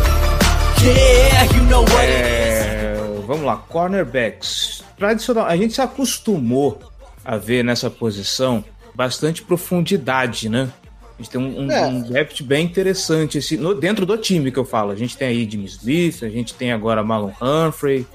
Yeah, 0.83 1.55
you 1.55 1.63
know 1.69 1.81
what 1.81 2.05
é, 2.05 2.95
Vamos 3.25 3.45
lá, 3.45 3.55
cornerbacks. 3.55 4.83
Tradicional, 4.97 5.45
a 5.45 5.55
gente 5.55 5.73
se 5.73 5.81
acostumou 5.81 6.79
a 7.23 7.37
ver 7.37 7.63
nessa 7.63 7.89
posição 7.89 8.63
bastante 8.93 9.41
profundidade, 9.41 10.49
né? 10.49 10.69
A 11.17 11.21
gente 11.21 11.31
tem 11.31 11.39
um, 11.39 11.61
um, 11.61 11.71
é. 11.71 11.85
um 11.85 12.01
depth 12.01 12.41
bem 12.41 12.65
interessante 12.65 13.37
esse, 13.37 13.55
no, 13.55 13.73
dentro 13.73 14.05
do 14.05 14.17
time 14.17 14.51
que 14.51 14.59
eu 14.59 14.65
falo. 14.65 14.91
A 14.91 14.95
gente 14.95 15.15
tem 15.15 15.29
aí 15.29 15.49
Jimmy 15.49 15.65
Smith, 15.67 16.21
a 16.21 16.29
gente 16.29 16.53
tem 16.53 16.73
agora 16.73 17.01
Malon 17.01 17.31
Humphrey, 17.41 18.05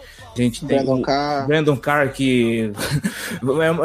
a 0.42 0.44
gente 0.44 0.64
tem 0.64 0.76
Brandon 0.76 1.02
Carr. 1.02 1.46
Brandon 1.46 1.76
Carr 1.76 2.12
que 2.12 2.72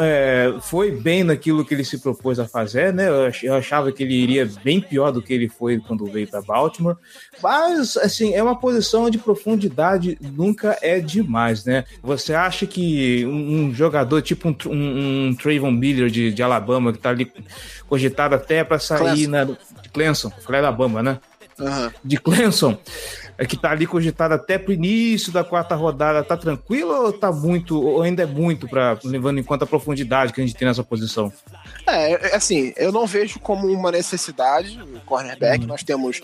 é, 0.02 0.48
é, 0.48 0.60
foi 0.60 0.90
bem 0.90 1.24
naquilo 1.24 1.64
que 1.64 1.74
ele 1.74 1.84
se 1.84 1.98
propôs 1.98 2.38
a 2.38 2.46
fazer, 2.46 2.92
né? 2.92 3.08
Eu 3.42 3.54
achava 3.54 3.92
que 3.92 4.02
ele 4.02 4.14
iria 4.14 4.48
bem 4.62 4.80
pior 4.80 5.10
do 5.10 5.22
que 5.22 5.32
ele 5.32 5.48
foi 5.48 5.78
quando 5.78 6.06
veio 6.06 6.28
para 6.28 6.42
Baltimore. 6.42 6.96
Mas, 7.42 7.96
assim, 7.96 8.34
é 8.34 8.42
uma 8.42 8.58
posição 8.58 9.08
de 9.10 9.18
profundidade 9.18 10.18
nunca 10.20 10.78
é 10.80 11.00
demais, 11.00 11.64
né? 11.64 11.84
Você 12.02 12.34
acha 12.34 12.66
que 12.66 13.24
um, 13.26 13.66
um 13.66 13.74
jogador 13.74 14.22
tipo 14.22 14.48
um, 14.48 14.56
um, 14.66 15.28
um 15.28 15.34
Trayvon 15.34 15.70
Miller 15.70 16.08
de, 16.08 16.32
de, 16.32 16.42
Alabama, 16.42 16.92
que 16.92 16.98
tá 16.98 17.10
ali 17.10 17.30
cogitado 17.88 18.34
até 18.34 18.64
para 18.64 18.78
sair 18.78 19.26
Clemson. 19.26 19.30
na 19.30 19.46
Clemson, 19.92 20.32
Alabama, 20.48 21.02
né? 21.02 21.18
Aham. 21.58 21.92
de 22.04 22.16
Clemson, 22.18 22.76
é 23.38 23.46
que 23.46 23.56
tá 23.56 23.70
ali 23.70 23.86
cogitado 23.86 24.34
até 24.34 24.58
pro 24.58 24.72
início 24.72 25.32
da 25.32 25.44
quarta 25.44 25.74
rodada, 25.74 26.22
tá 26.22 26.36
tranquilo 26.36 26.92
ou 26.92 27.12
tá 27.12 27.32
muito, 27.32 27.80
ou 27.80 28.02
ainda 28.02 28.22
é 28.22 28.26
muito 28.26 28.68
para 28.68 28.98
levando 29.04 29.38
em 29.38 29.42
conta 29.42 29.64
a 29.64 29.66
profundidade 29.66 30.32
que 30.32 30.40
a 30.40 30.46
gente 30.46 30.56
tem 30.56 30.66
nessa 30.66 30.84
posição? 30.84 31.32
É, 31.86 32.12
é, 32.12 32.36
assim, 32.36 32.72
eu 32.76 32.92
não 32.92 33.06
vejo 33.06 33.38
como 33.40 33.66
uma 33.68 33.90
necessidade 33.90 34.80
o 34.80 35.00
cornerback. 35.00 35.66
Nós 35.66 35.82
temos, 35.82 36.20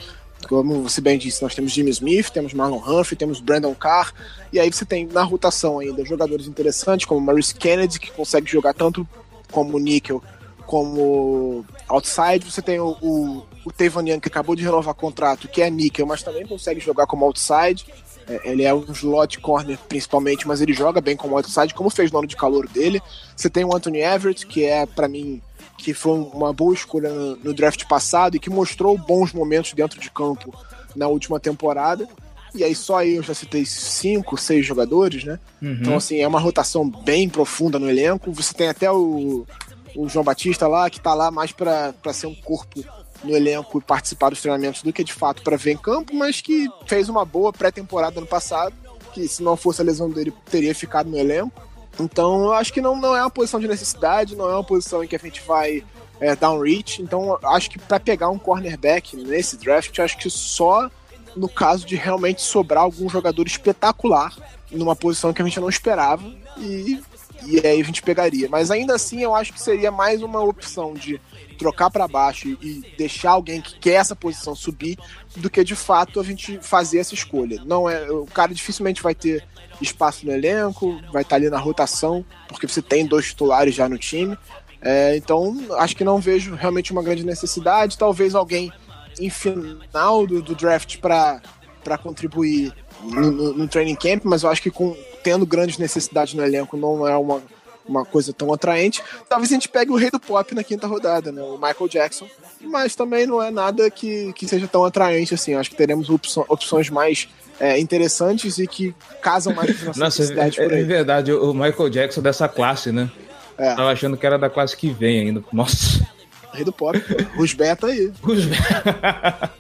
como 0.49 0.83
você 0.83 1.01
bem 1.01 1.19
disse, 1.19 1.43
nós 1.43 1.55
temos 1.55 1.73
Jimmy 1.73 1.91
Smith, 1.91 2.31
temos 2.31 2.53
Marlon 2.53 2.79
Humphrey, 2.79 3.17
temos 3.17 3.41
Brandon 3.41 3.75
Carr, 3.75 4.13
e 4.53 4.59
aí 4.59 4.73
você 4.73 4.85
tem 4.85 5.07
na 5.07 5.23
rotação 5.23 5.79
ainda 5.79 6.05
jogadores 6.05 6.47
interessantes 6.47 7.07
como 7.07 7.21
Maurice 7.21 7.55
Kennedy, 7.55 7.99
que 7.99 8.11
consegue 8.11 8.51
jogar 8.51 8.75
tanto 8.75 9.07
como 9.51 9.79
níquel 9.79 10.23
como 10.71 11.65
outside. 11.89 12.49
Você 12.49 12.63
tem 12.63 12.79
o, 12.79 12.97
o, 13.03 13.43
o 13.65 13.71
Tavon 13.71 14.07
Young, 14.07 14.21
que 14.21 14.29
acabou 14.29 14.57
de 14.57 14.63
renovar 14.63 14.95
contrato, 14.95 15.49
que 15.49 15.63
é 15.63 15.71
níquel, 15.71 16.07
mas 16.07 16.23
também 16.23 16.47
consegue 16.47 16.81
jogar 16.81 17.07
como 17.07 17.25
outside. 17.25 17.85
É, 18.27 18.51
ele 18.51 18.63
é 18.63 18.73
um 18.73 18.85
slot 18.93 19.39
corner 19.41 19.79
principalmente, 19.89 20.47
mas 20.47 20.61
ele 20.61 20.73
joga 20.73 21.01
bem 21.01 21.17
como 21.17 21.37
outside, 21.37 21.75
como 21.75 21.91
fez 21.91 22.11
no 22.11 22.19
ano 22.19 22.29
de 22.29 22.37
calor 22.37 22.69
dele. 22.69 23.03
Você 23.37 23.51
tem 23.51 23.65
o 23.65 23.75
Anthony 23.75 24.01
Everett, 24.01 24.47
que 24.47 24.65
é, 24.65 24.87
para 24.87 25.09
mim, 25.09 25.43
que 25.77 25.93
foi 25.93 26.13
uma 26.33 26.53
boa 26.53 26.75
escolha 26.75 27.11
no, 27.11 27.37
no 27.37 27.55
draft 27.55 27.85
passado 27.87 28.37
e 28.37 28.41
que 28.41 28.51
mostrou 28.51 28.97
bons 28.97 29.33
momentos 29.33 29.73
dentro 29.73 30.01
de 30.01 30.11
campo 30.11 30.55
na 30.95 31.09
última 31.09 31.41
temporada. 31.41 32.09
E 32.55 32.65
aí 32.65 32.75
só 32.75 32.99
aí 32.99 33.15
eu 33.15 33.23
já 33.23 33.35
citei 33.35 33.65
cinco, 33.65 34.37
seis 34.37 34.67
jogadores, 34.67 35.23
né? 35.23 35.39
Então, 35.81 35.97
assim, 35.97 36.21
é 36.21 36.27
uma 36.27 36.41
rotação 36.41 36.89
bem 36.89 37.29
profunda 37.29 37.79
no 37.79 37.89
elenco. 37.89 38.33
Você 38.33 38.53
tem 38.53 38.69
até 38.69 38.91
o, 38.91 39.47
o 39.95 40.09
João 40.09 40.25
Batista 40.25 40.67
lá, 40.67 40.91
que 40.91 41.01
tá 41.01 41.15
lá 41.15 41.31
mais 41.31 41.53
para 41.53 41.95
ser 42.13 42.27
um 42.27 42.35
corpo 42.35 42.85
no 43.23 43.37
elenco 43.37 43.79
e 43.79 43.83
participar 43.83 44.31
dos 44.31 44.41
treinamentos 44.41 44.83
do 44.83 44.93
que 44.93 45.05
de 45.05 45.13
fato 45.13 45.43
para 45.43 45.57
ver 45.57 45.73
em 45.73 45.77
campo, 45.77 46.15
mas 46.15 46.41
que 46.41 46.69
fez 46.87 47.09
uma 47.09 47.25
boa 47.25 47.53
pré-temporada 47.53 48.21
no 48.21 48.27
passado, 48.27 48.75
que 49.13 49.27
se 49.29 49.43
não 49.43 49.57
fosse 49.57 49.81
a 49.81 49.85
lesão 49.85 50.09
dele 50.11 50.33
teria 50.51 50.75
ficado 50.75 51.11
no 51.11 51.19
elenco. 51.19 51.61
Então 51.99 52.45
eu 52.45 52.53
acho 52.53 52.73
que 52.73 52.81
não, 52.81 52.97
não 52.97 53.15
é 53.15 53.21
uma 53.21 53.31
posição 53.31 53.61
de 53.61 53.69
necessidade, 53.69 54.37
não 54.37 54.49
é 54.49 54.55
uma 54.55 54.65
posição 54.65 55.05
em 55.05 55.07
que 55.07 55.17
a 55.17 55.19
gente 55.19 55.43
vai 55.43 55.85
é, 56.21 56.35
dar 56.35 56.53
um 56.53 56.61
reach. 56.61 57.03
Então 57.03 57.39
acho 57.43 57.71
que 57.71 57.79
para 57.79 58.01
pegar 58.01 58.31
um 58.31 58.39
cornerback 58.39 59.17
nesse 59.17 59.57
draft, 59.57 59.99
acho 59.99 60.17
que 60.17 60.31
só 60.31 60.91
no 61.37 61.49
caso 61.49 61.87
de 61.87 61.97
realmente 61.97 62.43
sobrar 62.43 62.85
algum 62.85 63.09
jogador 63.09 63.47
espetacular 63.47 64.35
numa 64.71 64.97
posição 64.97 65.33
que 65.33 65.43
a 65.43 65.45
gente 65.45 65.61
não 65.61 65.69
esperava 65.69 66.25
e, 66.59 67.01
e 67.47 67.65
aí 67.67 67.81
a 67.81 67.85
gente 67.85 68.03
pegaria. 68.03 68.49
Mas 68.49 68.71
ainda 68.71 68.95
assim 68.95 69.23
eu 69.23 69.35
acho 69.35 69.53
que 69.53 69.61
seria 69.61 69.91
mais 69.91 70.23
uma 70.23 70.43
opção 70.43 70.95
de 70.95 71.21
trocar 71.59 71.91
para 71.91 72.09
baixo 72.09 72.49
e 72.49 72.83
deixar 72.97 73.33
alguém 73.33 73.61
que 73.61 73.79
quer 73.79 73.95
essa 73.95 74.17
posição 74.17 74.55
subir 74.55 74.99
do 75.37 75.51
que 75.51 75.63
de 75.63 75.77
fato 75.77 76.19
a 76.19 76.25
gente 76.25 76.59
fazer 76.63 76.99
essa 76.99 77.15
escolha. 77.15 77.63
Não 77.65 77.89
é, 77.89 78.11
o 78.11 78.27
cara 78.27 78.55
dificilmente 78.55 79.03
vai 79.03 79.15
ter 79.15 79.45
espaço 79.81 80.27
no 80.27 80.33
elenco, 80.33 81.01
vai 81.13 81.23
estar 81.23 81.37
ali 81.37 81.51
na 81.51 81.59
rotação, 81.59 82.25
porque 82.49 82.67
você 82.67 82.83
tem 82.83 83.07
dois 83.07 83.27
titulares 83.27 83.75
já 83.75 83.89
no 83.89 83.99
time. 83.99 84.37
É, 84.83 85.17
então, 85.17 85.55
acho 85.79 85.95
que 85.95 86.05
não 86.05 86.19
vejo 86.19 86.55
realmente 86.55 86.93
uma 86.93 87.03
grande 87.03 87.25
necessidade. 87.25 87.99
Talvez 87.99 88.35
alguém 88.35 88.73
em 89.19 89.29
final 89.29 90.27
do, 90.27 90.41
do 90.41 90.55
draft 90.55 90.99
para 90.99 91.99
contribuir 92.03 92.73
no, 93.03 93.31
no, 93.31 93.53
no, 93.55 93.69
training 93.69 93.95
camp, 93.95 94.23
mas 94.25 94.43
eu 94.43 94.51
acho 94.51 94.63
que 94.63 94.71
com, 94.71 94.97
tendo 95.23 95.47
grandes 95.47 95.79
necessidades 95.79 96.35
no 96.35 96.45
elenco 96.45 96.77
não 96.77 97.07
é 97.07 97.17
uma, 97.17 97.43
uma 97.87 98.05
coisa 98.05 98.33
tão 98.33 98.53
atraente. 98.53 99.03
Talvez 99.29 99.51
a 99.51 99.55
gente 99.55 99.69
pegue 99.69 99.91
o 99.91 99.97
rei 99.97 100.11
do 100.11 100.21
pop 100.21 100.55
na 100.55 100.65
quinta 100.65 100.87
rodada, 100.87 101.33
né, 101.33 101.43
o 101.43 101.55
Michael 101.55 101.89
Jackson, 101.89 102.27
mas 102.61 102.95
também 102.95 103.27
não 103.27 103.43
é 103.43 103.51
nada 103.51 103.91
que, 103.91 104.33
que 104.35 104.47
seja 104.47 104.69
tão 104.69 104.85
atraente 104.85 105.35
assim. 105.35 105.55
Acho 105.55 105.71
que 105.71 105.77
teremos 105.77 106.11
opções, 106.11 106.47
opções 106.49 106.91
mais 106.91 107.29
é, 107.59 107.79
interessantes 107.79 108.59
e 108.59 108.67
que 108.67 108.95
casam 109.21 109.55
mais 109.55 109.79
com 109.79 109.87
nossas 109.87 109.97
Nossa, 109.99 110.23
necessidades 110.23 110.59
é, 110.59 110.63
por 110.63 110.73
aí. 110.73 110.81
é 110.81 110.85
verdade, 110.85 111.33
o 111.33 111.53
Michael 111.53 111.91
Jackson 111.91 112.23
dessa 112.23 112.49
classe, 112.49 112.93
né? 112.93 113.11
É. 113.59 113.75
Tava 113.75 113.91
achando 113.91 114.17
que 114.17 114.25
era 114.25 114.39
da 114.39 114.49
classe 114.49 114.75
que 114.75 114.91
vem 114.91 115.21
ainda. 115.21 115.45
Nossa. 115.53 116.09
Rei 116.53 116.65
do 116.65 116.73
pop. 116.73 116.99
Rusbeta 117.37 117.89
aí. 117.89 118.11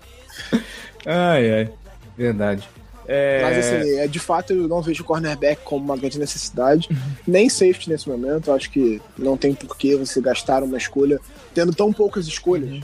ai, 1.06 1.52
ai. 1.52 1.70
Verdade. 2.16 2.68
É... 3.12 3.42
Mas 3.42 3.58
assim, 3.58 3.98
é, 3.98 4.06
de 4.06 4.20
fato 4.20 4.52
eu 4.52 4.68
não 4.68 4.80
vejo 4.80 5.02
o 5.02 5.04
cornerback 5.04 5.62
como 5.64 5.84
uma 5.84 5.96
grande 5.96 6.16
necessidade, 6.16 6.88
nem 7.26 7.48
safety 7.48 7.90
nesse 7.90 8.08
momento. 8.08 8.52
Acho 8.52 8.70
que 8.70 9.02
não 9.18 9.36
tem 9.36 9.52
porquê 9.52 9.96
você 9.96 10.20
gastar 10.20 10.62
uma 10.62 10.78
escolha, 10.78 11.18
tendo 11.52 11.74
tão 11.74 11.92
poucas 11.92 12.28
escolhas. 12.28 12.80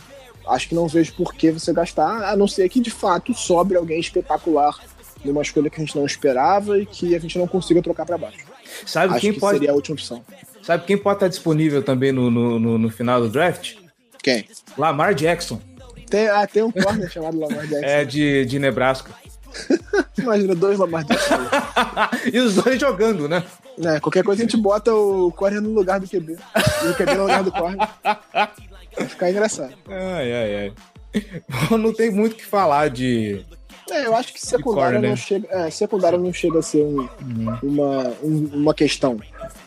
Acho 0.49 0.69
que 0.69 0.75
não 0.75 0.89
vejo 0.89 1.15
por 1.15 1.33
que 1.33 1.53
você 1.53 1.73
gastar, 1.73 2.25
a 2.25 2.37
não 2.37 2.49
ser 2.49 2.69
que 2.69 2.81
de 2.81 2.91
fato 2.91 3.33
sobre 3.35 3.77
alguém 3.77 4.01
espetacular 4.01 4.77
numa 5.25 5.43
escolha 5.43 5.71
que 5.71 5.81
a 5.81 5.85
gente 5.85 5.97
não 5.97 6.05
esperava 6.05 6.77
e 6.77 6.87
que 6.87 7.15
a 7.15 7.21
gente 7.21 7.39
não 7.39 7.47
consiga 7.47 7.81
trocar 7.81 8.05
para 8.05 8.19
baixo. 8.19 8.45
Sabe 8.85 9.13
Acho 9.13 9.21
quem 9.21 9.33
que 9.33 9.39
pode. 9.39 9.59
seria 9.59 9.71
a 9.71 9.75
última 9.75 9.95
opção. 9.95 10.25
Sabe 10.61 10.85
quem 10.87 10.99
pode 10.99 11.17
estar 11.17 11.29
disponível 11.29 11.85
também 11.85 12.11
no, 12.11 12.29
no, 12.33 12.59
no, 12.59 12.79
no 12.79 12.91
final 12.91 13.21
do 13.21 13.29
draft? 13.29 13.77
Quem? 14.21 14.45
Lamar 14.77 15.15
Jackson. 15.15 15.61
Tem, 16.11 16.29
ah, 16.29 16.47
tem 16.49 16.65
um 16.65 16.73
corner 16.73 17.09
chamado 17.11 17.39
Lamar 17.39 17.65
Jackson. 17.67 17.87
É 17.87 18.05
de, 18.05 18.45
de 18.45 18.59
Nebraska. 18.59 19.13
Imagina 20.19 20.55
dois 20.55 20.79
Lamar 20.79 21.05
Jackson. 21.07 21.35
e 22.33 22.39
os 22.39 22.55
dois 22.55 22.81
jogando, 22.81 23.29
né? 23.29 23.43
né? 23.79 24.01
Qualquer 24.01 24.25
coisa 24.25 24.43
a 24.43 24.45
gente 24.45 24.57
bota 24.57 24.93
o 24.95 25.31
corner 25.33 25.61
no 25.61 25.71
lugar 25.73 26.01
do 26.01 26.09
QB. 26.09 26.37
E 26.85 26.89
o 26.89 26.95
QB 26.95 27.15
no 27.15 27.23
lugar 27.23 27.43
do 27.43 27.53
corner. 27.53 27.89
Vai 28.03 29.07
ficar 29.09 29.31
engraçado. 29.31 29.75
Ai, 29.89 30.33
ai, 30.33 30.57
ai. 30.57 30.73
Não 31.79 31.93
tem 31.93 32.11
muito 32.11 32.33
o 32.33 32.37
que 32.37 32.45
falar 32.45 32.89
de. 32.91 33.45
É, 33.91 34.05
eu 34.07 34.17
acho 34.17 34.33
que 34.33 34.41
secundária 34.45 34.95
corner, 34.95 35.01
né? 35.03 35.09
não 35.11 35.17
chega, 35.17 35.49
é, 35.51 35.71
secundária 35.71 36.19
não 36.19 36.33
chega 36.33 36.59
a 36.59 36.63
ser 36.63 36.83
um- 36.83 37.09
uma, 37.63 38.09
um- 38.23 38.51
uma 38.53 38.75
questão. 38.75 39.17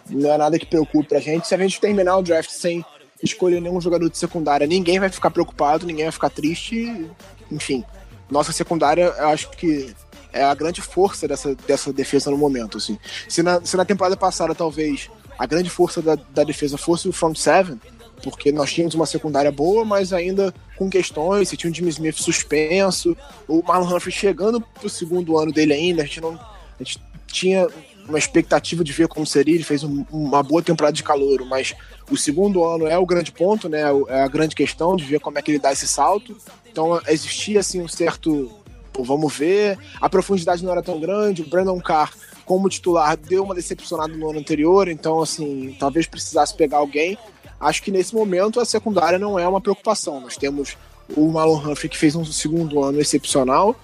Não 0.10 0.30
é 0.34 0.38
nada 0.38 0.60
que 0.60 0.66
preocupe 0.66 1.16
a 1.16 1.20
gente. 1.22 1.48
Se 1.48 1.56
a 1.56 1.58
gente 1.58 1.80
terminar 1.80 2.18
o 2.18 2.22
draft 2.22 2.50
sem 2.50 2.84
escolher 3.24 3.62
nenhum 3.62 3.80
jogador 3.80 4.10
de 4.10 4.18
secundária, 4.18 4.68
ninguém 4.68 5.00
vai 5.00 5.10
ficar 5.10 5.30
preocupado, 5.32 5.86
ninguém 5.86 6.04
vai 6.06 6.12
ficar 6.12 6.30
triste. 6.30 7.10
Enfim, 7.50 7.84
nossa 8.30 8.52
secundária, 8.52 9.04
eu 9.18 9.28
acho 9.30 9.50
que 9.52 9.96
é 10.32 10.44
a 10.44 10.54
grande 10.54 10.82
força 10.82 11.28
dessa, 11.28 11.56
dessa 11.68 11.92
defesa 11.92 12.30
no 12.32 12.38
momento. 12.38 12.78
Assim. 12.78 12.98
Se, 13.28 13.42
na, 13.42 13.64
se 13.64 13.76
na 13.76 13.86
temporada 13.86 14.16
passada, 14.16 14.54
talvez, 14.54 15.10
a 15.38 15.46
grande 15.46 15.70
força 15.70 16.02
da, 16.02 16.16
da 16.16 16.44
defesa 16.44 16.78
fosse 16.78 17.08
o 17.08 17.14
front 17.14 17.36
seven, 17.38 17.80
porque 18.22 18.52
nós 18.52 18.72
tínhamos 18.74 18.96
uma 18.96 19.06
secundária 19.06 19.52
boa, 19.52 19.86
mas 19.86 20.12
ainda 20.12 20.54
com 20.78 20.90
questões. 20.90 21.48
Você 21.50 21.56
tinha 21.56 21.72
o 21.72 21.74
Jimmy 21.76 21.90
Smith 21.90 22.18
suspenso, 22.18 23.16
o 23.48 23.64
Marlon 23.64 23.96
Humphrey 23.96 24.12
chegando 24.14 24.60
pro 24.60 24.90
segundo 24.90 25.38
ano 25.38 25.52
dele 25.52 25.74
ainda. 25.74 26.02
A 26.02 26.06
gente 26.06 26.22
não. 26.22 26.34
A 26.34 26.84
gente 26.84 27.02
tinha 27.28 27.68
uma 28.08 28.18
expectativa 28.18 28.84
de 28.84 28.92
ver 28.92 29.08
como 29.08 29.26
seria. 29.26 29.56
Ele 29.56 29.64
fez 29.64 29.84
um- 29.84 30.04
uma 30.12 30.44
boa 30.44 30.62
temporada 30.62 30.94
de 30.94 31.04
calor, 31.04 31.46
mas 31.46 31.74
o 32.12 32.18
segundo 32.18 32.64
ano 32.66 32.88
é 32.88 32.98
o 32.98 33.06
grande 33.06 33.32
ponto, 33.32 33.70
né? 33.70 33.84
É 34.10 34.22
a 34.22 34.28
grande 34.28 34.56
questão 34.56 34.96
de 34.98 35.06
ver 35.06 35.20
como 35.20 35.38
é 35.40 35.42
que 35.42 35.52
ele 35.52 35.60
dá 35.60 35.72
esse 35.72 35.88
salto. 35.88 36.36
Então 36.70 37.02
existia 37.08 37.62
assim 37.62 37.82
um 37.82 37.88
certo. 37.88 38.52
Vamos 39.00 39.36
ver. 39.36 39.78
A 40.00 40.10
profundidade 40.10 40.64
não 40.64 40.72
era 40.72 40.82
tão 40.84 41.00
grande. 41.00 41.42
O 41.42 41.50
Brandon 41.50 41.80
Carr, 41.80 42.12
como 42.46 42.70
titular, 42.70 43.16
deu 43.18 43.44
uma 43.44 43.56
decepcionada 43.56 44.14
no 44.14 44.30
ano 44.30 44.40
anterior. 44.40 44.88
Então, 44.88 45.22
assim, 45.22 45.76
talvez 45.80 46.08
precisasse 46.08 46.56
pegar 46.56 46.78
alguém. 46.78 47.18
Acho 47.60 47.84
que 47.84 47.92
nesse 47.92 48.14
momento 48.16 48.60
a 48.60 48.66
secundária 48.66 49.20
não 49.20 49.38
é 49.38 49.48
uma 49.48 49.60
preocupação. 49.62 50.22
Nós 50.22 50.38
temos 50.38 50.78
o 51.16 51.28
Marlon 51.30 51.58
Humphrey, 51.58 51.90
que 51.90 51.98
fez 51.98 52.16
um 52.16 52.24
segundo 52.26 52.84
ano 52.84 53.00
excepcional. 53.02 53.76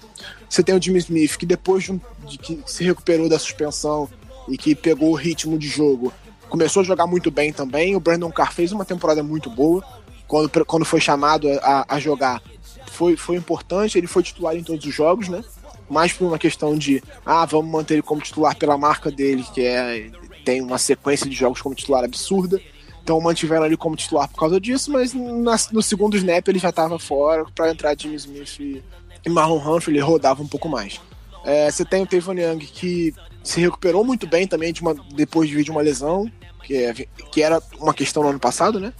Você 0.48 0.62
tem 0.62 0.74
o 0.76 0.82
Jimmy 0.82 0.98
Smith, 0.98 1.36
que 1.36 1.44
depois 1.46 1.84
de, 1.84 1.92
um- 1.92 2.00
de 2.26 2.38
que 2.38 2.60
se 2.66 2.84
recuperou 2.84 3.28
da 3.28 3.38
suspensão 3.38 4.08
e 4.48 4.56
que 4.56 4.74
pegou 4.74 5.10
o 5.10 5.14
ritmo 5.14 5.58
de 5.58 5.66
jogo, 5.68 6.12
começou 6.48 6.80
a 6.82 6.84
jogar 6.84 7.06
muito 7.06 7.30
bem 7.30 7.52
também. 7.52 7.96
O 7.96 8.00
Brandon 8.00 8.30
Carr 8.30 8.52
fez 8.52 8.70
uma 8.72 8.84
temporada 8.84 9.22
muito 9.22 9.50
boa. 9.50 9.84
Quando, 10.28 10.64
quando 10.64 10.84
foi 10.84 11.00
chamado 11.00 11.48
a, 11.62 11.84
a 11.96 12.00
jogar, 12.00 12.40
foi, 12.96 13.16
foi 13.16 13.36
importante. 13.36 13.96
Ele 13.98 14.06
foi 14.06 14.22
titular 14.22 14.56
em 14.56 14.62
todos 14.62 14.84
os 14.86 14.94
jogos, 14.94 15.28
né? 15.28 15.44
Mais 15.88 16.12
por 16.12 16.26
uma 16.26 16.38
questão 16.38 16.76
de, 16.76 17.02
ah, 17.24 17.44
vamos 17.46 17.70
manter 17.70 17.94
ele 17.94 18.02
como 18.02 18.20
titular 18.20 18.56
pela 18.56 18.76
marca 18.76 19.10
dele, 19.10 19.44
que 19.54 19.60
é 19.64 20.10
tem 20.44 20.60
uma 20.62 20.78
sequência 20.78 21.28
de 21.28 21.34
jogos 21.36 21.60
como 21.60 21.74
titular 21.74 22.04
absurda. 22.04 22.60
Então 23.02 23.20
mantiveram 23.20 23.66
ele 23.66 23.76
como 23.76 23.94
titular 23.96 24.28
por 24.28 24.38
causa 24.38 24.60
disso, 24.60 24.90
mas 24.92 25.12
na- 25.14 25.56
no 25.72 25.82
segundo 25.82 26.16
snap 26.16 26.46
ele 26.48 26.58
já 26.58 26.70
estava 26.70 26.98
fora 26.98 27.44
para 27.54 27.70
entrar 27.70 27.96
Jimmy 27.98 28.16
Smith 28.16 28.58
e, 28.60 28.82
e 29.24 29.28
Marlon 29.28 29.58
Humphrey, 29.58 29.96
ele 29.96 30.04
rodava 30.04 30.42
um 30.42 30.46
pouco 30.48 30.68
mais. 30.68 31.00
É, 31.44 31.70
você 31.70 31.84
tem 31.84 32.02
o 32.02 32.06
Tavon 32.06 32.34
Young 32.34 32.58
que 32.58 33.14
se 33.44 33.60
recuperou 33.60 34.04
muito 34.04 34.26
bem 34.26 34.46
também 34.48 34.72
de 34.72 34.80
uma, 34.82 34.94
depois 35.14 35.48
de 35.48 35.54
vir 35.54 35.62
de 35.64 35.70
uma 35.70 35.80
lesão, 35.82 36.28
que, 36.64 36.74
é- 36.74 37.06
que 37.30 37.42
era 37.42 37.62
uma 37.78 37.94
questão 37.94 38.24
no 38.24 38.30
ano 38.30 38.40
passado, 38.40 38.80
né? 38.80 38.92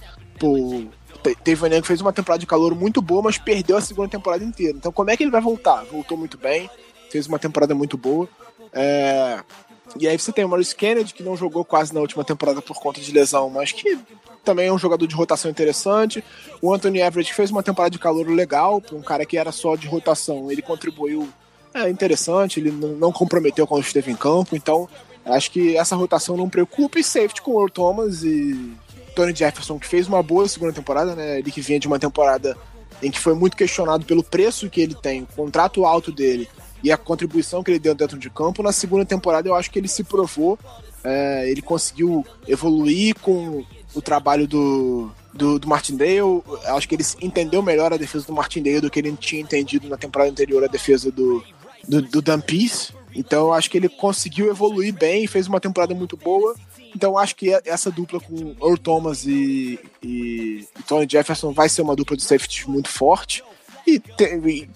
Pô, 1.27 1.35
Te- 1.35 1.55
Tavon 1.55 1.67
Young 1.67 1.83
fez 1.83 2.01
uma 2.01 2.13
temporada 2.13 2.39
de 2.39 2.47
calor 2.47 2.75
muito 2.75 3.01
boa, 3.01 3.21
mas 3.21 3.37
perdeu 3.37 3.77
a 3.77 3.81
segunda 3.81 4.09
temporada 4.09 4.43
inteira. 4.43 4.77
Então 4.77 4.91
como 4.91 5.09
é 5.09 5.17
que 5.17 5.23
ele 5.23 5.31
vai 5.31 5.41
voltar? 5.41 5.83
Voltou 5.85 6.17
muito 6.17 6.37
bem, 6.37 6.69
fez 7.09 7.27
uma 7.27 7.39
temporada 7.39 7.73
muito 7.75 7.97
boa. 7.97 8.27
É, 8.73 9.39
e 9.99 10.07
aí 10.07 10.17
você 10.17 10.31
tem 10.31 10.43
o 10.45 10.49
Maurice 10.49 10.75
Kennedy, 10.75 11.13
que 11.13 11.23
não 11.23 11.35
jogou 11.35 11.63
quase 11.63 11.93
na 11.93 11.99
última 12.01 12.23
temporada 12.23 12.61
por 12.61 12.79
conta 12.79 12.99
de 12.99 13.11
lesão, 13.11 13.49
mas 13.49 13.71
que 13.71 13.97
também 14.43 14.67
é 14.67 14.73
um 14.73 14.77
jogador 14.77 15.07
de 15.07 15.15
rotação 15.15 15.49
interessante. 15.49 16.23
O 16.61 16.73
Anthony 16.73 17.01
Everett 17.01 17.33
fez 17.33 17.51
uma 17.51 17.63
temporada 17.63 17.91
de 17.91 17.99
calor 17.99 18.27
legal, 18.29 18.81
para 18.81 18.95
um 18.95 19.01
cara 19.01 19.25
que 19.25 19.37
era 19.37 19.51
só 19.51 19.75
de 19.75 19.87
rotação, 19.87 20.51
ele 20.51 20.61
contribuiu 20.61 21.27
é 21.73 21.89
interessante, 21.89 22.59
ele 22.59 22.71
não 22.71 23.11
comprometeu 23.11 23.67
quando 23.67 23.83
esteve 23.83 24.11
em 24.11 24.15
campo, 24.15 24.55
então 24.55 24.89
acho 25.25 25.51
que 25.51 25.77
essa 25.77 25.95
rotação 25.95 26.35
não 26.35 26.49
preocupa. 26.49 26.97
E 26.97 27.03
safety 27.03 27.41
com 27.41 27.51
o 27.51 27.59
Earl 27.59 27.69
Thomas 27.69 28.23
e 28.23 28.71
Tony 29.17 29.33
Jefferson, 29.33 29.79
que 29.79 29.87
fez 29.87 30.07
uma 30.07 30.21
boa 30.21 30.47
segunda 30.47 30.71
temporada, 30.71 31.15
né? 31.15 31.39
Ele 31.39 31.51
que 31.51 31.59
vinha 31.59 31.79
de 31.79 31.87
uma 31.87 31.97
temporada 31.97 32.55
em 33.01 33.09
que 33.09 33.19
foi 33.19 33.33
muito 33.33 33.57
questionado 33.57 34.05
pelo 34.05 34.23
preço 34.23 34.69
que 34.69 34.79
ele 34.79 34.93
tem, 34.93 35.23
o 35.23 35.27
contrato 35.35 35.85
alto 35.85 36.11
dele 36.11 36.47
e 36.83 36.91
a 36.91 36.97
contribuição 36.97 37.63
que 37.63 37.71
ele 37.71 37.79
deu 37.79 37.95
dentro 37.95 38.19
de 38.19 38.29
campo. 38.29 38.61
Na 38.61 38.71
segunda 38.71 39.03
temporada, 39.03 39.49
eu 39.49 39.55
acho 39.55 39.71
que 39.71 39.79
ele 39.79 39.87
se 39.87 40.03
provou, 40.03 40.59
é, 41.03 41.49
ele 41.49 41.63
conseguiu 41.63 42.23
evoluir 42.47 43.15
com 43.19 43.65
o 43.95 44.01
trabalho 44.03 44.47
do, 44.47 45.09
do, 45.33 45.57
do. 45.57 45.67
Eu 46.03 46.43
acho 46.75 46.87
que 46.87 46.93
ele 46.93 47.05
entendeu 47.19 47.63
melhor 47.63 47.91
a 47.91 47.97
defesa 47.97 48.27
do 48.27 48.33
Martindale 48.33 48.81
do 48.81 48.89
que 48.91 48.99
ele 48.99 49.11
tinha 49.13 49.41
entendido 49.41 49.89
na 49.89 49.97
temporada 49.97 50.29
anterior 50.29 50.63
a 50.63 50.67
defesa 50.67 51.11
do, 51.11 51.43
do, 51.87 52.03
do 52.03 52.21
Dan. 52.21 52.43
Então, 53.15 53.47
eu 53.47 53.53
acho 53.53 53.71
que 53.71 53.77
ele 53.77 53.89
conseguiu 53.89 54.47
evoluir 54.47 54.93
bem, 54.93 55.25
fez 55.25 55.47
uma 55.47 55.59
temporada 55.59 55.95
muito 55.95 56.15
boa. 56.15 56.53
Então 56.97 57.15
acho 57.15 57.35
que 57.35 57.53
essa 57.63 57.91
dupla 57.91 58.19
com 58.19 58.55
Earl 58.59 58.75
Thomas 58.75 59.23
e, 59.27 59.79
e, 60.01 60.67
e 60.79 60.83
Tony 60.87 61.07
Jefferson 61.07 61.53
vai 61.53 61.69
ser 61.69 61.83
uma 61.83 61.95
dupla 61.95 62.17
de 62.17 62.23
safety 62.23 62.67
muito 62.67 62.89
forte. 62.89 63.43
E, 63.85 64.01
e, 64.19 64.67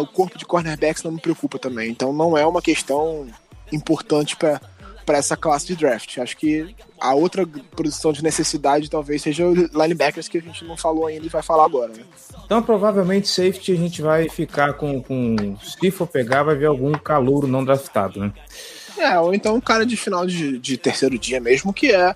o 0.00 0.06
corpo 0.06 0.38
de 0.38 0.46
cornerbacks 0.46 1.02
não 1.02 1.12
me 1.12 1.20
preocupa 1.20 1.58
também. 1.58 1.90
Então 1.90 2.10
não 2.10 2.38
é 2.38 2.46
uma 2.46 2.62
questão 2.62 3.28
importante 3.70 4.34
para 4.34 4.58
para 5.04 5.16
essa 5.16 5.38
classe 5.38 5.66
de 5.66 5.74
draft. 5.74 6.18
Acho 6.18 6.36
que 6.36 6.74
a 7.00 7.14
outra 7.14 7.46
posição 7.74 8.12
de 8.12 8.22
necessidade 8.22 8.90
talvez 8.90 9.22
seja 9.22 9.46
o 9.46 9.54
linebackers 9.54 10.28
que 10.28 10.36
a 10.36 10.42
gente 10.42 10.66
não 10.66 10.76
falou 10.76 11.06
ainda 11.06 11.24
e 11.24 11.30
vai 11.30 11.40
falar 11.42 11.64
agora. 11.64 11.94
Né? 11.94 12.04
Então 12.44 12.62
provavelmente 12.62 13.26
safety 13.26 13.72
a 13.72 13.76
gente 13.76 14.02
vai 14.02 14.28
ficar 14.28 14.74
com, 14.74 15.02
com 15.02 15.56
se 15.62 15.90
for 15.90 16.06
pegar 16.06 16.42
vai 16.42 16.56
ver 16.56 16.66
algum 16.66 16.92
calouro 16.92 17.46
não 17.46 17.64
draftado, 17.64 18.20
né? 18.20 18.34
É, 18.98 19.18
ou 19.18 19.32
então 19.32 19.54
um 19.54 19.60
cara 19.60 19.86
de 19.86 19.96
final 19.96 20.26
de, 20.26 20.58
de 20.58 20.76
terceiro 20.76 21.18
dia 21.18 21.40
mesmo, 21.40 21.72
que 21.72 21.92
é 21.92 22.14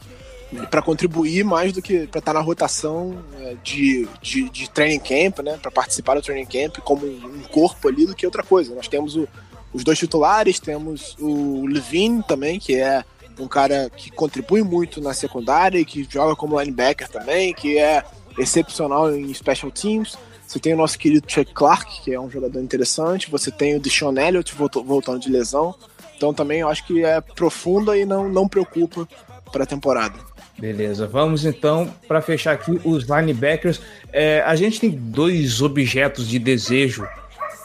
para 0.70 0.82
contribuir 0.82 1.44
mais 1.44 1.72
do 1.72 1.80
que 1.80 2.06
para 2.06 2.18
estar 2.18 2.20
tá 2.20 2.32
na 2.34 2.40
rotação 2.40 3.16
é, 3.40 3.56
de, 3.62 4.06
de, 4.20 4.50
de 4.50 4.70
training 4.70 4.98
camp, 4.98 5.38
né? 5.38 5.58
Para 5.60 5.70
participar 5.70 6.14
do 6.14 6.22
training 6.22 6.46
camp 6.46 6.78
como 6.78 7.06
um 7.06 7.42
corpo 7.50 7.88
ali 7.88 8.04
do 8.04 8.14
que 8.14 8.26
outra 8.26 8.42
coisa. 8.42 8.74
Nós 8.74 8.88
temos 8.88 9.16
o, 9.16 9.26
os 9.72 9.82
dois 9.82 9.98
titulares, 9.98 10.60
temos 10.60 11.16
o 11.18 11.66
Levine 11.66 12.22
também, 12.24 12.58
que 12.58 12.76
é 12.76 13.02
um 13.38 13.48
cara 13.48 13.90
que 13.90 14.10
contribui 14.10 14.62
muito 14.62 15.00
na 15.00 15.14
secundária 15.14 15.78
e 15.78 15.84
que 15.84 16.06
joga 16.08 16.36
como 16.36 16.60
linebacker 16.60 17.08
também, 17.08 17.54
que 17.54 17.78
é 17.78 18.04
excepcional 18.38 19.14
em 19.14 19.32
special 19.32 19.70
teams. 19.70 20.18
Você 20.46 20.58
tem 20.58 20.74
o 20.74 20.76
nosso 20.76 20.98
querido 20.98 21.26
Chuck 21.26 21.52
Clark, 21.54 22.02
que 22.02 22.12
é 22.12 22.20
um 22.20 22.30
jogador 22.30 22.60
interessante. 22.60 23.30
Você 23.30 23.50
tem 23.50 23.74
o 23.74 23.80
Deshaun 23.80 24.18
Elliott 24.18 24.54
voltando 24.54 25.18
de 25.18 25.30
lesão. 25.30 25.74
Então 26.22 26.32
também 26.32 26.60
eu 26.60 26.68
acho 26.68 26.86
que 26.86 27.04
é 27.04 27.20
profunda 27.20 27.98
e 27.98 28.04
não, 28.04 28.28
não 28.28 28.46
preocupa 28.46 29.08
para 29.50 29.64
a 29.64 29.66
temporada. 29.66 30.14
Beleza, 30.56 31.04
vamos 31.04 31.44
então 31.44 31.92
para 32.06 32.22
fechar 32.22 32.52
aqui 32.52 32.80
os 32.84 33.08
linebackers. 33.08 33.80
É, 34.12 34.40
a 34.46 34.54
gente 34.54 34.78
tem 34.78 34.90
dois 34.90 35.60
objetos 35.60 36.28
de 36.28 36.38
desejo 36.38 37.04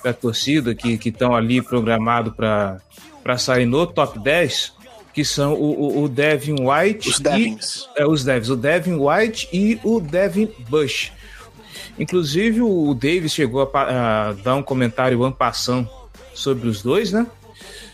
da 0.03 0.11
torcida 0.11 0.73
que 0.73 0.97
estão 1.07 1.35
ali 1.35 1.61
programados 1.61 2.33
para 2.33 3.37
sair 3.37 3.67
no 3.67 3.85
top 3.85 4.17
10, 4.17 4.73
que 5.13 5.23
são 5.23 5.53
o, 5.53 5.99
o, 5.99 6.03
o 6.05 6.09
Devin 6.09 6.55
White. 6.59 7.09
Os 7.09 7.19
Devins. 7.19 7.87
E, 7.95 8.01
é, 8.01 8.07
os 8.07 8.23
Devins, 8.23 8.49
o 8.49 8.55
Devin 8.55 8.95
White 8.95 9.49
e 9.53 9.79
o 9.83 10.01
Devin 10.01 10.49
Bush. 10.67 11.11
Inclusive, 11.99 12.61
o 12.61 12.91
Davis 12.95 13.33
chegou 13.33 13.69
a, 13.71 14.29
a 14.29 14.33
dar 14.33 14.55
um 14.55 14.63
comentário 14.63 15.21
ano 15.21 15.35
passando 15.35 15.87
sobre 16.33 16.67
os 16.67 16.81
dois, 16.81 17.11
né? 17.11 17.27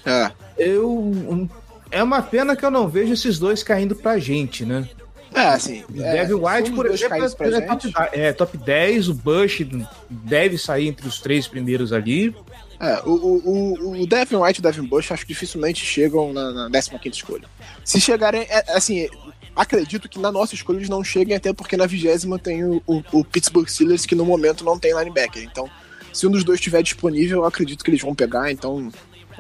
É 0.05 0.31
eu. 0.57 1.47
É 1.91 2.01
uma 2.01 2.21
pena 2.21 2.55
que 2.55 2.65
eu 2.65 2.71
não 2.71 2.87
vejo 2.87 3.13
esses 3.13 3.37
dois 3.37 3.61
caindo 3.61 3.95
pra 3.95 4.17
gente, 4.17 4.65
né? 4.65 4.87
É, 5.33 5.47
assim. 5.47 5.83
O 5.93 6.01
é, 6.01 6.25
Devin 6.25 6.33
White, 6.33 6.71
por 6.71 6.85
exemplo, 6.85 7.23
é 7.23 7.61
top, 7.61 7.93
é 8.11 8.33
top 8.33 8.57
10, 8.57 9.09
o 9.09 9.13
Bush 9.13 9.65
deve 10.09 10.57
sair 10.57 10.87
entre 10.87 11.07
os 11.07 11.19
três 11.19 11.47
primeiros 11.47 11.91
ali. 11.91 12.35
É, 12.79 13.01
o, 13.05 13.11
o, 13.11 14.01
o 14.01 14.07
Devin 14.07 14.35
White 14.35 14.59
e 14.59 14.61
o 14.61 14.63
Devin 14.63 14.87
Bush 14.87 15.11
acho 15.11 15.25
que 15.25 15.33
dificilmente 15.33 15.85
chegam 15.85 16.33
na, 16.33 16.69
na 16.69 16.81
15 16.81 16.99
escolha. 17.09 17.47
Se 17.83 17.99
chegarem, 17.99 18.41
é, 18.41 18.75
assim, 18.75 19.07
acredito 19.55 20.09
que 20.09 20.19
na 20.19 20.31
nossa 20.31 20.53
escolha 20.53 20.77
eles 20.77 20.89
não 20.89 21.03
cheguem, 21.03 21.35
até 21.35 21.53
porque 21.53 21.77
na 21.77 21.85
vigésima 21.85 22.37
tem 22.37 22.63
o, 22.63 22.81
o, 22.85 23.03
o, 23.11 23.23
Pittsburgh 23.23 23.67
Steelers, 23.67 24.05
que 24.05 24.15
no 24.15 24.25
momento 24.25 24.65
não 24.65 24.77
tem 24.77 24.95
linebacker. 24.95 25.43
Então, 25.43 25.69
se 26.11 26.27
um 26.27 26.31
dos 26.31 26.43
dois 26.43 26.59
estiver 26.59 26.83
disponível, 26.83 27.39
eu 27.39 27.45
acredito 27.45 27.83
que 27.83 27.89
eles 27.89 28.01
vão 28.01 28.13
pegar. 28.13 28.51
Então, 28.51 28.91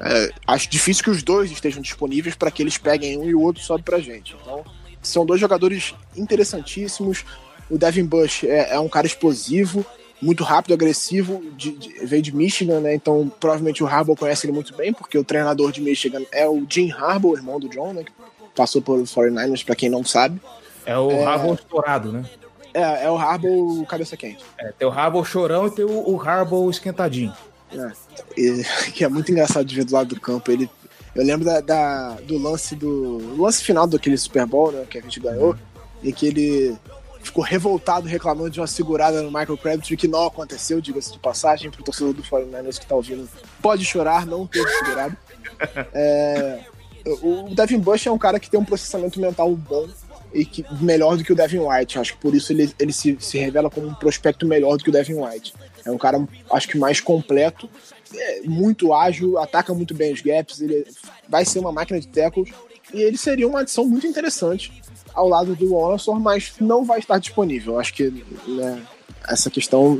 é, 0.03 0.31
acho 0.45 0.69
difícil 0.69 1.03
que 1.03 1.09
os 1.09 1.23
dois 1.23 1.49
estejam 1.49 1.81
disponíveis 1.81 2.35
para 2.35 2.51
que 2.51 2.61
eles 2.61 2.77
peguem 2.77 3.17
um 3.17 3.23
e 3.23 3.33
o 3.33 3.41
outro 3.41 3.63
sobe 3.63 3.83
pra 3.83 3.99
gente. 3.99 4.35
Então, 4.41 4.65
são 5.01 5.25
dois 5.25 5.39
jogadores 5.39 5.95
interessantíssimos. 6.15 7.23
O 7.69 7.77
Devin 7.77 8.05
Bush 8.05 8.43
é, 8.43 8.73
é 8.75 8.79
um 8.79 8.89
cara 8.89 9.07
explosivo, 9.07 9.85
muito 10.21 10.43
rápido, 10.43 10.73
agressivo, 10.73 11.41
de, 11.55 11.71
de, 11.71 12.05
veio 12.05 12.21
de 12.21 12.35
Michigan, 12.35 12.81
né? 12.81 12.93
Então, 12.93 13.31
provavelmente 13.39 13.81
o 13.81 13.87
Harbaugh 13.87 14.17
conhece 14.17 14.45
ele 14.45 14.53
muito 14.53 14.75
bem, 14.75 14.93
porque 14.93 15.17
o 15.17 15.23
treinador 15.23 15.71
de 15.71 15.81
Michigan 15.81 16.23
é 16.31 16.47
o 16.47 16.65
Jim 16.69 16.91
Harbaugh, 16.91 17.35
irmão 17.35 17.59
do 17.59 17.69
John, 17.69 17.93
né? 17.93 18.03
Que 18.03 18.11
passou 18.53 18.81
por 18.81 18.99
49ers, 18.99 19.65
para 19.65 19.75
quem 19.75 19.89
não 19.89 20.03
sabe. 20.03 20.41
É 20.85 20.97
o 20.97 21.11
é... 21.11 21.23
Harbaugh 21.23 21.53
estourado, 21.55 22.11
né? 22.11 22.25
É, 22.73 23.05
é 23.05 23.09
o 23.09 23.17
Harbaugh 23.17 23.85
cabeça 23.85 24.17
quente. 24.17 24.43
É, 24.57 24.71
tem 24.71 24.87
o 24.87 24.91
Harbaugh 24.91 25.23
chorão 25.23 25.67
e 25.67 25.71
tem 25.71 25.85
o, 25.85 26.09
o 26.09 26.21
Harbaugh 26.21 26.69
esquentadinho. 26.69 27.33
É, 27.75 27.91
e, 28.37 28.63
que 28.93 29.03
é 29.03 29.09
muito 29.09 29.31
engraçado 29.31 29.65
de 29.65 29.75
ver 29.75 29.85
do 29.85 29.93
lado 29.93 30.15
do 30.15 30.19
campo. 30.21 30.51
Ele, 30.51 30.69
eu 31.15 31.23
lembro 31.23 31.45
da, 31.45 31.61
da 31.61 32.11
do 32.21 32.37
lance 32.37 32.75
do 32.75 33.35
lance 33.37 33.63
final 33.63 33.87
daquele 33.87 34.17
Super 34.17 34.45
Bowl, 34.45 34.71
né, 34.71 34.85
que 34.89 34.97
a 34.97 35.01
gente 35.01 35.19
ganhou, 35.19 35.51
uhum. 35.51 35.57
em 36.03 36.11
que 36.11 36.27
ele 36.27 36.77
ficou 37.21 37.43
revoltado 37.43 38.07
reclamando 38.07 38.49
de 38.49 38.59
uma 38.59 38.67
segurada 38.67 39.21
no 39.21 39.29
Michael 39.29 39.57
Crabtree 39.57 39.95
que 39.95 40.07
não 40.07 40.27
aconteceu, 40.27 40.81
diga-se 40.81 41.13
de 41.13 41.19
passagem, 41.19 41.71
pro 41.71 41.83
torcedor 41.83 42.13
do 42.13 42.21
49ers 42.21 42.77
que 42.77 42.85
tá 42.85 42.95
ouvindo. 42.95 43.27
Pode 43.61 43.85
chorar, 43.85 44.25
não 44.25 44.45
teve 44.45 44.69
segurado. 44.69 45.15
É, 45.93 46.59
o 47.21 47.53
Devin 47.53 47.79
Bush 47.79 48.07
é 48.07 48.11
um 48.11 48.17
cara 48.17 48.39
que 48.39 48.49
tem 48.49 48.59
um 48.59 48.65
processamento 48.65 49.19
mental 49.19 49.55
bom 49.55 49.87
e 50.33 50.45
que, 50.45 50.65
melhor 50.81 51.15
do 51.15 51.23
que 51.23 51.31
o 51.31 51.35
Devin 51.35 51.59
White. 51.59 51.99
Acho 51.99 52.13
que 52.13 52.19
por 52.19 52.33
isso 52.33 52.51
ele, 52.51 52.73
ele 52.79 52.91
se, 52.91 53.15
se 53.19 53.37
revela 53.37 53.69
como 53.69 53.87
um 53.87 53.93
prospecto 53.93 54.45
melhor 54.45 54.77
do 54.77 54.83
que 54.83 54.89
o 54.89 54.93
Devin 54.93 55.15
White. 55.15 55.53
É 55.85 55.91
um 55.91 55.97
cara, 55.97 56.25
acho 56.51 56.67
que 56.67 56.77
mais 56.77 56.99
completo, 57.01 57.69
é 58.15 58.41
muito 58.41 58.93
ágil, 58.93 59.37
ataca 59.37 59.73
muito 59.73 59.93
bem 59.93 60.13
os 60.13 60.21
gaps, 60.21 60.61
ele 60.61 60.85
vai 61.27 61.45
ser 61.45 61.59
uma 61.59 61.71
máquina 61.71 61.99
de 61.99 62.07
tackles 62.07 62.53
e 62.93 63.01
ele 63.01 63.17
seria 63.17 63.47
uma 63.47 63.61
adição 63.61 63.85
muito 63.85 64.07
interessante 64.07 64.71
ao 65.13 65.27
lado 65.27 65.55
do 65.55 65.75
Onosor, 65.75 66.19
mas 66.19 66.53
não 66.59 66.83
vai 66.83 66.99
estar 66.99 67.17
disponível. 67.17 67.79
Acho 67.79 67.93
que 67.93 68.09
né, 68.47 68.81
essa 69.27 69.49
questão 69.49 69.97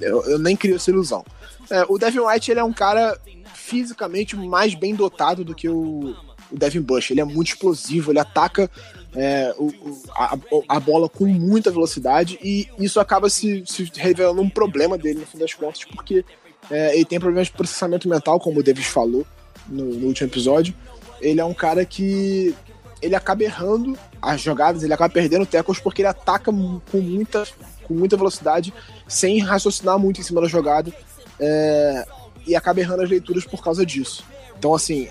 eu, 0.00 0.24
eu, 0.24 0.38
nem 0.38 0.56
crio 0.56 0.76
essa 0.76 0.90
ilusão. 0.90 1.24
É, 1.70 1.84
o 1.88 1.98
Devin 1.98 2.20
White 2.20 2.50
ele 2.50 2.60
é 2.60 2.64
um 2.64 2.72
cara 2.72 3.18
fisicamente 3.54 4.36
mais 4.36 4.74
bem 4.74 4.94
dotado 4.94 5.44
do 5.44 5.54
que 5.54 5.68
o, 5.68 6.16
o 6.50 6.56
Devin 6.56 6.80
Bush. 6.80 7.10
Ele 7.10 7.20
é 7.20 7.24
muito 7.24 7.48
explosivo, 7.48 8.12
ele 8.12 8.18
ataca 8.18 8.70
é, 9.14 9.54
o, 9.58 9.72
a, 10.10 10.38
a, 10.68 10.80
bola 10.80 11.08
com 11.08 11.26
muita 11.26 11.70
velocidade 11.70 12.38
e 12.42 12.68
isso 12.78 13.00
acaba 13.00 13.30
se, 13.30 13.64
se, 13.66 13.90
revelando 13.96 14.40
um 14.40 14.50
problema 14.50 14.98
dele 14.98 15.20
no 15.20 15.26
fim 15.26 15.38
das 15.38 15.54
contas, 15.54 15.84
porque 15.84 16.24
é, 16.70 16.94
ele 16.94 17.04
tem 17.04 17.18
problemas 17.18 17.48
de 17.48 17.54
processamento 17.54 18.08
mental, 18.08 18.38
como 18.38 18.60
o 18.60 18.62
Davis 18.62 18.86
falou 18.86 19.26
no, 19.66 19.84
no, 19.84 20.06
último 20.06 20.28
episódio. 20.28 20.74
Ele 21.20 21.40
é 21.40 21.44
um 21.44 21.54
cara 21.54 21.84
que 21.84 22.54
ele 23.00 23.14
acaba 23.14 23.42
errando 23.44 23.98
as 24.20 24.40
jogadas, 24.40 24.82
ele 24.82 24.92
acaba 24.92 25.12
perdendo 25.12 25.46
tackles 25.46 25.80
porque 25.80 26.02
ele 26.02 26.08
ataca 26.08 26.52
com 26.52 27.00
muita, 27.00 27.46
com 27.84 27.94
muita 27.94 28.16
velocidade, 28.16 28.74
sem 29.06 29.38
raciocinar 29.40 29.98
muito 29.98 30.20
em 30.20 30.24
cima 30.24 30.40
da 30.40 30.48
jogada, 30.48 30.92
é, 31.40 32.06
e 32.46 32.56
acaba 32.56 32.80
errando 32.80 33.02
as 33.02 33.10
leituras 33.10 33.44
por 33.44 33.62
causa 33.62 33.86
disso. 33.86 34.24
Então, 34.58 34.74
assim, 34.74 35.08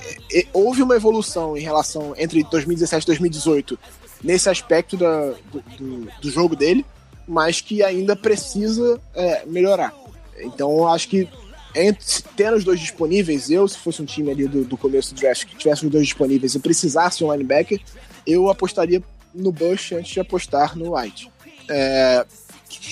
houve 0.52 0.84
uma 0.84 0.96
evolução 0.96 1.56
em 1.58 1.62
relação 1.62 2.14
entre 2.18 2.44
2017 2.44 3.04
e 3.04 3.08
2018 3.08 3.80
nesse 4.24 4.50
aspecto 4.50 4.98
da, 4.98 5.34
do, 5.78 6.08
do, 6.22 6.30
jogo 6.30 6.56
dele, 6.56 6.86
mas 7.28 7.62
que 7.62 7.82
ainda 7.82 8.16
precisa 8.16 9.00
é, 9.16 9.46
melhorar. 9.46 9.94
Então, 10.40 10.88
acho 10.88 11.08
que 11.08 11.30
entre, 11.74 12.06
tendo 12.36 12.58
os 12.58 12.64
dois 12.64 12.80
disponíveis, 12.80 13.50
eu, 13.50 13.68
se 13.68 13.78
fosse 13.78 14.02
um 14.02 14.06
time 14.06 14.32
ali 14.32 14.48
do, 14.48 14.66
do 14.66 14.76
começo 14.76 15.14
do 15.14 15.20
draft 15.20 15.46
que 15.46 15.56
tivesse 15.56 15.86
os 15.86 15.92
dois 15.92 16.06
disponíveis 16.06 16.56
e 16.56 16.60
precisasse 16.60 17.24
um 17.24 17.32
linebacker, 17.32 17.80
eu 18.26 18.50
apostaria 18.50 19.02
no 19.34 19.52
Bush 19.52 19.94
antes 19.94 20.12
de 20.12 20.20
apostar 20.20 20.78
no 20.78 20.98
White. 20.98 21.32
É, 21.70 22.26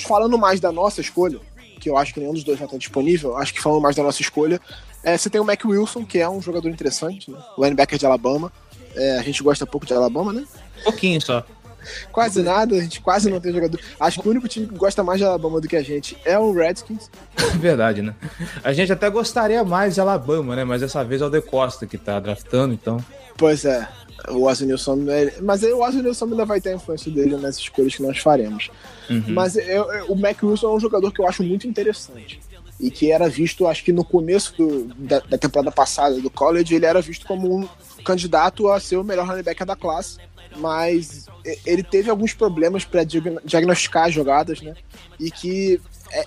falando 0.05 0.37
mais 0.37 0.59
da 0.59 0.71
nossa 0.71 1.01
escolha, 1.01 1.39
que 1.79 1.89
eu 1.89 1.97
acho 1.97 2.13
que 2.13 2.19
nenhum 2.19 2.33
dos 2.33 2.43
dois 2.43 2.57
vai 2.57 2.67
estar 2.67 2.77
disponível, 2.77 3.35
acho 3.35 3.53
que 3.53 3.61
falando 3.61 3.81
mais 3.81 3.95
da 3.95 4.03
nossa 4.03 4.21
escolha, 4.21 4.61
é, 5.05 5.15
você 5.15 5.29
tem 5.29 5.39
o 5.39 5.45
Mac 5.45 5.63
Wilson, 5.63 6.03
que 6.03 6.17
é 6.17 6.27
um 6.27 6.41
jogador 6.41 6.67
interessante, 6.67 7.29
né? 7.29 7.37
linebacker 7.59 7.99
de 7.99 8.07
Alabama. 8.07 8.51
É, 8.95 9.19
a 9.19 9.21
gente 9.21 9.43
gosta 9.43 9.63
pouco 9.63 9.85
de 9.85 9.93
Alabama, 9.93 10.33
né? 10.33 10.43
Pouquinho 10.83 11.21
só. 11.21 11.45
quase 12.11 12.41
nada, 12.41 12.75
a 12.75 12.81
gente 12.81 12.99
quase 13.01 13.29
não 13.29 13.39
tem 13.39 13.53
jogador. 13.53 13.79
Acho 13.99 14.19
que 14.19 14.27
o 14.27 14.31
único 14.31 14.47
time 14.47 14.65
que 14.65 14.73
gosta 14.73 15.03
mais 15.03 15.19
de 15.19 15.25
Alabama 15.25 15.61
do 15.61 15.67
que 15.67 15.75
a 15.75 15.83
gente 15.83 16.17
é 16.25 16.39
o 16.39 16.51
Redskins. 16.51 17.11
Verdade, 17.61 18.01
né? 18.01 18.15
A 18.63 18.73
gente 18.73 18.91
até 18.91 19.07
gostaria 19.07 19.63
mais 19.63 19.93
de 19.93 20.01
Alabama, 20.01 20.55
né? 20.55 20.63
Mas 20.63 20.81
dessa 20.81 21.03
vez 21.03 21.21
é 21.21 21.25
o 21.25 21.29
De 21.29 21.39
Costa 21.39 21.85
que 21.85 21.99
tá 21.99 22.19
draftando, 22.19 22.73
então. 22.73 22.97
Pois 23.37 23.63
é. 23.63 23.87
O 24.29 24.45
Ozzy 24.47 24.65
Nilson, 24.65 24.97
mas 25.43 25.63
aí 25.63 25.71
o 25.71 25.83
Ozzy 25.83 26.01
Nilson 26.01 26.25
ainda 26.25 26.45
vai 26.45 26.59
ter 26.59 26.69
a 26.69 26.75
influência 26.75 27.11
dele 27.11 27.37
nas 27.37 27.57
escolhas 27.57 27.93
que 27.93 28.01
nós 28.01 28.17
faremos. 28.17 28.71
Uhum. 29.07 29.23
Mas 29.27 29.55
eu, 29.55 29.91
eu, 29.93 30.05
o 30.07 30.15
Mac 30.15 30.41
Wilson 30.41 30.67
é 30.67 30.75
um 30.77 30.79
jogador 30.79 31.11
que 31.11 31.21
eu 31.21 31.27
acho 31.27 31.43
muito 31.43 31.67
interessante 31.67 32.39
e 32.79 32.91
que 32.91 33.11
era 33.11 33.29
visto, 33.29 33.67
acho 33.67 33.83
que 33.83 33.93
no 33.93 34.03
começo 34.03 34.55
do, 34.57 34.85
da, 34.95 35.19
da, 35.19 35.37
temporada 35.37 35.71
passada 35.71 36.19
do 36.19 36.29
college, 36.29 36.75
ele 36.75 36.85
era 36.85 37.01
visto 37.01 37.25
como 37.25 37.59
um 37.59 37.67
candidato 38.03 38.69
a 38.69 38.79
ser 38.79 38.97
o 38.97 39.03
melhor 39.03 39.27
linebacker 39.27 39.65
da 39.65 39.75
classe, 39.75 40.17
mas 40.57 41.25
ele 41.65 41.83
teve 41.83 42.09
alguns 42.09 42.33
problemas 42.33 42.83
para 42.83 43.03
diagnosticar 43.03 44.07
as 44.07 44.13
jogadas, 44.13 44.61
né? 44.61 44.75
E 45.19 45.31
que 45.31 45.79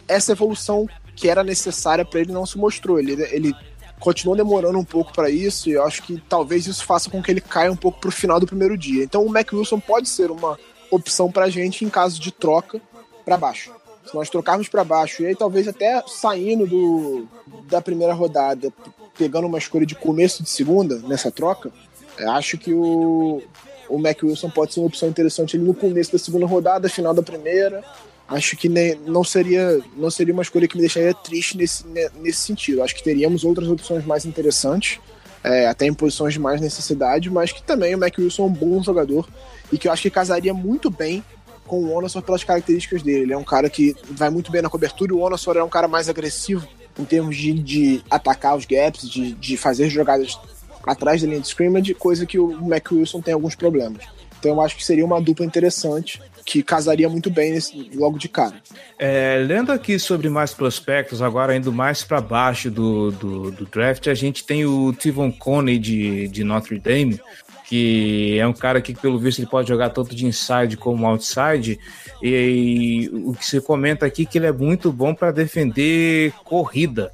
essa 0.07 0.33
evolução 0.33 0.89
que 1.15 1.29
era 1.29 1.43
necessária 1.43 2.05
para 2.05 2.21
ele 2.21 2.33
não 2.33 2.47
se 2.47 2.57
mostrou. 2.57 2.99
Ele, 2.99 3.23
ele 3.31 3.55
continuou 3.99 4.37
demorando 4.37 4.79
um 4.79 4.85
pouco 4.85 5.13
para 5.13 5.29
isso 5.29 5.69
e 5.69 5.73
eu 5.73 5.85
acho 5.85 6.03
que 6.03 6.23
talvez 6.29 6.67
isso 6.67 6.85
faça 6.85 7.11
com 7.11 7.23
que 7.23 7.31
ele 7.31 7.41
caia 7.41 7.73
um 7.73 7.77
pouco 7.77 8.01
para 8.01 8.09
o 8.09 8.13
final 8.13 8.39
do 8.39 8.47
primeiro 8.47 8.77
dia. 8.77 9.03
Então 9.03 9.25
o 9.25 9.31
Mac 9.31 9.53
Wilson 9.53 9.81
pode 9.81 10.09
ser 10.09 10.31
uma 10.31 10.59
opção 10.91 11.31
para 11.31 11.47
a 11.47 11.51
gente 11.51 11.85
em 11.85 11.91
caso 11.91 12.21
de 12.21 12.31
troca 12.31 12.81
para 13.25 13.37
baixo. 13.37 13.73
Se 14.09 14.15
nós 14.15 14.31
trocarmos 14.31 14.69
para 14.69 14.83
baixo 14.83 15.23
e 15.23 15.27
aí 15.27 15.37
talvez 15.37 15.69
até 15.69 16.03
saindo 16.07 16.67
do, 16.67 17.29
da 17.69 17.81
primeira 17.81 18.15
rodada, 18.15 18.73
pegando 19.17 19.47
uma 19.47 19.59
escolha 19.59 19.85
de 19.85 19.95
começo 19.95 20.43
de 20.43 20.49
segunda 20.49 20.99
nessa 21.07 21.31
troca, 21.31 21.71
acho 22.19 22.57
que 22.57 22.73
o, 22.73 23.43
o 23.89 23.99
Mac 23.99 24.23
Wilson 24.23 24.49
pode 24.49 24.73
ser 24.73 24.81
uma 24.81 24.87
opção 24.87 25.09
interessante 25.09 25.57
ali 25.57 25.65
no 25.65 25.75
começo 25.75 26.13
da 26.13 26.19
segunda 26.19 26.47
rodada, 26.47 26.89
final 26.89 27.13
da 27.13 27.23
primeira. 27.23 27.85
Acho 28.27 28.57
que 28.57 28.69
nem, 28.69 28.95
não 29.07 29.25
seria 29.25 29.81
não 29.97 30.11
seria 30.11 30.33
uma 30.33 30.43
escolha 30.43 30.69
que 30.69 30.77
me 30.77 30.83
deixaria 30.83 31.15
triste 31.15 31.57
nesse, 31.57 31.85
nesse 32.21 32.41
sentido. 32.41 32.83
Acho 32.83 32.95
que 32.95 33.03
teríamos 33.03 33.45
outras 33.45 33.69
opções 33.69 34.05
mais 34.07 34.25
interessantes, 34.25 35.01
é, 35.45 35.67
até 35.67 35.87
em 35.87 35.95
posições 35.95 36.35
de 36.35 36.41
mais 36.41 36.61
necessidade, 36.61 37.31
mas 37.31 37.53
que 37.53 37.63
também 37.63 37.95
o 37.95 37.99
Mac 37.99 38.17
Wilson 38.19 38.45
é 38.45 38.47
um 38.47 38.53
bom 38.53 38.83
jogador 38.83 39.29
e 39.73 39.79
que 39.79 39.89
eu 39.89 39.93
acho 39.93 40.03
que 40.03 40.11
casaria 40.11 40.55
muito 40.55 40.91
bem 40.91 41.23
com 41.69 41.79
o 41.85 41.93
Onassor 41.93 42.23
pelas 42.23 42.43
características 42.43 43.03
dele. 43.03 43.21
Ele 43.21 43.33
é 43.33 43.37
um 43.37 43.45
cara 43.45 43.71
que 43.71 43.95
vai 44.11 44.31
muito 44.31 44.51
bem 44.51 44.63
na 44.63 44.69
cobertura 44.69 45.13
e 45.13 45.15
o 45.15 45.21
Onassor 45.21 45.57
é 45.57 45.63
um 45.63 45.69
cara 45.69 45.87
mais 45.87 46.09
agressivo 46.09 46.67
em 46.99 47.05
termos 47.05 47.37
de, 47.37 47.53
de 47.53 48.03
atacar 48.11 48.57
os 48.57 48.65
gaps, 48.65 49.09
de, 49.09 49.33
de 49.35 49.57
fazer 49.57 49.89
jogadas 49.89 50.37
atrás 50.85 51.21
da 51.21 51.29
linha 51.29 51.41
de 51.41 51.47
scrimmage, 51.47 51.95
coisa 51.95 52.27
que 52.27 52.39
o 52.39 52.51
Mac 52.67 52.91
Wilson 52.91 53.21
tem 53.21 53.35
alguns 53.35 53.55
problemas. 53.55 54.03
Então 54.39 54.53
eu 54.53 54.61
acho 54.61 54.77
que 54.77 54.85
seria 54.85 55.05
uma 55.05 55.21
dupla 55.21 55.45
interessante 55.45 56.21
que 56.45 56.63
casaria 56.63 57.09
muito 57.11 57.29
bem 57.29 57.53
nesse, 57.53 57.91
logo 57.95 58.19
de 58.19 58.27
cara. 58.27 58.55
É, 58.99 59.45
lendo 59.47 59.71
aqui 59.71 59.99
sobre 59.99 60.31
mais 60.31 60.55
prospectos, 60.55 61.21
agora 61.21 61.55
indo 61.55 61.71
mais 61.71 62.03
para 62.03 62.23
baixo 62.23 62.71
do, 62.71 63.11
do, 63.11 63.51
do, 63.51 63.67
draft, 63.67 64.07
a 64.07 64.15
gente 64.15 64.45
tem 64.45 64.65
o 64.65 64.93
Tivon 64.95 65.31
Coney 65.31 65.79
de, 65.79 66.27
de 66.29 66.43
Notre 66.45 66.79
Dame, 66.79 67.21
que 67.69 68.39
é 68.39 68.47
um 68.47 68.53
cara 68.55 68.81
que, 68.81 68.95
pelo 68.95 69.19
visto, 69.19 69.41
ele 69.41 69.47
pode 69.47 69.69
jogar 69.69 69.91
tanto 69.91 70.15
de 70.15 70.25
inside 70.25 70.75
como 70.79 71.07
outside. 71.07 71.79
E, 72.23 72.29
e 72.31 73.09
o 73.13 73.35
que 73.35 73.45
se 73.45 73.61
comenta 73.61 74.07
aqui 74.07 74.23
é 74.23 74.25
que 74.25 74.39
ele 74.39 74.47
é 74.47 74.53
muito 74.53 74.91
bom 74.91 75.15
para 75.15 75.31
defender 75.31 76.33
corrida. 76.45 77.13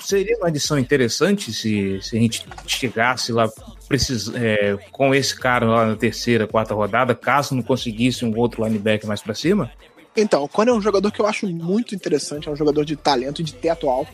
Seria 0.00 0.36
uma 0.38 0.48
adição 0.48 0.76
interessante 0.76 1.52
se, 1.52 2.00
se 2.02 2.16
a 2.16 2.20
gente 2.20 2.44
chegasse 2.66 3.30
lá 3.30 3.48
precisa, 3.88 4.32
é, 4.36 4.76
com 4.90 5.14
esse 5.14 5.38
cara 5.38 5.64
lá 5.64 5.86
na 5.86 5.94
terceira, 5.94 6.48
quarta 6.48 6.74
rodada, 6.74 7.14
caso 7.14 7.54
não 7.54 7.62
conseguisse 7.62 8.24
um 8.24 8.36
outro 8.36 8.64
linebacker 8.64 9.06
mais 9.06 9.22
para 9.22 9.34
cima? 9.34 9.70
Então, 10.16 10.42
o 10.42 10.48
Cone 10.48 10.70
é 10.70 10.74
um 10.74 10.80
jogador 10.80 11.12
que 11.12 11.20
eu 11.20 11.26
acho 11.28 11.46
muito 11.46 11.94
interessante, 11.94 12.48
é 12.48 12.50
um 12.50 12.56
jogador 12.56 12.84
de 12.84 12.96
talento 12.96 13.40
e 13.40 13.44
de 13.44 13.54
teto 13.54 13.88
alto, 13.88 14.10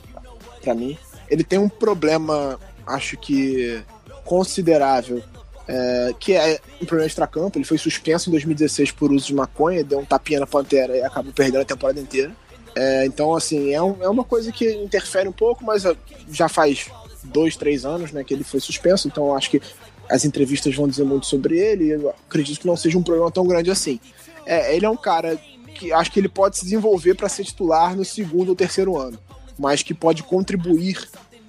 para 0.63 0.75
mim. 0.75 0.99
Ele 1.31 1.43
tem 1.43 1.59
um 1.59 1.69
problema, 1.71 2.61
acho 2.87 3.17
que 3.17 3.83
considerável 4.23 5.23
é, 5.69 6.15
que 6.19 6.33
é 6.35 6.61
um 6.81 6.87
problema 6.87 7.07
extracampo. 7.07 7.59
Ele 7.59 7.65
foi 7.65 7.79
suspenso 7.79 8.29
em 8.29 8.33
2016 8.33 8.93
por 8.93 9.13
uso 9.13 9.27
de 9.27 9.35
maconha, 9.35 9.85
deu 9.85 9.99
um 9.99 10.05
tapinha 10.05 10.41
na 10.41 10.47
Pantera 10.47 10.97
e 10.97 11.03
acabou 11.03 11.33
perdendo 11.33 11.63
a 11.63 11.65
temporada 11.65 12.01
inteira. 12.01 12.33
É, 12.75 13.05
então, 13.05 13.35
assim, 13.35 13.73
é, 13.73 13.83
um, 13.83 13.97
é, 14.03 14.09
uma 14.09 14.25
coisa 14.25 14.51
que 14.51 14.71
interfere 14.73 15.29
um 15.29 15.33
pouco, 15.33 15.65
mas 15.65 15.85
já 16.31 16.49
faz 16.49 16.91
dois, 17.25 17.57
três 17.57 17.85
anos 17.85 18.13
né, 18.13 18.25
que 18.25 18.33
ele 18.33 18.45
foi 18.45 18.61
suspenso, 18.61 19.07
então 19.07 19.37
acho 19.37 19.51
que 19.51 19.61
as 20.09 20.25
entrevistas 20.25 20.75
vão 20.75 20.89
dizer 20.89 21.05
muito 21.05 21.27
sobre 21.27 21.59
ele. 21.59 21.91
Eu 21.91 22.11
acredito 22.11 22.61
que 22.61 22.67
não 22.67 22.77
seja 22.77 22.99
um 22.99 23.03
problema 23.03 23.31
tão 23.31 23.47
grande 23.47 23.71
assim. 23.71 24.01
É, 24.47 24.75
ele 24.75 24.87
é 24.87 24.91
um 24.91 24.97
cara 24.97 25.37
que 25.75 25.93
acho 25.93 26.11
que 26.11 26.21
ele 26.21 26.29
pode 26.29 26.59
se 26.59 26.65
desenvolver 26.65 27.15
para 27.15 27.29
ser 27.29 27.45
titular 27.45 27.97
no 27.97 28.05
segundo 28.05 28.51
ou 28.51 28.57
terceiro 28.57 28.99
ano, 28.99 29.19
mas 29.59 29.83
que 29.83 29.95
pode 29.95 30.23
contribuir 30.23 30.99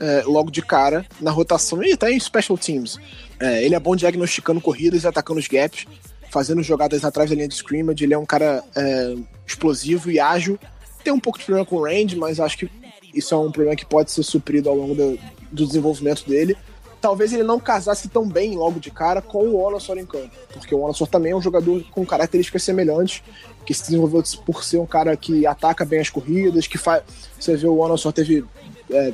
é, 0.04 0.24
logo 0.26 0.52
de 0.52 0.62
cara 0.62 1.06
na 1.22 1.32
rotação 1.32 1.82
e 1.82 1.94
até 1.94 2.12
em 2.12 2.20
special 2.20 2.58
teams. 2.58 3.00
É, 3.40 3.64
ele 3.64 3.74
é 3.74 3.80
bom 3.80 3.96
diagnosticando 3.96 4.60
corridas 4.60 5.04
e 5.04 5.08
atacando 5.08 5.40
os 5.40 5.48
gaps, 5.48 5.86
fazendo 6.30 6.62
jogadas 6.62 7.06
atrás 7.06 7.30
da 7.30 7.36
linha 7.36 7.48
de 7.48 7.54
scrimmage. 7.54 8.04
Ele 8.04 8.14
é 8.14 8.18
um 8.18 8.26
cara 8.26 8.62
é, 8.76 9.16
explosivo 9.48 10.12
e 10.12 10.20
ágil. 10.20 10.60
Tem 11.04 11.14
um 11.14 11.20
pouco 11.20 11.40
de 11.40 11.46
problema 11.46 11.66
com 11.66 11.78
o 11.78 11.84
range, 11.86 12.18
mas 12.18 12.40
acho 12.40 12.58
que 12.58 12.70
isso 13.14 13.34
é 13.34 13.38
um 13.38 13.52
problema 13.52 13.78
que 13.78 13.86
pode 13.86 14.12
ser 14.12 14.24
suprido 14.24 14.70
ao 14.70 14.76
longo 14.76 14.94
do, 14.94 15.20
do 15.52 15.66
desenvolvimento 15.66 16.28
dele. 16.28 16.58
Talvez 17.00 17.34
ele 17.34 17.44
não 17.44 17.60
casasse 17.60 18.08
tão 18.08 18.28
bem 18.28 18.56
logo 18.56 18.80
de 18.80 18.90
cara 18.90 19.22
com 19.22 19.46
o 19.46 19.62
Onosor 19.62 19.98
em 19.98 20.06
campo, 20.06 20.32
porque 20.54 20.74
o 20.74 20.80
Onosor 20.80 21.08
também 21.08 21.34
é 21.34 21.36
um 21.36 21.42
jogador 21.42 21.84
com 21.92 22.06
características 22.06 22.64
semelhantes, 22.64 23.22
que 23.66 23.74
se 23.74 23.84
desenvolveu 23.84 24.24
por 24.46 24.64
ser 24.64 24.78
um 24.78 24.86
cara 24.86 25.16
que 25.18 25.46
ataca 25.46 25.84
bem 25.84 26.00
as 26.00 26.10
corridas, 26.10 26.66
que 26.66 26.78
faz. 26.78 27.04
Você 27.38 27.58
vê 27.58 27.68
o 27.68 27.78
Onosor 27.78 28.14
teve 28.14 28.46
é, 28.90 29.14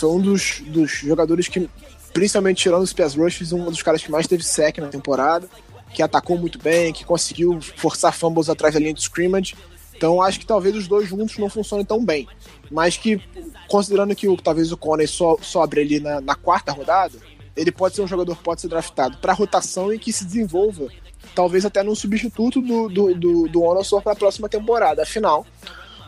foi 0.00 0.08
um 0.10 0.20
dos, 0.20 0.62
dos 0.66 0.90
jogadores 0.90 1.46
que, 1.46 1.68
principalmente 2.12 2.62
tirando 2.62 2.82
os 2.82 2.92
pass 2.92 3.14
rushes, 3.14 3.52
um 3.52 3.66
dos 3.66 3.82
caras 3.82 4.02
que 4.02 4.10
mais 4.10 4.26
teve 4.26 4.42
sec 4.42 4.78
na 4.78 4.88
temporada, 4.88 5.46
que 5.92 6.02
atacou 6.02 6.38
muito 6.38 6.58
bem, 6.58 6.92
que 6.92 7.04
conseguiu 7.04 7.60
forçar 7.60 8.14
fumbles 8.14 8.48
atrás 8.48 8.72
da 8.74 8.80
linha 8.80 8.94
de 8.94 9.00
scrimmage. 9.00 9.54
Então 9.94 10.22
acho 10.22 10.40
que 10.40 10.46
talvez 10.46 10.74
os 10.74 10.88
dois 10.88 11.06
juntos 11.06 11.36
não 11.36 11.50
funcionem 11.50 11.84
tão 11.84 12.02
bem. 12.02 12.26
Mas 12.70 12.96
que, 12.96 13.20
considerando 13.68 14.14
que 14.14 14.26
o, 14.26 14.36
talvez 14.36 14.72
o 14.72 14.76
Coney 14.76 15.06
so, 15.06 15.38
sobre 15.42 15.82
ali 15.82 16.00
na, 16.00 16.20
na, 16.20 16.34
quarta 16.34 16.72
rodada, 16.72 17.18
ele 17.54 17.70
pode 17.70 17.94
ser 17.94 18.00
um 18.00 18.06
jogador 18.06 18.34
que 18.34 18.42
pode 18.42 18.62
ser 18.62 18.68
draftado 18.68 19.18
para 19.18 19.34
rotação 19.34 19.92
e 19.92 19.98
que 19.98 20.12
se 20.12 20.24
desenvolva, 20.24 20.86
talvez 21.34 21.66
até 21.66 21.82
num 21.82 21.94
substituto 21.94 22.62
do, 22.62 22.88
do, 22.88 23.14
do, 23.14 23.48
do 23.48 23.62
Onosor 23.62 24.00
para 24.00 24.12
a 24.12 24.16
próxima 24.16 24.48
temporada. 24.48 25.02
Afinal, 25.02 25.44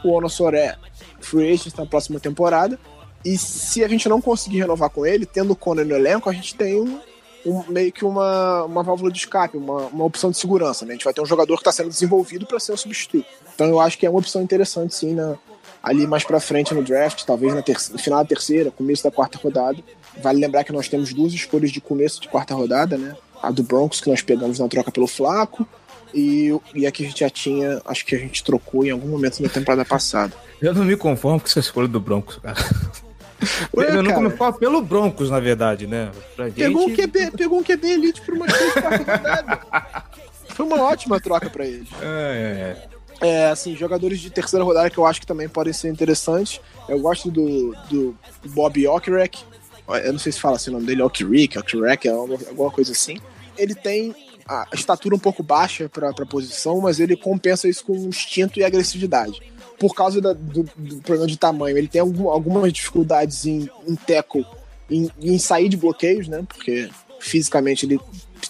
o 0.03 0.13
Onosor 0.13 0.55
é 0.55 0.77
free 1.21 1.53
agent 1.53 1.77
na 1.77 1.85
próxima 1.85 2.19
temporada 2.19 2.79
e 3.25 3.39
se 3.39 3.85
a 3.85 3.89
gente 3.89 4.09
não 4.09 4.21
conseguir 4.21 4.59
renovar 4.59 4.91
com 4.91 5.07
ele, 5.07 5.27
tendo 5.27 5.53
o 5.53 5.57
Conor 5.57 5.85
no 5.85 5.95
elenco, 5.95 6.29
a 6.29 6.33
gente 6.33 6.55
tem 6.55 6.81
um, 6.81 7.01
um, 7.47 7.65
meio 7.69 7.93
que 7.93 8.05
uma, 8.05 8.65
uma 8.65 8.83
válvula 8.83 9.11
de 9.11 9.19
escape, 9.19 9.57
uma, 9.57 9.87
uma 9.87 10.05
opção 10.05 10.31
de 10.31 10.37
segurança. 10.37 10.85
Né? 10.85 10.93
A 10.93 10.95
gente 10.95 11.05
vai 11.05 11.15
ter 11.15 11.21
um 11.21 11.27
jogador 11.27 11.55
que 11.55 11.61
está 11.61 11.73
sendo 11.73 11.89
desenvolvido 11.89 12.47
para 12.47 12.59
ser 12.59 12.73
um 12.73 12.77
substituto. 12.77 13.27
Então 13.55 13.67
eu 13.69 13.81
acho 13.81 13.99
que 13.99 14.07
é 14.07 14.11
uma 14.11 14.19
opção 14.19 14.43
interessante, 14.43 14.95
sim, 14.95 15.17
ali 15.83 16.07
mais 16.07 16.25
para 16.25 16.41
frente 16.41 16.75
no 16.75 16.83
draft, 16.83 17.25
talvez 17.25 17.55
na 17.55 17.63
no 17.93 17.99
final 17.99 18.21
da 18.21 18.29
terceira, 18.29 18.71
começo 18.71 19.03
da 19.03 19.11
quarta 19.11 19.39
rodada. 19.39 19.79
Vale 20.21 20.41
lembrar 20.41 20.65
que 20.65 20.73
nós 20.73 20.89
temos 20.89 21.13
duas 21.13 21.33
escolhas 21.33 21.71
de 21.71 21.81
começo 21.81 22.21
de 22.21 22.29
quarta 22.29 22.55
rodada, 22.55 22.97
né? 22.97 23.17
A 23.43 23.51
do 23.51 23.63
Broncos, 23.63 24.01
que 24.01 24.09
nós 24.09 24.23
pegamos 24.23 24.59
na 24.59 24.69
troca 24.69 24.93
pelo 24.93 25.07
Flaco, 25.07 25.67
e, 26.15 26.51
e 26.75 26.87
a 26.87 26.93
que 26.93 27.05
a 27.05 27.09
gente 27.09 27.21
já 27.21 27.31
tinha, 27.31 27.81
acho 27.85 28.05
que 28.05 28.15
a 28.15 28.19
gente 28.19 28.45
trocou 28.45 28.85
em 28.85 28.91
algum 28.91 29.09
momento 29.09 29.43
na 29.43 29.49
temporada 29.49 29.85
passada. 29.85 30.35
Eu 30.61 30.75
não 30.75 30.85
me 30.85 30.97
conformo 30.97 31.41
com 31.41 31.47
essa 31.47 31.59
escolha 31.59 31.89
do 31.89 31.99
Broncos, 31.99 32.37
cara. 32.37 32.57
Ué, 33.77 33.97
eu 33.97 34.03
não 34.03 34.13
como 34.13 34.53
pelo 34.55 34.83
Broncos, 34.83 35.31
na 35.31 35.41
verdade, 35.41 35.87
né? 35.87 36.11
Pra 36.37 36.51
pegou, 36.51 36.89
gente... 36.89 36.93
um 36.93 37.07
QB, 37.07 37.31
pegou 37.37 37.59
um 37.59 37.63
QB 37.63 37.91
Elite 37.91 38.21
por 38.23 38.35
uma 38.35 38.47
Foi 40.49 40.67
uma 40.67 40.83
ótima 40.83 41.21
troca 41.21 41.49
para 41.49 41.67
ele. 41.67 41.89
É, 42.01 42.77
é, 43.21 43.27
é. 43.27 43.29
é, 43.29 43.47
assim, 43.51 43.75
jogadores 43.75 44.21
de 44.21 44.31
terceira 44.31 44.65
rodada 44.65 44.91
que 44.91 44.99
eu 44.99 45.07
acho 45.07 45.21
que 45.21 45.27
também 45.27 45.49
podem 45.49 45.73
ser 45.73 45.89
interessantes. 45.89 46.61
Eu 46.89 47.01
gosto 47.01 47.31
do, 47.31 47.75
do 47.91 48.17
Bob 48.47 48.87
Okerek. 48.87 49.45
Eu 50.05 50.13
não 50.13 50.19
sei 50.19 50.33
se 50.33 50.41
fala 50.41 50.57
assim 50.57 50.71
o 50.71 50.75
nome 50.75 50.87
dele, 50.87 51.03
Okerek, 51.03 51.59
Okerek, 51.59 52.09
é 52.09 52.13
alguma 52.13 52.71
coisa 52.71 52.93
assim. 52.93 53.19
Ele 53.59 53.75
tem 53.75 54.15
a 54.47 54.67
estatura 54.73 55.15
um 55.15 55.19
pouco 55.19 55.43
baixa 55.43 55.89
para 55.89 56.11
a 56.11 56.27
posição, 56.27 56.81
mas 56.81 57.01
ele 57.01 57.17
compensa 57.17 57.69
isso 57.69 57.85
com 57.85 57.95
instinto 57.95 58.59
e 58.59 58.65
agressividade 58.65 59.52
por 59.83 59.97
causa 59.97 60.21
da, 60.21 60.33
do, 60.33 60.63
do, 60.77 60.97
problema 60.99 61.27
de 61.27 61.37
tamanho. 61.37 61.77
Ele 61.77 61.89
tem 61.89 62.01
algum, 62.01 62.29
algumas 62.29 62.73
dificuldades 62.73 63.45
em, 63.45 63.69
em 63.85 63.97
tackle, 63.97 64.47
em, 64.89 65.11
em 65.21 65.37
sair 65.41 65.69
de 65.69 65.77
bloqueios, 65.77 66.29
né? 66.29 66.45
Porque 66.47 66.89
fisicamente 67.19 67.85
ele 67.85 67.99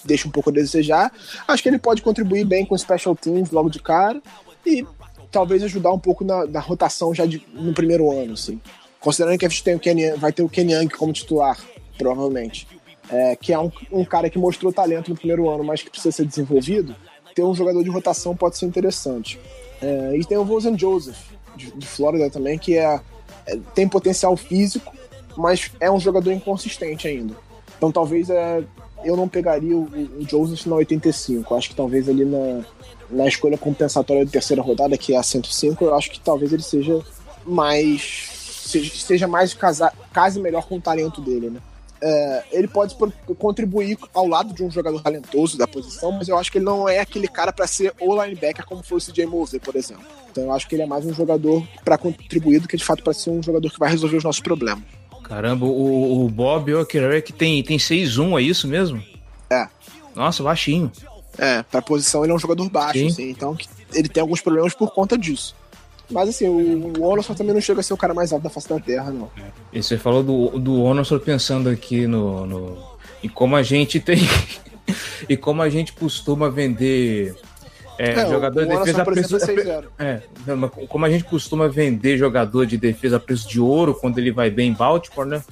deixa 0.05 0.27
um 0.27 0.31
pouco 0.31 0.51
a 0.51 0.53
desejar. 0.53 1.11
Acho 1.47 1.63
que 1.63 1.69
ele 1.69 1.79
pode 1.79 2.03
contribuir 2.03 2.45
bem 2.45 2.63
com 2.63 2.77
special 2.77 3.15
teams 3.15 3.49
logo 3.49 3.67
de 3.67 3.79
cara 3.79 4.21
e 4.63 4.85
talvez 5.31 5.63
ajudar 5.63 5.91
um 5.91 5.97
pouco 5.97 6.23
na, 6.23 6.45
na 6.45 6.59
rotação 6.59 7.15
já 7.15 7.25
de, 7.25 7.43
no 7.51 7.73
primeiro 7.73 8.11
ano, 8.11 8.33
assim. 8.33 8.61
Considerando 8.99 9.39
que 9.39 9.45
a 9.47 9.49
gente 9.49 9.63
tem 9.63 9.73
o 9.73 9.79
Kenny, 9.79 10.11
vai 10.11 10.31
ter 10.31 10.43
o 10.43 10.49
Kenny 10.49 10.73
Young 10.73 10.89
como 10.89 11.11
titular, 11.11 11.57
provavelmente, 11.97 12.67
é, 13.09 13.35
que 13.35 13.51
é 13.51 13.57
um, 13.57 13.71
um 13.91 14.05
cara 14.05 14.29
que 14.29 14.37
mostrou 14.37 14.71
talento 14.71 15.09
no 15.09 15.15
primeiro 15.15 15.49
ano, 15.49 15.63
mas 15.63 15.81
que 15.81 15.89
precisa 15.89 16.11
ser 16.11 16.27
desenvolvido, 16.27 16.95
ter 17.33 17.41
um 17.41 17.55
jogador 17.55 17.83
de 17.83 17.89
rotação 17.89 18.35
pode 18.35 18.55
ser 18.55 18.67
interessante. 18.67 19.39
É, 19.83 20.15
e 20.15 20.23
tem 20.23 20.37
o 20.37 20.45
Vosen 20.45 20.77
Joseph, 20.77 21.17
de, 21.57 21.69
de 21.71 21.85
Flórida 21.85 22.29
também, 22.29 22.57
que 22.57 22.77
é, 22.77 23.01
é, 23.45 23.57
tem 23.75 23.85
potencial 23.85 24.37
físico, 24.37 24.93
mas 25.35 25.71
é 25.77 25.91
um 25.91 25.99
jogador 25.99 26.31
inconsistente 26.31 27.05
ainda. 27.05 27.35
Então 27.77 27.91
talvez 27.91 28.29
é, 28.29 28.63
eu 29.03 29.17
não 29.17 29.27
pegaria 29.27 29.75
o, 29.75 29.83
o 29.83 30.25
Joseph 30.25 30.65
na 30.67 30.75
85. 30.77 31.53
Acho 31.53 31.69
que 31.69 31.75
talvez 31.75 32.07
ali 32.07 32.23
na, 32.23 32.63
na 33.09 33.27
escolha 33.27 33.57
compensatória 33.57 34.25
de 34.25 34.31
terceira 34.31 34.61
rodada, 34.61 34.97
que 34.97 35.13
é 35.13 35.17
a 35.17 35.23
105, 35.23 35.83
eu 35.83 35.93
acho 35.93 36.09
que 36.09 36.19
talvez 36.19 36.53
ele 36.53 36.63
seja 36.63 37.01
mais. 37.45 38.29
seja, 38.65 38.93
seja 38.95 39.27
mais 39.27 39.53
casa, 39.53 39.91
case 40.13 40.39
melhor 40.39 40.65
com 40.65 40.77
o 40.77 40.81
talento 40.81 41.19
dele, 41.19 41.49
né? 41.49 41.59
É, 42.05 42.43
ele 42.51 42.67
pode 42.67 42.97
contribuir 43.37 43.97
ao 44.13 44.27
lado 44.27 44.53
de 44.53 44.61
um 44.61 44.69
jogador 44.69 45.01
talentoso 45.01 45.57
da 45.57 45.65
posição, 45.65 46.11
mas 46.11 46.27
eu 46.27 46.37
acho 46.37 46.51
que 46.51 46.57
ele 46.57 46.65
não 46.65 46.89
é 46.89 46.99
aquele 46.99 47.29
cara 47.29 47.53
para 47.53 47.65
ser 47.65 47.93
o 47.97 48.21
linebacker 48.21 48.65
como 48.65 48.83
foi 48.83 48.97
o 48.97 49.01
CJ 49.01 49.25
Mosley, 49.25 49.61
por 49.61 49.73
exemplo. 49.73 50.03
Então 50.29 50.43
eu 50.43 50.51
acho 50.51 50.67
que 50.67 50.75
ele 50.75 50.81
é 50.81 50.85
mais 50.85 51.05
um 51.05 51.13
jogador 51.13 51.65
para 51.85 51.97
contribuir 51.97 52.59
do 52.59 52.67
que 52.67 52.75
de 52.75 52.83
fato 52.83 53.01
para 53.01 53.13
ser 53.13 53.29
um 53.29 53.41
jogador 53.41 53.71
que 53.71 53.79
vai 53.79 53.89
resolver 53.89 54.17
os 54.17 54.23
nossos 54.25 54.41
problemas. 54.41 54.83
Caramba, 55.23 55.65
o, 55.65 56.25
o 56.25 56.29
Bob 56.29 56.73
Okereke 56.73 57.31
tem, 57.31 57.63
tem 57.63 57.77
6-1, 57.77 58.37
é 58.37 58.41
isso 58.41 58.67
mesmo? 58.67 59.01
É. 59.49 59.65
Nossa, 60.13 60.43
baixinho. 60.43 60.91
É, 61.37 61.63
pra 61.63 61.81
posição 61.81 62.25
ele 62.25 62.33
é 62.33 62.35
um 62.35 62.39
jogador 62.39 62.69
baixo, 62.69 63.07
assim, 63.07 63.29
então 63.29 63.57
ele 63.93 64.09
tem 64.09 64.19
alguns 64.19 64.41
problemas 64.41 64.73
por 64.73 64.93
conta 64.93 65.17
disso. 65.17 65.55
Mas 66.13 66.29
assim, 66.29 66.47
o, 66.47 66.93
o 66.99 67.03
Onosor 67.03 67.35
também 67.35 67.53
não 67.53 67.61
chega 67.61 67.79
a 67.79 67.83
ser 67.83 67.93
o 67.93 67.97
cara 67.97 68.13
mais 68.13 68.31
alto 68.31 68.43
da 68.43 68.49
face 68.49 68.69
da 68.69 68.79
Terra, 68.79 69.11
não. 69.11 69.29
E 69.71 69.81
você 69.81 69.97
falou 69.97 70.23
do, 70.23 70.59
do 70.59 70.81
Onosor 70.83 71.19
pensando 71.19 71.69
aqui 71.69 72.05
no, 72.05 72.45
no. 72.45 72.77
E 73.21 73.27
como 73.27 73.55
a 73.55 73.63
gente 73.63 73.99
tem. 73.99 74.19
e 75.27 75.35
como 75.35 75.61
a 75.61 75.69
gente 75.69 75.93
costuma 75.93 76.49
vender. 76.49 77.35
É, 77.97 78.11
é, 78.11 78.29
jogador 78.29 78.65
de 78.65 78.77
defesa 78.77 79.01
a 79.01 79.05
preço. 79.05 79.35
Exemplo, 79.35 79.91
é, 79.99 80.21
é, 80.47 80.87
como 80.87 81.05
a 81.05 81.09
gente 81.09 81.23
costuma 81.23 81.67
vender 81.67 82.17
jogador 82.17 82.65
de 82.65 82.77
defesa 82.77 83.17
a 83.17 83.19
preço 83.19 83.47
de 83.47 83.59
ouro 83.59 83.93
quando 83.93 84.17
ele 84.17 84.31
vai 84.31 84.49
bem 84.49 84.69
em 84.69 84.73
Baltimore, 84.73 85.27
né? 85.27 85.43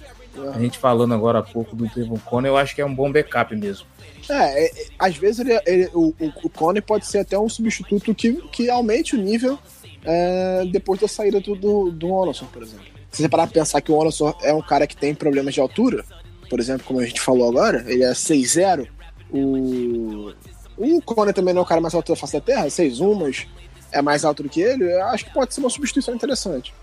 A 0.53 0.59
gente 0.59 0.77
falando 0.77 1.13
agora 1.13 1.39
há 1.39 1.43
pouco 1.43 1.75
do 1.75 1.85
Devon 1.87 2.17
Conner, 2.17 2.51
eu 2.51 2.57
acho 2.57 2.73
que 2.73 2.81
é 2.81 2.85
um 2.85 2.93
bom 2.93 3.11
backup 3.11 3.53
mesmo. 3.55 3.85
É, 4.29 4.65
é 4.65 4.71
às 4.97 5.15
vezes 5.17 5.39
ele, 5.39 5.59
ele, 5.65 5.89
o, 5.93 6.13
o 6.19 6.49
Conner 6.49 6.81
pode 6.81 7.05
ser 7.05 7.19
até 7.19 7.37
um 7.37 7.49
substituto 7.49 8.15
que, 8.15 8.33
que 8.33 8.69
aumente 8.69 9.15
o 9.15 9.19
nível 9.19 9.59
é, 10.03 10.65
depois 10.71 10.99
da 10.99 11.07
saída 11.07 11.39
do, 11.39 11.55
do, 11.55 11.91
do 11.91 12.09
Onosson, 12.09 12.45
por 12.45 12.61
exemplo. 12.61 12.85
Se 13.11 13.21
você 13.21 13.29
parar 13.29 13.47
pra 13.47 13.61
pensar 13.61 13.81
que 13.81 13.91
o 13.91 13.95
Onosson 13.95 14.33
é 14.41 14.53
um 14.53 14.61
cara 14.61 14.87
que 14.87 14.95
tem 14.95 15.13
problemas 15.13 15.53
de 15.53 15.59
altura, 15.59 16.05
por 16.49 16.59
exemplo, 16.59 16.85
como 16.85 16.99
a 16.99 17.05
gente 17.05 17.21
falou 17.21 17.49
agora, 17.49 17.83
ele 17.87 18.03
é 18.03 18.11
6'0", 18.11 18.87
o, 19.31 20.33
o 20.77 21.01
Conner 21.01 21.33
também 21.33 21.53
não 21.53 21.61
é 21.61 21.63
o 21.63 21.67
cara 21.67 21.81
mais 21.81 21.93
alto 21.93 22.11
da 22.11 22.15
face 22.15 22.33
da 22.33 22.41
Terra, 22.41 22.65
6'1", 22.67 23.15
mas 23.19 23.47
é 23.91 24.01
mais 24.01 24.23
alto 24.23 24.43
do 24.43 24.49
que 24.49 24.61
ele, 24.61 24.85
eu 24.85 25.03
acho 25.07 25.25
que 25.25 25.33
pode 25.33 25.53
ser 25.53 25.59
uma 25.59 25.69
substituição 25.69 26.15
interessante. 26.15 26.73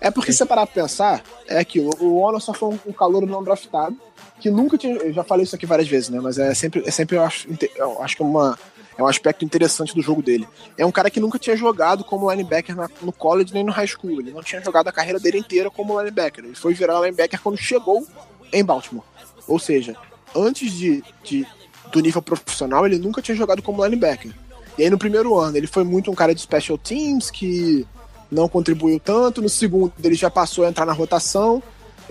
É 0.00 0.10
porque 0.10 0.32
se 0.32 0.38
você 0.38 0.46
parar 0.46 0.66
pra 0.66 0.82
pensar, 0.82 1.22
é 1.46 1.58
aquilo, 1.58 1.90
o 2.00 2.16
Onosson 2.16 2.52
foi 2.52 2.70
um, 2.70 2.78
um 2.86 2.92
calor 2.92 3.24
não 3.26 3.42
draftado, 3.42 3.96
que 4.40 4.50
nunca 4.50 4.76
tinha. 4.76 4.96
Eu 4.96 5.12
já 5.12 5.22
falei 5.22 5.44
isso 5.44 5.54
aqui 5.54 5.64
várias 5.64 5.88
vezes, 5.88 6.08
né? 6.08 6.18
Mas 6.20 6.38
é 6.38 6.52
sempre, 6.54 6.82
é 6.84 6.90
sempre 6.90 7.16
eu 7.16 7.22
acho, 7.22 7.48
eu 7.76 8.02
acho 8.02 8.16
que 8.16 8.22
é 8.22 8.26
uma 8.26 8.58
é 8.98 9.02
um 9.02 9.06
aspecto 9.06 9.44
interessante 9.44 9.94
do 9.94 10.00
jogo 10.00 10.22
dele. 10.22 10.48
É 10.76 10.86
um 10.86 10.90
cara 10.90 11.10
que 11.10 11.20
nunca 11.20 11.38
tinha 11.38 11.56
jogado 11.56 12.02
como 12.02 12.30
linebacker 12.30 12.74
na, 12.74 12.88
no 13.02 13.12
college 13.12 13.52
nem 13.52 13.62
no 13.62 13.72
high 13.72 13.86
school. 13.86 14.20
Ele 14.20 14.30
não 14.30 14.42
tinha 14.42 14.62
jogado 14.62 14.88
a 14.88 14.92
carreira 14.92 15.20
dele 15.20 15.38
inteira 15.38 15.70
como 15.70 15.98
linebacker. 15.98 16.44
Ele 16.44 16.54
foi 16.54 16.72
virar 16.72 17.00
linebacker 17.00 17.40
quando 17.40 17.58
chegou 17.58 18.06
em 18.52 18.64
Baltimore. 18.64 19.04
Ou 19.46 19.58
seja, 19.58 19.94
antes 20.34 20.72
de, 20.72 21.04
de, 21.22 21.46
do 21.92 22.00
nível 22.00 22.22
profissional, 22.22 22.86
ele 22.86 22.98
nunca 22.98 23.20
tinha 23.20 23.36
jogado 23.36 23.62
como 23.62 23.84
linebacker. 23.84 24.32
E 24.78 24.82
aí 24.82 24.90
no 24.90 24.98
primeiro 24.98 25.38
ano, 25.38 25.56
ele 25.56 25.66
foi 25.66 25.84
muito 25.84 26.10
um 26.10 26.14
cara 26.14 26.34
de 26.34 26.40
special 26.40 26.78
teams 26.78 27.30
que 27.30 27.86
não 28.30 28.48
contribuiu 28.48 28.98
tanto. 28.98 29.42
No 29.42 29.48
segundo, 29.48 29.92
ele 30.02 30.14
já 30.14 30.30
passou 30.30 30.64
a 30.64 30.68
entrar 30.68 30.86
na 30.86 30.92
rotação, 30.92 31.62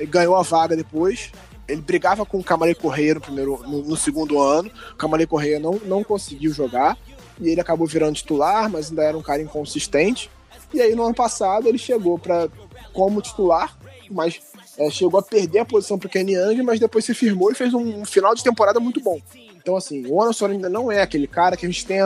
ganhou 0.07 0.35
a 0.35 0.43
vaga 0.43 0.75
depois 0.75 1.31
ele 1.67 1.81
brigava 1.81 2.25
com 2.25 2.39
o 2.39 2.43
Camarei 2.43 2.75
Correia 2.75 3.15
no, 3.15 3.21
primeiro, 3.21 3.61
no, 3.67 3.81
no, 3.83 3.97
segundo 3.97 4.39
ano. 4.39 4.69
O 4.91 4.95
Camarei 4.95 5.25
Correia 5.25 5.59
não, 5.59 5.79
não 5.85 6.03
conseguiu 6.03 6.51
jogar. 6.53 6.97
E 7.39 7.49
ele 7.49 7.61
acabou 7.61 7.87
virando 7.87 8.15
titular, 8.15 8.69
mas 8.69 8.89
ainda 8.89 9.03
era 9.03 9.17
um 9.17 9.21
cara 9.21 9.41
inconsistente. 9.41 10.29
E 10.73 10.81
aí 10.81 10.95
no 10.95 11.03
ano 11.03 11.15
passado 11.15 11.67
ele 11.67 11.77
chegou 11.77 12.17
para 12.17 12.49
como 12.93 13.21
titular, 13.21 13.77
mas 14.09 14.39
é, 14.77 14.89
chegou 14.89 15.19
a 15.19 15.23
perder 15.23 15.59
a 15.59 15.65
posição 15.65 15.97
para 15.97 16.07
o 16.07 16.09
Kenny 16.09 16.35
mas 16.63 16.79
depois 16.79 17.05
se 17.05 17.13
firmou 17.13 17.51
e 17.51 17.55
fez 17.55 17.73
um, 17.73 18.01
um, 18.01 18.05
final 18.05 18.33
de 18.35 18.43
temporada 18.43 18.79
muito 18.79 19.01
bom. 19.01 19.19
Então 19.55 19.75
assim, 19.75 20.05
o 20.07 20.21
Anderson 20.21 20.47
ainda 20.47 20.69
não 20.69 20.91
é 20.91 21.01
aquele 21.01 21.27
cara 21.27 21.57
que 21.57 21.65
a 21.65 21.69
gente 21.69 21.85
tem, 21.85 21.99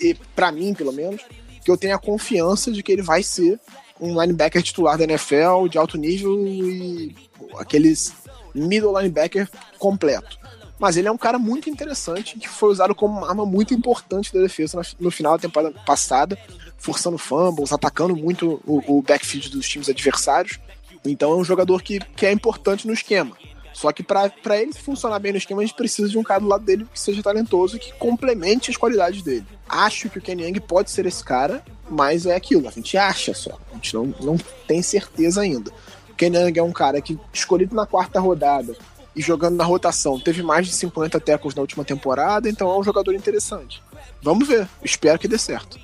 e 0.00 0.14
para 0.34 0.52
mim 0.52 0.74
pelo 0.74 0.92
menos, 0.92 1.22
que 1.64 1.70
eu 1.70 1.76
tenho 1.76 1.94
a 1.94 1.98
confiança 1.98 2.70
de 2.70 2.82
que 2.82 2.92
ele 2.92 3.02
vai 3.02 3.22
ser 3.22 3.58
um 4.00 4.20
linebacker 4.20 4.62
titular 4.62 4.96
da 4.96 5.04
NFL 5.04 5.68
de 5.68 5.78
alto 5.78 5.98
nível 5.98 6.46
e 6.46 7.14
aqueles 7.58 8.12
middle 8.54 8.96
linebacker 8.96 9.48
completo. 9.78 10.38
Mas 10.78 10.96
ele 10.96 11.08
é 11.08 11.10
um 11.10 11.18
cara 11.18 11.38
muito 11.38 11.68
interessante 11.68 12.38
que 12.38 12.48
foi 12.48 12.70
usado 12.70 12.94
como 12.94 13.18
uma 13.18 13.28
arma 13.28 13.44
muito 13.44 13.74
importante 13.74 14.32
da 14.32 14.40
defesa 14.40 14.80
no 15.00 15.10
final 15.10 15.32
da 15.32 15.42
temporada 15.42 15.74
passada, 15.84 16.38
forçando 16.76 17.18
fumbles, 17.18 17.72
atacando 17.72 18.14
muito 18.14 18.60
o, 18.64 18.98
o 18.98 19.02
backfield 19.02 19.50
dos 19.50 19.68
times 19.68 19.88
adversários. 19.88 20.60
Então 21.04 21.32
é 21.32 21.36
um 21.36 21.44
jogador 21.44 21.82
que, 21.82 21.98
que 21.98 22.26
é 22.26 22.32
importante 22.32 22.86
no 22.86 22.92
esquema. 22.92 23.36
Só 23.72 23.92
que 23.92 24.02
para 24.02 24.32
ele 24.60 24.72
funcionar 24.72 25.20
bem 25.20 25.32
no 25.32 25.38
esquema, 25.38 25.62
a 25.62 25.64
gente 25.64 25.76
precisa 25.76 26.08
de 26.08 26.18
um 26.18 26.22
cara 26.22 26.40
do 26.40 26.48
lado 26.48 26.64
dele 26.64 26.86
que 26.92 26.98
seja 26.98 27.22
talentoso 27.22 27.76
e 27.76 27.78
que 27.78 27.92
complemente 27.92 28.70
as 28.70 28.76
qualidades 28.76 29.22
dele. 29.22 29.46
Acho 29.68 30.10
que 30.10 30.18
o 30.18 30.20
Kenny 30.20 30.42
Young 30.42 30.60
pode 30.60 30.90
ser 30.90 31.06
esse 31.06 31.22
cara, 31.22 31.62
mas 31.88 32.26
é 32.26 32.34
aquilo, 32.34 32.66
a 32.66 32.72
gente 32.72 32.96
acha 32.96 33.32
só. 33.34 33.56
A 33.70 33.74
gente 33.74 33.94
não, 33.94 34.06
não 34.20 34.36
tem 34.66 34.82
certeza 34.82 35.42
ainda. 35.42 35.70
Kenang 36.18 36.58
é 36.58 36.62
um 36.62 36.72
cara 36.72 37.00
que, 37.00 37.18
escolhido 37.32 37.74
na 37.74 37.86
quarta 37.86 38.18
rodada 38.18 38.76
e 39.14 39.22
jogando 39.22 39.56
na 39.56 39.64
rotação, 39.64 40.18
teve 40.18 40.42
mais 40.42 40.66
de 40.66 40.72
50 40.72 41.18
tackles 41.20 41.54
na 41.54 41.62
última 41.62 41.84
temporada, 41.84 42.48
então 42.48 42.70
é 42.70 42.78
um 42.78 42.82
jogador 42.82 43.14
interessante. 43.14 43.80
Vamos 44.20 44.46
ver, 44.46 44.68
espero 44.82 45.18
que 45.18 45.28
dê 45.28 45.38
certo. 45.38 45.78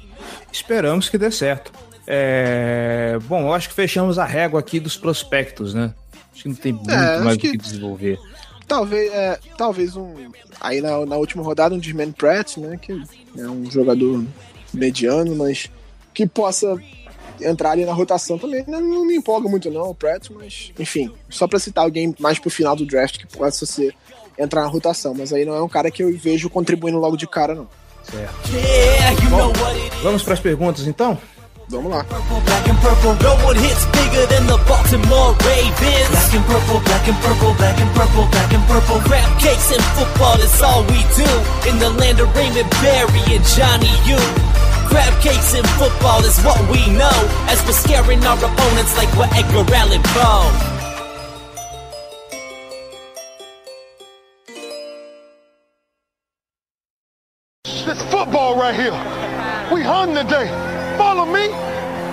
Esperamos 0.53 1.09
que 1.09 1.16
dê 1.16 1.30
certo. 1.30 1.72
É... 2.07 3.18
Bom, 3.24 3.43
eu 3.43 3.53
acho 3.55 3.68
que 3.68 3.74
fechamos 3.74 4.18
a 4.18 4.24
régua 4.24 4.61
aqui 4.61 4.80
dos 4.80 4.97
prospectos, 4.97 5.72
né? 5.72 5.95
Acho 6.32 6.43
que 6.43 6.49
não 6.49 6.57
tem 6.57 6.72
muito 6.72 6.91
é, 6.91 7.20
mais 7.20 7.37
o 7.37 7.41
que... 7.41 7.53
que 7.53 7.57
desenvolver. 7.57 8.18
Talvez, 8.66 9.12
é, 9.12 9.39
talvez 9.57 9.95
um. 9.95 10.14
Aí 10.61 10.80
na, 10.80 11.05
na 11.07 11.16
última 11.16 11.43
rodada, 11.43 11.74
um 11.74 11.78
Desmond 11.78 12.12
Pratt, 12.12 12.57
né? 12.57 12.78
Que 12.80 12.93
é 13.39 13.47
um 13.47 13.70
jogador 13.70 14.24
mediano, 14.72 15.37
mas 15.37 15.70
que 16.12 16.26
possa 16.26 16.76
entrar 17.41 17.72
ali 17.72 17.85
na 17.85 17.93
rotação 17.93 18.39
também. 18.39 18.64
Não, 18.66 18.80
não 18.80 19.05
me 19.05 19.16
empolga 19.16 19.49
muito, 19.49 19.70
não, 19.70 19.91
o 19.91 19.95
Pratt, 19.95 20.30
mas 20.30 20.72
enfim, 20.78 21.11
só 21.28 21.47
para 21.47 21.59
citar 21.59 21.85
alguém 21.85 22.14
mais 22.18 22.39
pro 22.39 22.51
final 22.51 22.76
do 22.76 22.87
draft 22.87 23.18
que 23.18 23.26
possa 23.26 23.66
ser 23.66 23.95
entrar 24.39 24.62
na 24.62 24.68
rotação, 24.68 25.14
mas 25.14 25.32
aí 25.32 25.45
não 25.45 25.55
é 25.55 25.62
um 25.62 25.68
cara 25.68 25.91
que 25.91 26.03
eu 26.03 26.16
vejo 26.16 26.51
contribuindo 26.51 26.99
logo 26.99 27.16
de 27.16 27.26
cara, 27.26 27.55
não. 27.55 27.68
Certo. 28.03 29.30
Bom, 29.30 29.53
vamos 30.03 30.22
para 30.22 30.35
as 30.35 30.41
perguntas 30.41 30.87
então? 30.87 31.18
Vamos 31.68 31.91
lá. 31.91 32.05
Crab 44.87 45.20
cakes 45.22 45.55
and 45.55 45.66
football 45.70 46.24
is 46.24 46.39
what 46.43 46.61
we 46.70 46.87
know, 46.93 47.18
as 47.49 47.64
we're 47.64 47.72
scaring 47.72 48.24
our 48.24 48.37
opponents 48.39 48.97
like 48.97 49.12
we're 49.16 49.28
Edgar 49.32 49.74
Allan 49.74 50.03
Poe. 50.05 50.70
This 57.64 58.03
football 58.11 58.57
right 58.59 58.74
here. 58.74 58.93
We 59.74 59.82
hung 59.82 60.14
today. 60.14 60.49
Follow 60.97 61.26
me. 61.26 61.51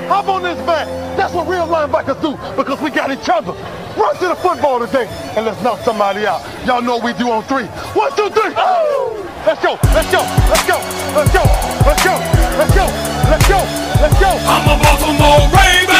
Hop 0.07 0.27
on 0.27 0.43
this 0.43 0.57
back. 0.65 0.87
That's 1.15 1.33
what 1.33 1.47
real 1.47 1.65
linebackers 1.67 2.21
do 2.21 2.31
because 2.57 2.81
we 2.81 2.89
got 2.89 3.11
each 3.11 3.29
other. 3.29 3.53
Run 3.97 4.15
to 4.17 4.27
the 4.27 4.35
football 4.35 4.79
today 4.85 5.07
and 5.37 5.45
let's 5.45 5.61
knock 5.61 5.79
somebody 5.79 6.25
out. 6.25 6.41
Y'all 6.65 6.81
know 6.81 6.97
we 6.97 7.13
do 7.13 7.29
on 7.31 7.43
three. 7.43 7.65
One, 7.93 8.15
two, 8.15 8.29
three. 8.29 8.53
Oh! 8.57 9.30
Let's 9.43 9.59
go, 9.59 9.73
let's 9.95 10.11
go, 10.11 10.21
let's 10.49 10.65
go, 10.67 10.77
let's 11.15 11.33
go, 11.33 11.41
let's 11.83 12.03
go, 12.03 12.13
let's 12.59 12.75
go, 12.75 12.85
let's 13.27 13.47
go, 13.47 13.57
let's 13.99 14.19
go. 14.19 14.27
I'm 14.45 14.69
a 14.69 14.75
Baltimore 14.77 15.49
Raven. 15.49 15.91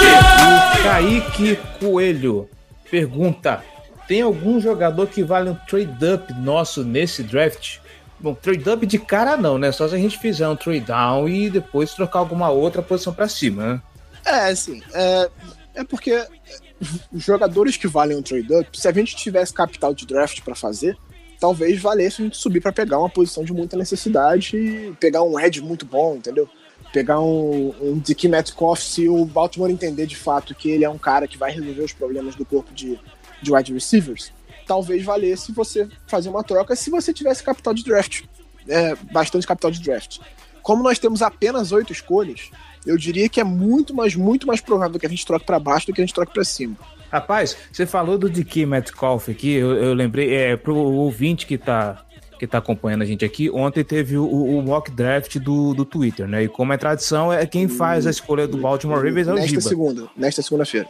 Tá 0.00 0.80
o 0.80 0.82
Kaique 0.82 1.56
Coelho 1.78 2.50
pergunta: 2.90 3.62
tem 4.08 4.22
algum 4.22 4.60
jogador 4.60 5.06
que 5.06 5.22
vale 5.22 5.50
um 5.50 5.54
trade 5.54 6.04
up 6.04 6.32
nosso 6.34 6.82
nesse 6.82 7.22
draft? 7.22 7.78
Bom, 8.18 8.34
trade 8.34 8.68
up 8.68 8.84
de 8.84 8.98
cara 8.98 9.36
não, 9.36 9.56
né? 9.56 9.70
Só 9.70 9.86
se 9.86 9.94
a 9.94 9.98
gente 9.98 10.18
fizer 10.18 10.48
um 10.48 10.56
trade 10.56 10.80
down 10.80 11.28
e 11.28 11.48
depois 11.48 11.94
trocar 11.94 12.18
alguma 12.18 12.50
outra 12.50 12.82
posição 12.82 13.14
para 13.14 13.28
cima, 13.28 13.74
né? 13.74 13.82
É, 14.24 14.50
assim, 14.50 14.82
é, 14.92 15.30
é 15.76 15.84
porque 15.84 16.26
os 17.12 17.22
jogadores 17.22 17.76
que 17.76 17.86
valem 17.86 18.16
um 18.16 18.22
trade 18.22 18.52
up, 18.52 18.68
se 18.78 18.88
a 18.88 18.92
gente 18.92 19.14
tivesse 19.14 19.54
capital 19.54 19.94
de 19.94 20.04
draft 20.04 20.40
para 20.42 20.56
fazer, 20.56 20.98
talvez 21.40 21.80
valesse 21.80 22.20
a 22.20 22.24
gente 22.26 22.36
subir 22.36 22.60
para 22.60 22.70
pegar 22.70 22.98
uma 22.98 23.08
posição 23.08 23.42
de 23.42 23.52
muita 23.52 23.76
necessidade 23.76 24.56
e 24.56 24.92
pegar 25.00 25.22
um 25.22 25.40
edge 25.40 25.62
muito 25.62 25.86
bom, 25.86 26.16
entendeu? 26.16 26.48
Pegar 26.92 27.18
um, 27.20 27.74
um 27.80 27.98
Dick 27.98 28.28
Metcalf, 28.28 28.80
se 28.80 29.08
o 29.08 29.24
Baltimore 29.24 29.70
entender 29.70 30.06
de 30.06 30.16
fato 30.16 30.54
que 30.54 30.70
ele 30.70 30.84
é 30.84 30.90
um 30.90 30.98
cara 30.98 31.26
que 31.26 31.38
vai 31.38 31.50
resolver 31.50 31.82
os 31.82 31.92
problemas 31.92 32.36
do 32.36 32.44
corpo 32.44 32.72
de, 32.74 32.98
de 33.40 33.52
wide 33.52 33.72
receivers, 33.72 34.32
talvez 34.66 35.02
valesse 35.02 35.50
você 35.50 35.88
fazer 36.06 36.28
uma 36.28 36.44
troca 36.44 36.76
se 36.76 36.90
você 36.90 37.12
tivesse 37.12 37.42
capital 37.42 37.72
de 37.72 37.84
draft, 37.84 38.24
é, 38.68 38.94
bastante 39.10 39.46
capital 39.46 39.70
de 39.70 39.80
draft. 39.80 40.18
Como 40.62 40.82
nós 40.82 40.98
temos 40.98 41.22
apenas 41.22 41.72
oito 41.72 41.90
escolhas, 41.90 42.50
eu 42.84 42.98
diria 42.98 43.28
que 43.28 43.40
é 43.40 43.44
muito, 43.44 43.94
mas 43.94 44.14
muito 44.14 44.46
mais 44.46 44.60
provável 44.60 45.00
que 45.00 45.06
a 45.06 45.08
gente 45.08 45.24
troque 45.24 45.46
para 45.46 45.58
baixo 45.58 45.86
do 45.86 45.94
que 45.94 46.02
a 46.02 46.04
gente 46.04 46.14
troque 46.14 46.34
para 46.34 46.44
cima. 46.44 46.76
Rapaz, 47.10 47.56
você 47.72 47.86
falou 47.86 48.16
do 48.16 48.28
DK 48.28 48.66
Metcalf 48.66 49.28
aqui, 49.28 49.54
eu, 49.54 49.74
eu 49.74 49.94
lembrei, 49.94 50.34
é, 50.34 50.56
pro 50.56 50.76
ouvinte 50.76 51.46
que 51.46 51.58
tá, 51.58 52.02
que 52.38 52.46
tá 52.46 52.58
acompanhando 52.58 53.02
a 53.02 53.04
gente 53.04 53.24
aqui, 53.24 53.50
ontem 53.50 53.82
teve 53.82 54.16
o, 54.16 54.24
o 54.26 54.62
mock 54.62 54.90
draft 54.90 55.36
do, 55.38 55.74
do 55.74 55.84
Twitter, 55.84 56.28
né? 56.28 56.44
E 56.44 56.48
como 56.48 56.72
é 56.72 56.76
tradição, 56.76 57.32
é 57.32 57.44
quem 57.46 57.68
faz 57.68 58.06
a 58.06 58.10
escolha 58.10 58.46
do 58.46 58.56
Baltimore 58.58 58.96
Ravens 58.96 59.28
é 59.28 59.32
o 59.32 59.34
nesta 59.34 59.48
Giba. 59.48 59.60
segunda, 59.60 60.08
nesta 60.16 60.40
segunda-feira. 60.40 60.88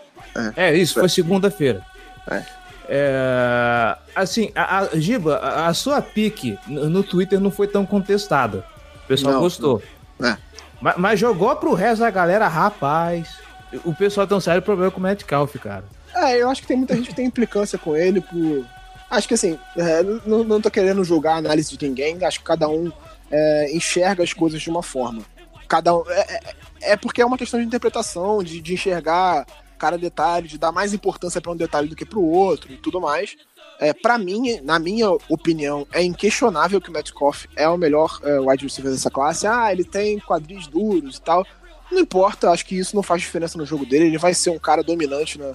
É, 0.57 0.77
isso, 0.77 0.95
foi 0.95 1.09
segunda-feira. 1.09 1.83
É. 2.31 2.61
É, 2.93 3.97
assim, 4.17 4.51
a, 4.55 4.81
a- 4.81 4.89
Giba, 4.99 5.39
a, 5.39 5.73
sua 5.73 6.03
pique 6.03 6.59
no, 6.67 7.05
Twitter 7.05 7.39
não 7.39 7.51
foi 7.51 7.69
tão 7.69 7.87
contestada. 7.87 8.65
O 9.05 9.07
pessoal 9.07 9.35
Não, 9.35 9.41
gostou. 9.41 9.81
É. 10.21 10.37
Mas, 10.81 10.97
mas 10.97 11.21
jogou 11.21 11.55
pro 11.55 11.73
resto 11.73 12.01
da 12.01 12.11
galera, 12.11 12.49
rapaz. 12.49 13.39
O 13.85 13.95
pessoal 13.95 14.27
tem 14.27 14.37
um 14.37 14.41
sério 14.41 14.61
problema 14.61 14.91
com 14.91 14.99
o 14.99 15.03
Metcalf, 15.03 15.55
cara. 15.57 15.85
É, 16.15 16.41
eu 16.43 16.49
acho 16.51 16.63
que 16.63 16.69
tem 16.69 16.77
muita 16.77 16.95
gente 16.97 17.09
que 17.09 17.15
tem 17.15 17.27
implicância 17.27 17.79
com 17.79 17.97
ele 17.97 18.21
por. 18.21 18.67
Acho 19.11 19.27
que 19.27 19.35
assim, 19.35 19.59
é, 19.77 20.03
não, 20.25 20.45
não 20.45 20.61
tô 20.61 20.71
querendo 20.71 21.03
julgar 21.05 21.35
a 21.35 21.39
análise 21.39 21.77
de 21.77 21.89
ninguém, 21.89 22.25
acho 22.25 22.39
que 22.39 22.45
cada 22.45 22.69
um 22.69 22.93
é, 23.31 23.71
enxerga 23.75 24.23
as 24.23 24.33
coisas 24.33 24.61
de 24.63 24.71
uma 24.71 24.83
forma. 24.83 25.23
Cada 25.69 25.97
um. 25.97 26.03
É, 26.09 26.21
é- 26.21 26.41
é 26.83 26.97
porque 26.97 27.21
é 27.21 27.27
uma 27.27 27.37
questão 27.37 27.61
de 27.61 27.67
interpretação, 27.67 28.43
de, 28.43 28.59
de 28.61 28.73
enxergar 28.73 29.47
cada 29.79 29.99
detalhe, 29.99 30.49
de 30.49 30.57
dar 30.59 30.73
mais 30.73 30.95
importância 30.95 31.39
para 31.41 31.53
um 31.53 31.57
detalhe 31.57 31.89
do 31.89 31.95
que 31.97 32.07
para 32.07 32.19
o 32.19 32.27
outro 32.31 32.73
e 32.73 32.77
tudo 32.79 33.01
mais. 33.01 33.37
É, 33.79 33.93
para 33.93 34.17
mim, 34.19 34.61
na 34.63 34.79
minha 34.79 35.11
opinião, 35.29 35.87
é 35.93 36.03
inquestionável 36.03 36.81
que 36.81 36.89
o 36.91 36.93
Metcalf 36.93 37.45
é 37.57 37.69
o 37.69 37.77
melhor 37.77 38.19
é, 38.23 38.39
wide 38.39 38.65
receiver 38.65 38.91
dessa 38.93 39.11
classe. 39.11 39.47
Ah, 39.47 39.71
ele 39.73 39.85
tem 39.85 40.19
quadris 40.21 40.67
duros 40.67 41.17
e 41.17 41.21
tal. 41.23 41.47
Não 41.91 41.99
importa, 42.01 42.51
acho 42.51 42.65
que 42.67 42.79
isso 42.79 42.95
não 42.95 43.03
faz 43.03 43.21
diferença 43.23 43.59
no 43.59 43.67
jogo 43.67 43.85
dele. 43.85 44.07
Ele 44.07 44.19
vai 44.19 44.33
ser 44.35 44.51
um 44.51 44.59
cara 44.59 44.83
dominante 44.83 45.39
na, 45.39 45.53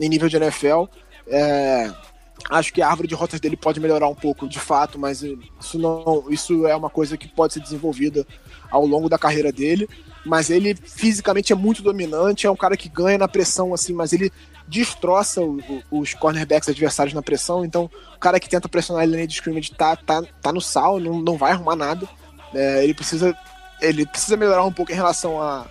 em 0.00 0.08
nível 0.08 0.28
de 0.28 0.36
NFL. 0.36 0.84
É, 1.26 1.90
acho 2.50 2.72
que 2.72 2.80
a 2.80 2.88
árvore 2.88 3.08
de 3.08 3.14
rotas 3.14 3.40
dele 3.40 3.56
pode 3.56 3.80
melhorar 3.80 4.08
um 4.08 4.14
pouco, 4.14 4.48
de 4.48 4.58
fato, 4.58 4.98
mas 4.98 5.22
isso 5.22 5.78
não, 5.78 6.24
isso 6.30 6.66
é 6.66 6.74
uma 6.74 6.88
coisa 6.90 7.16
que 7.16 7.28
pode 7.28 7.52
ser 7.54 7.60
desenvolvida 7.60 8.26
ao 8.70 8.84
longo 8.86 9.08
da 9.08 9.18
carreira 9.18 9.50
dele. 9.52 9.88
Mas 10.24 10.50
ele 10.50 10.74
fisicamente 10.74 11.52
é 11.52 11.56
muito 11.56 11.82
dominante, 11.82 12.46
é 12.46 12.50
um 12.50 12.56
cara 12.56 12.76
que 12.76 12.88
ganha 12.88 13.16
na 13.18 13.28
pressão, 13.28 13.72
assim, 13.72 13.92
mas 13.92 14.12
ele 14.12 14.30
destroça 14.66 15.40
o- 15.40 15.58
o- 15.90 16.00
os 16.00 16.12
cornerbacks 16.12 16.68
adversários 16.68 17.14
na 17.14 17.22
pressão. 17.22 17.64
Então, 17.64 17.90
o 18.14 18.18
cara 18.18 18.38
que 18.38 18.48
tenta 18.48 18.68
pressionar 18.68 19.04
ele 19.04 19.16
na 19.16 19.24
de 19.24 19.32
scrimmage 19.34 19.70
tá, 19.72 19.96
tá, 19.96 20.22
tá 20.42 20.52
no 20.52 20.60
sal, 20.60 21.00
não, 21.00 21.20
não 21.22 21.36
vai 21.38 21.52
arrumar 21.52 21.76
nada. 21.76 22.06
É, 22.54 22.84
ele 22.84 22.94
precisa 22.94 23.36
ele 23.80 24.04
precisa 24.04 24.36
melhorar 24.36 24.64
um 24.64 24.72
pouco 24.72 24.90
em 24.90 24.94
relação 24.96 25.40
a 25.40 25.64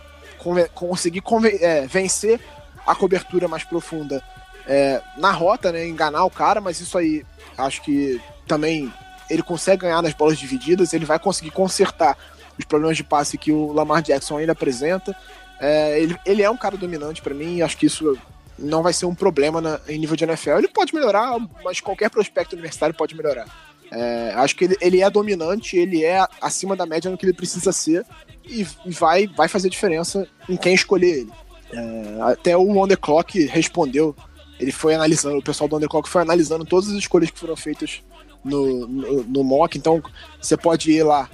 conseguir 0.74 1.22
é, 1.60 1.86
vencer 1.86 2.40
a 2.88 2.96
cobertura 2.96 3.48
mais 3.48 3.64
profunda 3.64 4.24
é, 4.66 5.02
na 5.18 5.32
rota, 5.32 5.72
né? 5.72 5.86
Enganar 5.88 6.24
o 6.26 6.32
cara, 6.32 6.60
mas 6.62 6.80
isso 6.80 6.98
aí 6.98 7.24
acho 7.58 7.82
que 7.84 8.20
também 8.48 8.92
ele 9.30 9.44
consegue 9.44 9.82
ganhar 9.82 10.02
nas 10.02 10.14
bolas 10.14 10.38
divididas, 10.38 10.94
ele 10.94 11.06
vai 11.06 11.20
conseguir 11.20 11.52
consertar 11.52 12.18
os 12.58 12.66
problemas 12.66 12.98
de 12.98 13.04
passe 13.04 13.38
que 13.38 13.52
o 13.52 13.72
Lamar 13.74 14.02
Jackson 14.02 14.38
ainda 14.38 14.54
apresenta. 14.54 15.16
É, 15.60 16.00
ele, 16.00 16.18
ele 16.26 16.42
é 16.42 16.50
um 16.50 16.58
cara 16.58 16.78
dominante 16.78 17.22
para 17.22 17.34
mim, 17.34 17.62
acho 17.62 17.78
que 17.78 17.86
isso 17.88 18.18
não 18.58 18.82
vai 18.82 18.94
ser 18.94 19.06
um 19.06 19.14
problema 19.14 19.60
na- 19.62 19.80
em 19.88 19.98
nível 20.00 20.16
de 20.16 20.24
NFL. 20.24 20.58
Ele 20.58 20.68
pode 20.68 20.94
melhorar, 20.94 21.36
mas 21.64 21.80
qualquer 21.80 22.10
prospecto 22.10 22.56
universitário 22.56 22.96
pode 22.96 23.16
melhorar. 23.16 23.46
É, 23.92 24.34
acho 24.36 24.56
que 24.56 24.66
ele, 24.66 24.78
ele 24.82 25.02
é 25.02 25.10
dominante, 25.10 25.78
ele 25.78 26.04
é 26.04 26.26
acima 26.42 26.76
da 26.76 26.86
média 26.86 27.10
no 27.10 27.18
que 27.18 27.26
ele 27.26 27.34
precisa 27.34 27.72
ser 27.72 28.06
e, 28.46 28.66
vai, 28.88 29.28
vai 29.28 29.48
fazer 29.48 29.70
diferença 29.70 30.28
em 30.50 30.58
quem 30.58 30.74
escolher 30.74 31.20
ele. 31.20 31.32
É, 31.72 32.22
até 32.22 32.58
o 32.58 32.78
On 32.78 32.88
The 32.88 32.96
Clock 32.96 33.46
respondeu, 33.46 34.16
ele 34.60 34.72
foi 34.72 34.96
analisando, 34.96 35.38
o 35.38 35.44
pessoal 35.44 35.68
do 35.68 35.76
On 35.76 35.80
The 35.80 35.88
Clock 35.88 36.10
foi 36.10 36.22
analisando 36.22 36.66
todas 36.66 36.90
as 36.90 36.96
escolhas 36.96 37.30
que 37.30 37.40
foram 37.40 37.56
feitas 37.56 38.02
no, 38.44 38.88
no, 38.88 39.24
no 39.24 39.44
mock, 39.44 39.78
então 39.78 40.02
você 40.42 40.56
pode 40.56 40.92
ir 40.92 41.04
lá, 41.04 41.30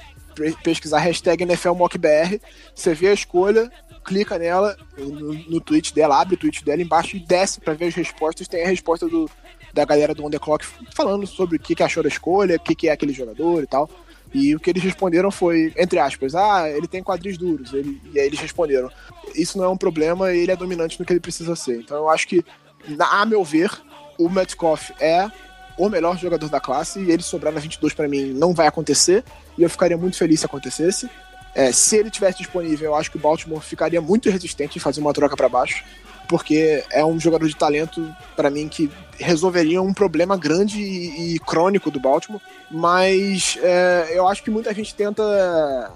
pesquisar 0.63 0.99
hashtag 0.99 1.45
NFLMockBR, 1.45 2.41
você 2.73 2.93
vê 2.93 3.09
a 3.09 3.13
escolha, 3.13 3.71
clica 4.03 4.37
nela 4.37 4.75
no, 4.97 5.33
no 5.33 5.61
tweet 5.61 5.93
dela, 5.93 6.19
abre 6.19 6.35
o 6.35 6.37
tweet 6.37 6.63
dela 6.65 6.81
embaixo 6.81 7.15
e 7.15 7.19
desce 7.19 7.59
para 7.59 7.73
ver 7.73 7.87
as 7.87 7.95
respostas, 7.95 8.47
tem 8.47 8.63
a 8.63 8.67
resposta 8.67 9.07
do, 9.07 9.29
da 9.73 9.85
galera 9.85 10.13
do 10.13 10.25
On 10.25 10.29
The 10.29 10.39
Clock 10.39 10.65
falando 10.93 11.25
sobre 11.25 11.57
o 11.57 11.59
que, 11.59 11.75
que 11.75 11.83
achou 11.83 12.03
da 12.03 12.09
escolha, 12.09 12.55
o 12.55 12.59
que, 12.59 12.75
que 12.75 12.89
é 12.89 12.91
aquele 12.91 13.13
jogador 13.13 13.63
e 13.63 13.67
tal. 13.67 13.89
E 14.33 14.55
o 14.55 14.59
que 14.59 14.69
eles 14.69 14.81
responderam 14.83 15.29
foi, 15.29 15.71
entre 15.77 15.99
aspas, 15.99 16.33
ah, 16.33 16.67
ele 16.69 16.87
tem 16.87 17.03
quadris 17.03 17.37
duros. 17.37 17.71
Ele, 17.73 18.01
e 18.13 18.19
aí 18.19 18.25
eles 18.25 18.39
responderam, 18.39 18.89
isso 19.35 19.57
não 19.57 19.65
é 19.65 19.69
um 19.69 19.77
problema, 19.77 20.33
ele 20.33 20.51
é 20.51 20.55
dominante 20.55 20.99
no 20.99 21.05
que 21.05 21.13
ele 21.13 21.19
precisa 21.19 21.55
ser. 21.55 21.77
Então 21.79 21.97
eu 21.97 22.09
acho 22.09 22.27
que, 22.27 22.43
na- 22.87 23.21
a 23.21 23.25
meu 23.25 23.43
ver, 23.43 23.69
o 24.17 24.27
Metcalf 24.29 24.89
é 24.99 25.29
o 25.77 25.87
melhor 25.89 26.17
jogador 26.17 26.49
da 26.49 26.59
classe 26.59 26.99
e 26.99 27.11
ele 27.11 27.21
sobrar 27.23 27.53
na 27.53 27.59
22 27.59 27.93
para 27.93 28.07
mim 28.07 28.25
não 28.33 28.53
vai 28.53 28.67
acontecer. 28.67 29.23
E 29.57 29.61
eu 29.63 29.69
ficaria 29.69 29.97
muito 29.97 30.17
feliz 30.17 30.39
se 30.39 30.45
acontecesse. 30.45 31.09
É, 31.55 31.71
se 31.71 31.95
ele 31.97 32.09
tivesse 32.09 32.39
disponível, 32.39 32.87
eu 32.91 32.95
acho 32.95 33.11
que 33.11 33.17
o 33.17 33.19
Baltimore 33.19 33.61
ficaria 33.61 34.01
muito 34.01 34.27
resistente 34.31 34.77
em 34.77 34.81
fazer 34.81 34.99
uma 35.01 35.13
troca 35.13 35.35
para 35.37 35.47
baixo, 35.47 35.83
porque 36.27 36.83
é 36.91 37.03
um 37.05 37.19
jogador 37.19 37.47
de 37.47 37.55
talento, 37.55 38.13
para 38.35 38.49
mim, 38.49 38.67
que 38.67 38.89
resolveria 39.19 39.81
um 39.81 39.93
problema 39.93 40.35
grande 40.37 40.81
e, 40.81 41.35
e 41.35 41.39
crônico 41.39 41.91
do 41.91 41.99
Baltimore. 41.99 42.41
Mas 42.71 43.57
é, 43.61 44.11
eu 44.13 44.27
acho 44.27 44.43
que 44.43 44.49
muita 44.51 44.73
gente 44.73 44.93
tenta 44.95 45.91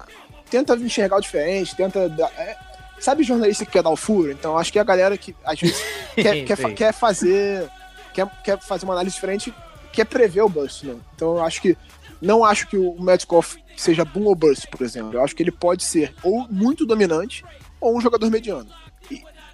tenta 0.50 0.74
enxergar 0.76 1.16
o 1.16 1.20
diferente, 1.20 1.74
tenta. 1.76 2.08
dar- 2.08 2.30
é, 2.38 2.56
sabe 2.98 3.22
jornalista 3.22 3.64
que 3.66 3.72
quer 3.72 3.82
dar 3.82 3.90
o 3.90 3.96
furo? 3.96 4.30
Então 4.30 4.56
acho 4.56 4.72
que 4.72 4.78
a 4.78 4.84
galera 4.84 5.16
que 5.18 5.34
às 5.44 5.60
vezes 5.60 5.76
quer, 6.14 6.44
quer, 6.44 6.56
fa- 6.56 6.70
quer 6.70 6.92
fazer 6.94 7.68
quer, 8.14 8.26
quer 8.42 8.58
fazer 8.60 8.84
uma 8.84 8.94
análise 8.94 9.14
diferente, 9.14 9.52
quer 9.92 10.04
prever 10.04 10.40
o 10.42 10.48
bust, 10.48 10.86
né? 10.86 10.96
Então 11.14 11.36
eu 11.36 11.44
acho 11.44 11.60
que 11.60 11.76
não 12.20 12.44
acho 12.44 12.66
que 12.66 12.76
o 12.76 12.96
Metcalf 13.00 13.56
seja 13.76 14.04
boom 14.04 14.24
ou 14.24 14.34
bust, 14.34 14.66
por 14.68 14.82
exemplo. 14.84 15.14
Eu 15.14 15.22
acho 15.24 15.36
que 15.36 15.42
ele 15.42 15.52
pode 15.52 15.84
ser 15.84 16.14
ou 16.22 16.46
muito 16.50 16.84
dominante 16.86 17.44
ou 17.80 17.96
um 17.96 18.00
jogador 18.00 18.28
mediano. 18.30 18.68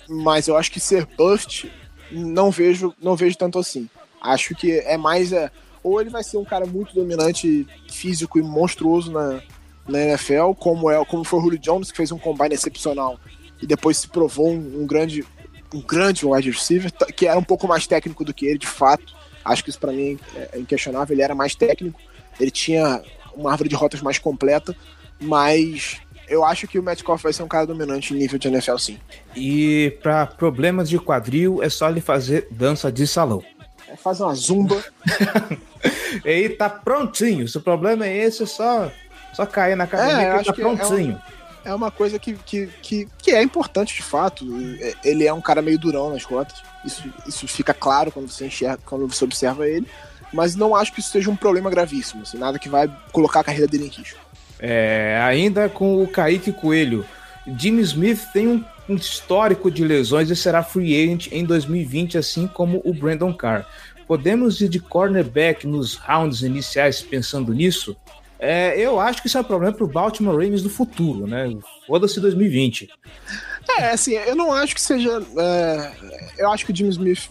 Mas 0.09 0.49
eu 0.49 0.57
acho 0.57 0.71
que 0.71 0.81
ser 0.81 1.07
bust 1.17 1.71
não 2.11 2.51
vejo 2.51 2.95
não 3.03 3.17
vejo 3.17 3.37
tanto 3.37 3.59
assim. 3.59 3.89
Acho 4.21 4.55
que 4.55 4.73
é 4.73 4.97
mais 4.97 5.33
é, 5.33 5.51
ou 5.83 6.01
ele 6.01 6.11
vai 6.11 6.23
ser 6.25 6.39
um 6.39 6.45
cara 6.45 6.65
muito 6.65 6.95
dominante 6.95 7.67
físico 7.91 8.39
e 8.39 8.43
monstruoso 8.43 9.13
na, 9.13 9.43
na 9.87 10.01
NFL, 10.01 10.53
como 10.59 10.91
é 10.91 11.05
como 11.05 11.25
foi 11.25 11.39
o 11.39 11.43
Julio 11.43 11.59
Jones 11.59 11.91
que 11.91 11.97
fez 11.97 12.11
um 12.11 12.19
combine 12.19 12.55
excepcional 12.55 13.19
e 13.61 13.67
depois 13.67 13.99
se 13.99 14.09
provou 14.09 14.51
um, 14.51 14.83
um 14.83 14.87
grande 14.87 15.25
um 15.73 15.81
grande 15.81 16.25
wide 16.25 16.51
receiver 16.51 16.91
que 17.15 17.27
era 17.27 17.39
um 17.39 17.45
pouco 17.45 17.67
mais 17.67 17.87
técnico 17.87 18.25
do 18.25 18.33
que 18.33 18.47
ele 18.47 18.59
de 18.59 18.67
fato. 18.67 19.15
Acho 19.45 19.63
que 19.63 19.71
isso 19.71 19.79
pra 19.79 19.93
mim 19.93 20.19
é 20.35 20.59
inquestionável. 20.59 21.15
Ele 21.15 21.23
era 21.23 21.35
mais 21.35 21.55
técnico, 21.55 22.01
ele 22.41 22.51
tinha 22.51 23.03
uma 23.35 23.51
árvore 23.51 23.69
de 23.69 23.75
rotas 23.75 24.01
mais 24.01 24.19
completa, 24.19 24.75
mas 25.21 26.01
eu 26.29 26.45
acho 26.45 26.67
que 26.67 26.79
o 26.79 26.83
Metcalf 26.83 27.23
vai 27.23 27.33
ser 27.33 27.43
um 27.43 27.49
cara 27.49 27.67
dominante 27.67 28.13
em 28.15 28.17
nível 28.19 28.39
de 28.39 28.49
NFL 28.49 28.77
sim. 28.79 28.99
E 29.37 29.97
pra 30.03 30.27
problemas 30.27 30.89
de 30.89 30.99
quadril 30.99 31.63
é 31.63 31.69
só 31.69 31.89
ele 31.89 32.01
fazer 32.01 32.47
dança 32.51 32.91
de 32.93 33.07
salão. 33.07 33.43
É 33.89 33.97
fazer 33.97 34.23
uma 34.23 34.35
zumba. 34.35 34.83
E 36.25 36.29
aí 36.29 36.49
tá 36.49 36.71
prontinho. 36.71 37.47
Se 37.49 37.59
o 37.59 37.61
problema 37.61 38.07
é 38.07 38.17
esse, 38.25 38.43
é 38.45 38.47
só, 38.47 38.91
só 39.35 39.45
cair 39.45 39.77
na 39.77 39.85
academia 39.85 40.15
É, 40.29 40.39
que 40.39 40.45
tá 40.45 40.53
que 40.55 40.63
é 40.63 40.67
um- 40.67 40.77
prontinho. 40.77 41.21
é 41.65 41.75
uma 41.75 41.91
coisa 41.91 42.19
que, 42.19 42.33
que, 42.35 42.69
que, 42.81 43.09
que 43.19 43.31
é 43.33 43.43
importante 43.43 43.95
de 43.95 44.03
fato. 44.03 44.47
É- 44.81 44.95
Ele 45.05 45.27
é 45.27 45.33
um 45.33 45.41
cara 45.43 45.61
meio 45.61 45.79
durão 45.79 46.11
nas 46.11 46.25
cotas. 46.25 46.63
Isso, 46.85 47.03
isso 47.27 47.47
fica 47.49 47.75
claro 47.75 48.11
quando 48.11 48.31
você 48.31 48.47
enxerga, 48.47 48.79
quando 48.87 49.07
você 49.07 49.25
observa 49.25 49.69
ele. 49.69 49.87
Mas 50.33 50.55
não 50.57 50.75
acho 50.75 50.93
que 50.93 51.01
isso 51.01 51.11
seja 51.11 51.31
um 51.31 51.37
problema 51.37 51.69
gravíssimo, 51.71 52.23
assim, 52.23 52.39
nada 52.39 52.59
que 52.59 52.69
vai 52.69 52.91
colocar 53.13 53.41
a 53.41 53.45
carreira 53.45 53.67
dele 53.69 53.85
em 53.85 53.89
risco. 53.89 54.19
É, 54.67 55.21
ainda 55.23 55.69
com 55.69 56.03
o 56.03 56.09
Kaique 56.09 56.51
Coelho. 56.51 57.05
Jimmy 57.47 57.83
Smith 57.83 58.21
tem 58.33 58.49
um, 58.49 58.65
um 58.89 58.95
histórico 58.95 59.71
de 59.71 59.85
lesões 59.85 60.31
e 60.31 60.37
será 60.37 60.63
free 60.63 61.05
agent 61.05 61.29
em 61.31 61.45
2020, 61.45 62.17
assim 62.17 62.47
como 62.47 62.81
o 62.83 62.95
Brandon 62.95 63.31
Carr. 63.35 63.67
Podemos 64.07 64.63
ir 64.63 64.71
de 64.71 64.81
cornerback 64.81 65.67
nos 65.67 65.97
rounds 65.97 66.41
iniciais 66.41 67.03
pensando 67.03 67.53
nisso? 67.53 67.95
É, 68.39 68.81
eu 68.81 68.99
acho 68.99 69.21
que 69.21 69.29
isso 69.29 69.37
é 69.37 69.43
um 69.43 69.45
problema 69.45 69.75
pro 69.75 69.87
Baltimore 69.87 70.35
Ravens 70.35 70.63
do 70.63 70.71
futuro, 70.71 71.27
né? 71.27 71.55
Foda-se 71.87 72.19
2020. 72.19 72.89
É, 73.79 73.91
assim, 73.91 74.13
eu 74.13 74.35
não 74.35 74.51
acho 74.51 74.75
que 74.75 74.81
seja. 74.81 75.23
é, 75.37 75.93
eu 76.39 76.51
acho 76.51 76.65
que 76.65 76.73
o 76.73 76.77
Jimmy 76.77 76.89
Smith 76.89 77.29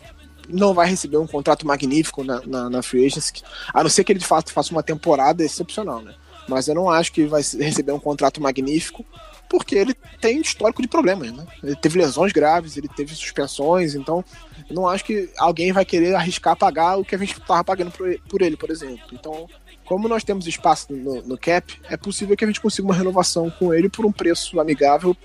não 0.47 0.71
vai 0.71 0.87
receber 0.87 1.17
um 1.17 1.25
contrato 1.25 1.65
magnífico 1.65 2.23
na, 2.23 2.41
na, 2.45 2.69
na 2.69 2.83
Free 2.83 3.07
Agency, 3.07 3.41
a 3.73 3.81
não 3.81 3.89
ser 3.89 4.03
que 4.03 4.11
ele 4.11 4.19
de 4.19 4.25
fato 4.25 4.53
faça 4.53 4.71
uma 4.71 4.83
temporada 4.83 5.43
excepcional, 5.43 5.99
né? 5.99 6.13
Mas 6.47 6.67
eu 6.67 6.75
não 6.75 6.89
acho 6.89 7.11
que 7.11 7.25
vai 7.25 7.41
receber 7.41 7.91
um 7.91 7.99
contrato 7.99 8.41
magnífico, 8.41 9.05
porque 9.49 9.75
ele 9.75 9.93
tem 10.19 10.41
histórico 10.41 10.81
de 10.81 10.87
problemas, 10.87 11.31
né? 11.31 11.45
Ele 11.63 11.75
teve 11.75 11.99
lesões 11.99 12.31
graves, 12.31 12.75
ele 12.75 12.87
teve 12.87 13.13
suspensões, 13.13 13.95
então 13.95 14.23
eu 14.69 14.75
não 14.75 14.87
acho 14.87 15.05
que 15.05 15.29
alguém 15.37 15.71
vai 15.71 15.85
querer 15.85 16.15
arriscar 16.15 16.55
pagar 16.55 16.97
o 16.97 17.05
que 17.05 17.15
a 17.15 17.17
gente 17.17 17.39
estava 17.39 17.63
pagando 17.63 17.91
por, 17.91 18.41
ele, 18.41 18.57
por 18.57 18.69
exemplo. 18.69 19.05
Então, 19.11 19.47
como 19.85 20.07
nós 20.07 20.23
temos 20.23 20.47
espaço 20.47 20.91
no, 20.93 21.21
no, 21.21 21.37
cap, 21.37 21.79
é 21.89 21.97
possível 21.97 22.35
que 22.35 22.43
a 22.43 22.47
gente 22.47 22.61
consiga 22.61 22.87
uma 22.87 22.95
renovação 22.95 23.49
com 23.49 23.73
ele 23.73 23.89
por 23.89 24.05
um 24.05 24.11
preço 24.11 24.59
amigável 24.59 25.15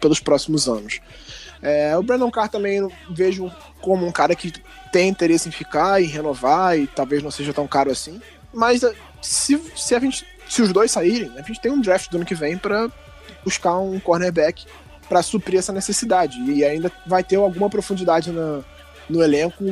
pelos 0.00 0.20
próximos 0.20 0.68
anos. 0.68 1.00
É, 1.62 1.96
o 1.96 2.02
Brandon 2.02 2.30
Carr 2.30 2.48
também 2.48 2.86
vejo 3.10 3.52
como 3.80 4.06
um 4.06 4.12
cara 4.12 4.34
que 4.34 4.52
tem 4.90 5.08
interesse 5.08 5.48
em 5.48 5.52
ficar 5.52 6.02
e 6.02 6.06
renovar 6.06 6.78
e 6.78 6.86
talvez 6.86 7.22
não 7.22 7.30
seja 7.30 7.52
tão 7.52 7.66
caro 7.68 7.90
assim. 7.90 8.20
Mas 8.52 8.82
se, 9.20 9.60
se, 9.76 9.94
a 9.94 10.00
gente, 10.00 10.26
se 10.50 10.60
os 10.62 10.72
dois 10.72 10.90
saírem, 10.90 11.30
a 11.36 11.42
gente 11.42 11.60
tem 11.60 11.70
um 11.70 11.80
draft 11.80 12.10
do 12.10 12.16
ano 12.16 12.26
que 12.26 12.34
vem 12.34 12.58
para 12.58 12.90
buscar 13.44 13.78
um 13.78 14.00
cornerback 14.00 14.66
para 15.08 15.22
suprir 15.22 15.60
essa 15.60 15.72
necessidade. 15.72 16.40
E 16.40 16.64
ainda 16.64 16.90
vai 17.06 17.22
ter 17.22 17.36
alguma 17.36 17.70
profundidade 17.70 18.32
no, 18.32 18.64
no 19.08 19.22
elenco, 19.22 19.62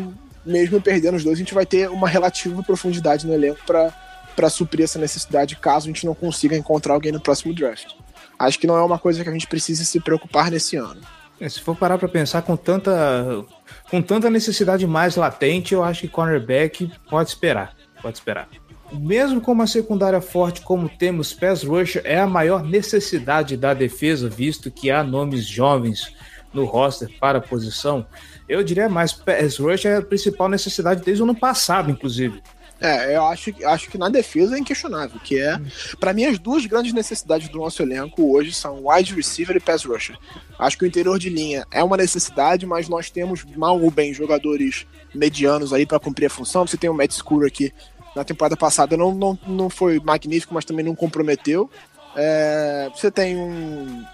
mesmo 0.47 0.81
perdendo 0.81 1.17
os 1.17 1.25
dois, 1.25 1.37
a 1.37 1.41
gente 1.41 1.53
vai 1.53 1.67
ter 1.67 1.91
uma 1.91 2.09
relativa 2.09 2.63
profundidade 2.63 3.27
no 3.27 3.35
elenco 3.35 3.59
para 3.67 4.49
suprir 4.49 4.85
essa 4.85 5.01
necessidade 5.01 5.57
caso 5.57 5.87
a 5.87 5.93
gente 5.93 6.07
não 6.07 6.15
consiga 6.15 6.57
encontrar 6.57 6.95
alguém 6.95 7.11
no 7.11 7.21
próximo 7.21 7.53
draft. 7.53 7.95
Acho 8.39 8.57
que 8.61 8.67
não 8.69 8.77
é 8.77 8.83
uma 8.83 9.01
coisa 9.01 9.25
que 9.25 9.29
a 9.29 9.33
gente 9.33 9.49
precisa 9.49 9.85
se 9.85 9.99
preocupar 9.99 10.49
nesse 10.49 10.77
ano. 10.77 11.01
É, 11.41 11.49
se 11.49 11.61
for 11.61 11.75
parar 11.75 11.99
para 11.99 12.09
pensar 12.09 12.43
com 12.43 12.57
tanta, 12.57 13.45
com 13.91 14.01
tanta 14.01 14.31
necessidade 14.31 14.87
mais 14.87 15.17
latente, 15.17 15.75
eu 15.75 15.83
acho 15.83 16.03
que 16.03 16.09
cornerback 16.09 16.89
pode 17.11 17.31
esperar. 17.31 17.75
Pode 18.01 18.17
esperar. 18.17 18.49
Mesmo 18.93 19.41
com 19.41 19.53
uma 19.53 19.67
secundária 19.67 20.21
forte 20.21 20.63
como 20.63 20.89
temos, 20.89 21.33
pass 21.33 21.63
rusher 21.63 22.03
é 22.05 22.19
a 22.19 22.27
maior 22.27 22.63
necessidade 22.63 23.57
da 23.57 23.75
defesa, 23.75 24.29
visto 24.29 24.71
que 24.71 24.91
há 24.91 25.05
nomes 25.05 25.45
jovens 25.45 26.15
no 26.53 26.65
roster 26.65 27.11
para 27.21 27.39
a 27.39 27.43
posição. 27.43 28.07
Eu 28.49 28.63
diria 28.65 28.89
mais, 28.89 29.13
pass 29.13 29.59
rusher 29.59 29.93
é 29.93 29.97
a 29.97 30.03
principal 30.03 30.49
necessidade 30.49 31.03
desde 31.05 31.23
o 31.23 31.27
ano 31.27 31.35
passado, 31.35 31.91
inclusive. 31.91 32.43
É, 32.81 33.17
eu 33.17 33.25
acho, 33.25 33.53
acho 33.65 33.91
que 33.91 33.99
na 33.99 34.09
defesa 34.09 34.55
é 34.55 34.59
inquestionável, 34.59 35.19
que 35.21 35.39
é, 35.39 35.61
para 35.99 36.13
mim, 36.13 36.25
as 36.25 36.39
duas 36.39 36.65
grandes 36.65 36.93
necessidades 36.93 37.49
do 37.49 37.59
nosso 37.59 37.83
elenco 37.83 38.33
hoje 38.33 38.53
são 38.53 38.87
wide 38.87 39.15
receiver 39.15 39.57
e 39.57 39.61
pass 39.61 39.85
rusher. 39.85 40.17
Acho 40.57 40.79
que 40.79 40.85
o 40.85 40.87
interior 40.87 41.19
de 41.19 41.29
linha 41.29 41.67
é 41.73 41.83
uma 41.83 41.97
necessidade, 41.97 42.65
mas 42.67 42.89
nós 42.89 43.11
temos 43.11 43.45
mal 43.57 43.81
ou 43.81 43.91
bem 43.91 44.15
jogadores 44.15 44.87
medianos 45.13 45.73
aí 45.73 45.85
para 45.85 45.99
cumprir 45.99 46.27
a 46.27 46.31
função. 46.31 46.67
Você 46.67 46.77
tem 46.77 46.89
o 46.89 46.95
Matt 46.95 47.13
Scuro 47.13 47.47
aqui 47.47 47.73
na 48.15 48.25
temporada 48.25 48.57
passada, 48.57 48.97
não, 48.97 49.15
não, 49.15 49.39
não 49.47 49.71
foi 49.71 50.01
magnífico, 50.01 50.55
mas 50.55 50.65
também 50.65 50.85
não 50.85 50.95
comprometeu. 50.95 51.71
É, 52.17 52.91
você 52.95 53.11
tem 53.11 53.37
um, 53.37 54.05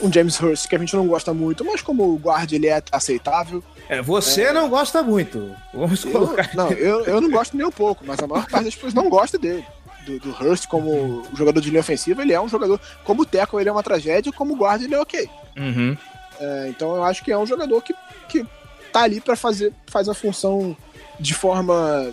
um 0.00 0.12
James 0.12 0.40
Hurst 0.40 0.66
que 0.66 0.74
a 0.74 0.78
gente 0.78 0.96
não 0.96 1.06
gosta 1.06 1.34
muito, 1.34 1.64
mas 1.64 1.82
como 1.82 2.16
guarda 2.18 2.54
ele 2.54 2.66
é 2.66 2.82
aceitável. 2.90 3.62
É, 3.88 4.00
você 4.00 4.44
é... 4.44 4.52
não 4.52 4.68
gosta 4.68 5.02
muito. 5.02 5.54
Vamos 5.72 6.04
colocar. 6.04 6.50
Eu, 6.52 6.56
não, 6.56 6.70
eu, 6.72 7.04
eu 7.04 7.20
não 7.20 7.30
gosto 7.30 7.56
nem 7.56 7.66
um 7.66 7.70
pouco, 7.70 8.04
mas 8.06 8.18
a 8.20 8.26
maior 8.26 8.46
parte 8.46 8.64
das 8.64 8.74
pessoas 8.74 8.94
não 8.94 9.08
gosta 9.08 9.38
dele. 9.38 9.64
Do, 10.06 10.18
do 10.18 10.30
Hurst 10.30 10.66
como 10.66 11.22
jogador 11.34 11.60
de 11.60 11.70
linha 11.70 11.80
ofensiva, 11.80 12.22
ele 12.22 12.32
é 12.32 12.40
um 12.40 12.48
jogador. 12.48 12.80
Como 13.04 13.24
teco, 13.24 13.58
ele 13.58 13.68
é 13.68 13.72
uma 13.72 13.82
tragédia, 13.82 14.32
como 14.32 14.56
guarda, 14.56 14.84
ele 14.84 14.94
é 14.94 15.00
ok. 15.00 15.28
Uhum. 15.56 15.96
É, 16.40 16.66
então 16.68 16.94
eu 16.96 17.04
acho 17.04 17.24
que 17.24 17.32
é 17.32 17.38
um 17.38 17.46
jogador 17.46 17.80
que, 17.80 17.94
que 18.28 18.44
tá 18.92 19.02
ali 19.02 19.20
para 19.20 19.36
fazer 19.36 19.72
faz 19.86 20.08
a 20.08 20.14
função 20.14 20.76
de 21.18 21.32
forma 21.32 22.10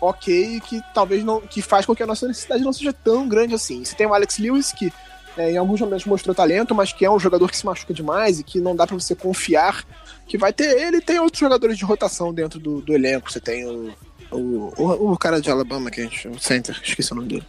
ok 0.00 0.60
que 0.60 0.80
talvez 0.94 1.24
não 1.24 1.40
que 1.40 1.60
faz 1.60 1.84
com 1.84 1.94
que 1.94 2.02
a 2.02 2.06
nossa 2.06 2.26
necessidade 2.26 2.62
não 2.62 2.72
seja 2.72 2.92
tão 2.92 3.28
grande 3.28 3.54
assim. 3.54 3.84
Você 3.84 3.94
tem 3.94 4.06
o 4.06 4.14
Alex 4.14 4.38
Lewis 4.38 4.72
que 4.72 4.92
é, 5.36 5.52
em 5.52 5.56
alguns 5.56 5.80
momentos 5.80 6.06
mostrou 6.06 6.34
talento, 6.34 6.74
mas 6.74 6.92
que 6.92 7.04
é 7.04 7.10
um 7.10 7.18
jogador 7.18 7.48
que 7.48 7.56
se 7.56 7.64
machuca 7.64 7.94
demais 7.94 8.40
e 8.40 8.44
que 8.44 8.60
não 8.60 8.74
dá 8.74 8.86
para 8.86 8.98
você 8.98 9.14
confiar 9.14 9.84
que 10.26 10.38
vai 10.38 10.52
ter 10.52 10.78
ele 10.78 11.00
tem 11.00 11.18
outros 11.18 11.40
jogadores 11.40 11.76
de 11.76 11.84
rotação 11.84 12.32
dentro 12.32 12.58
do, 12.58 12.80
do 12.80 12.94
elenco. 12.94 13.30
Você 13.30 13.40
tem 13.40 13.66
o, 13.66 13.92
o, 14.30 14.72
o, 14.76 15.12
o, 15.12 15.18
cara 15.18 15.40
de 15.40 15.50
Alabama 15.50 15.90
que 15.90 16.00
a 16.00 16.04
gente. 16.04 16.28
O 16.28 16.38
center, 16.38 16.80
esqueci 16.82 17.12
o 17.12 17.16
nome 17.16 17.28
dele. 17.28 17.46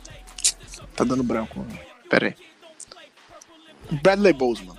Tá 0.95 1.03
dando 1.03 1.23
branco. 1.23 1.65
Pera 2.09 2.27
aí. 2.27 2.35
Bradley 4.01 4.33
Bozeman. 4.33 4.75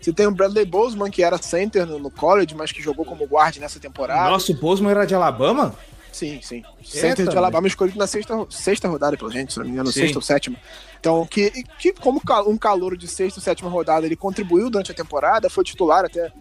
Você 0.00 0.12
tem 0.12 0.26
o 0.26 0.30
Bradley 0.30 0.64
Bozeman, 0.64 1.10
que 1.10 1.22
era 1.22 1.38
center 1.38 1.86
no, 1.86 1.98
no 1.98 2.10
college, 2.10 2.54
mas 2.54 2.72
que 2.72 2.82
jogou 2.82 3.04
como 3.04 3.24
guard 3.24 3.56
nessa 3.56 3.80
temporada. 3.80 4.30
Nossa, 4.30 4.52
o 4.52 4.54
Bozeman 4.54 4.90
era 4.90 5.04
de 5.04 5.14
Alabama? 5.14 5.74
Sim, 6.16 6.40
sim. 6.40 6.64
Center 6.82 7.28
de 7.28 7.36
Alabama 7.36 7.66
escolhido 7.66 7.98
na 7.98 8.06
sexta, 8.06 8.46
sexta 8.48 8.88
rodada 8.88 9.18
pela 9.18 9.30
gente, 9.30 9.52
se 9.52 9.58
não 9.58 9.66
me 9.66 9.72
engano, 9.72 9.92
sim. 9.92 10.00
sexta 10.00 10.16
ou 10.16 10.22
sétima. 10.22 10.56
Então, 10.98 11.26
que, 11.26 11.50
que 11.78 11.92
como 11.92 12.22
um 12.46 12.56
calor 12.56 12.96
de 12.96 13.06
sexta 13.06 13.38
ou 13.38 13.44
sétima 13.44 13.68
rodada, 13.68 14.06
ele 14.06 14.16
contribuiu 14.16 14.70
durante 14.70 14.90
a 14.90 14.94
temporada, 14.94 15.50
foi 15.50 15.62
titular 15.62 16.06
até 16.06 16.32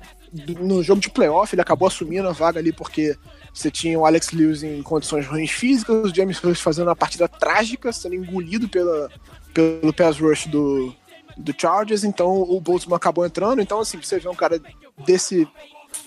no 0.62 0.82
jogo 0.82 1.02
de 1.02 1.10
playoff, 1.10 1.54
ele 1.54 1.62
acabou 1.62 1.90
assumindo 1.90 2.30
a 2.30 2.32
vaga 2.32 2.58
ali 2.58 2.72
porque 2.72 3.18
você 3.54 3.70
tinha 3.70 4.00
o 4.00 4.06
Alex 4.06 4.32
Lewis 4.32 4.64
em 4.64 4.82
condições 4.82 5.28
ruins 5.28 5.52
físicas, 5.52 6.10
o 6.10 6.16
James 6.16 6.42
Hurst 6.42 6.64
fazendo 6.64 6.88
uma 6.88 6.96
partida 6.96 7.28
trágica, 7.28 7.92
sendo 7.92 8.16
engolido 8.16 8.70
pela, 8.70 9.10
pelo 9.54 9.92
pass 9.92 10.18
rush 10.18 10.48
do, 10.48 10.96
do 11.36 11.54
Chargers, 11.58 12.06
então 12.06 12.32
o 12.32 12.62
Boltzmann 12.62 12.96
acabou 12.96 13.26
entrando. 13.26 13.62
Então, 13.62 13.82
assim, 13.82 14.02
você 14.02 14.20
vê 14.20 14.30
um 14.30 14.36
cara 14.36 14.58
desse, 15.06 15.46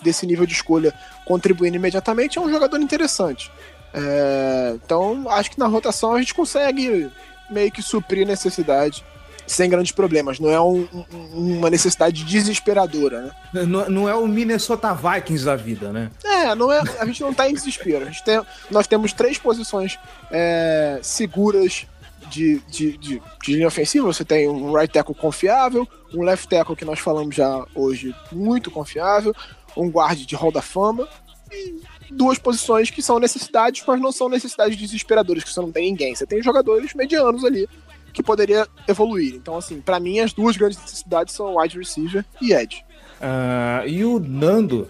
desse 0.03 0.27
nível 0.27 0.47
de 0.47 0.53
escolha 0.53 0.93
contribuindo 1.25 1.77
imediatamente, 1.77 2.39
é 2.39 2.41
um 2.41 2.51
jogador 2.51 2.81
interessante. 2.81 3.51
É, 3.93 4.73
então, 4.75 5.29
acho 5.31 5.51
que 5.51 5.59
na 5.59 5.67
rotação 5.67 6.15
a 6.15 6.19
gente 6.19 6.35
consegue 6.35 7.11
meio 7.51 7.73
que 7.73 7.83
suprir 7.83 8.27
necessidade 8.27 9.05
sem 9.47 9.69
grandes 9.71 9.93
problemas. 9.93 10.39
Não 10.39 10.51
é 10.51 10.61
um, 10.61 10.87
um, 11.13 11.59
uma 11.59 11.71
necessidade 11.71 12.23
desesperadora, 12.25 13.23
né? 13.23 13.65
Não, 13.65 13.89
não, 13.89 14.09
é 14.09 14.15
o 14.15 14.27
Minnesota 14.29 14.93
Vikings 14.93 15.45
da 15.45 15.57
vida, 15.57 15.91
né? 15.91 16.11
É, 16.23 16.55
não 16.55 16.71
é, 16.71 16.83
a 16.99 17.07
gente 17.07 17.23
não 17.23 17.31
está 17.31 17.49
em 17.49 17.55
desespero. 17.55 18.07
A 18.07 18.13
tem, 18.13 18.41
nós 18.71 18.87
temos 18.87 19.13
três 19.13 19.39
posições 19.39 19.99
é, 20.31 21.01
seguras 21.03 21.87
de, 22.29 22.61
de, 22.69 22.99
de, 22.99 23.23
de, 23.43 23.55
linha 23.55 23.67
ofensiva. 23.67 24.07
Você 24.07 24.25
tem 24.25 24.49
um 24.49 24.73
right 24.73 24.93
tackle 24.93 25.15
confiável, 25.15 25.89
um 26.15 26.23
left 26.23 26.47
tackle 26.49 26.77
que 26.77 26.85
nós 26.85 26.99
falamos 26.99 27.35
já 27.35 27.65
hoje 27.75 28.15
muito 28.31 28.71
confiável, 28.71 29.35
um 29.77 29.89
guard 29.89 30.19
de 30.19 30.35
hall 30.35 30.53
da 30.53 30.63
fama 30.63 31.09
e 31.53 31.81
duas 32.11 32.39
posições 32.39 32.91
que 32.91 33.03
são 33.03 33.19
necessidades, 33.19 33.83
mas 33.87 34.01
não 34.01 34.13
são 34.13 34.29
necessidades 34.29 34.77
desesperadoras, 34.77 35.45
que 35.45 35.53
você 35.53 35.61
não 35.61 35.73
tem 35.73 35.91
ninguém. 35.91 36.15
Você 36.15 36.27
tem 36.27 36.43
jogadores 36.43 36.95
medianos 36.95 37.45
ali 37.45 37.69
que 38.13 38.23
poderia 38.23 38.67
evoluir. 38.87 39.35
Então, 39.35 39.57
assim, 39.57 39.81
para 39.81 40.01
mim, 40.01 40.21
as 40.21 40.33
duas 40.33 40.57
grandes 40.57 40.79
necessidades 40.81 41.35
são 41.35 41.57
wide 41.57 41.79
receiver 41.79 42.25
e 42.41 42.53
edge. 42.53 42.85
Uh, 43.21 43.87
e 43.87 44.05
o 44.05 44.19
Nando? 44.19 44.89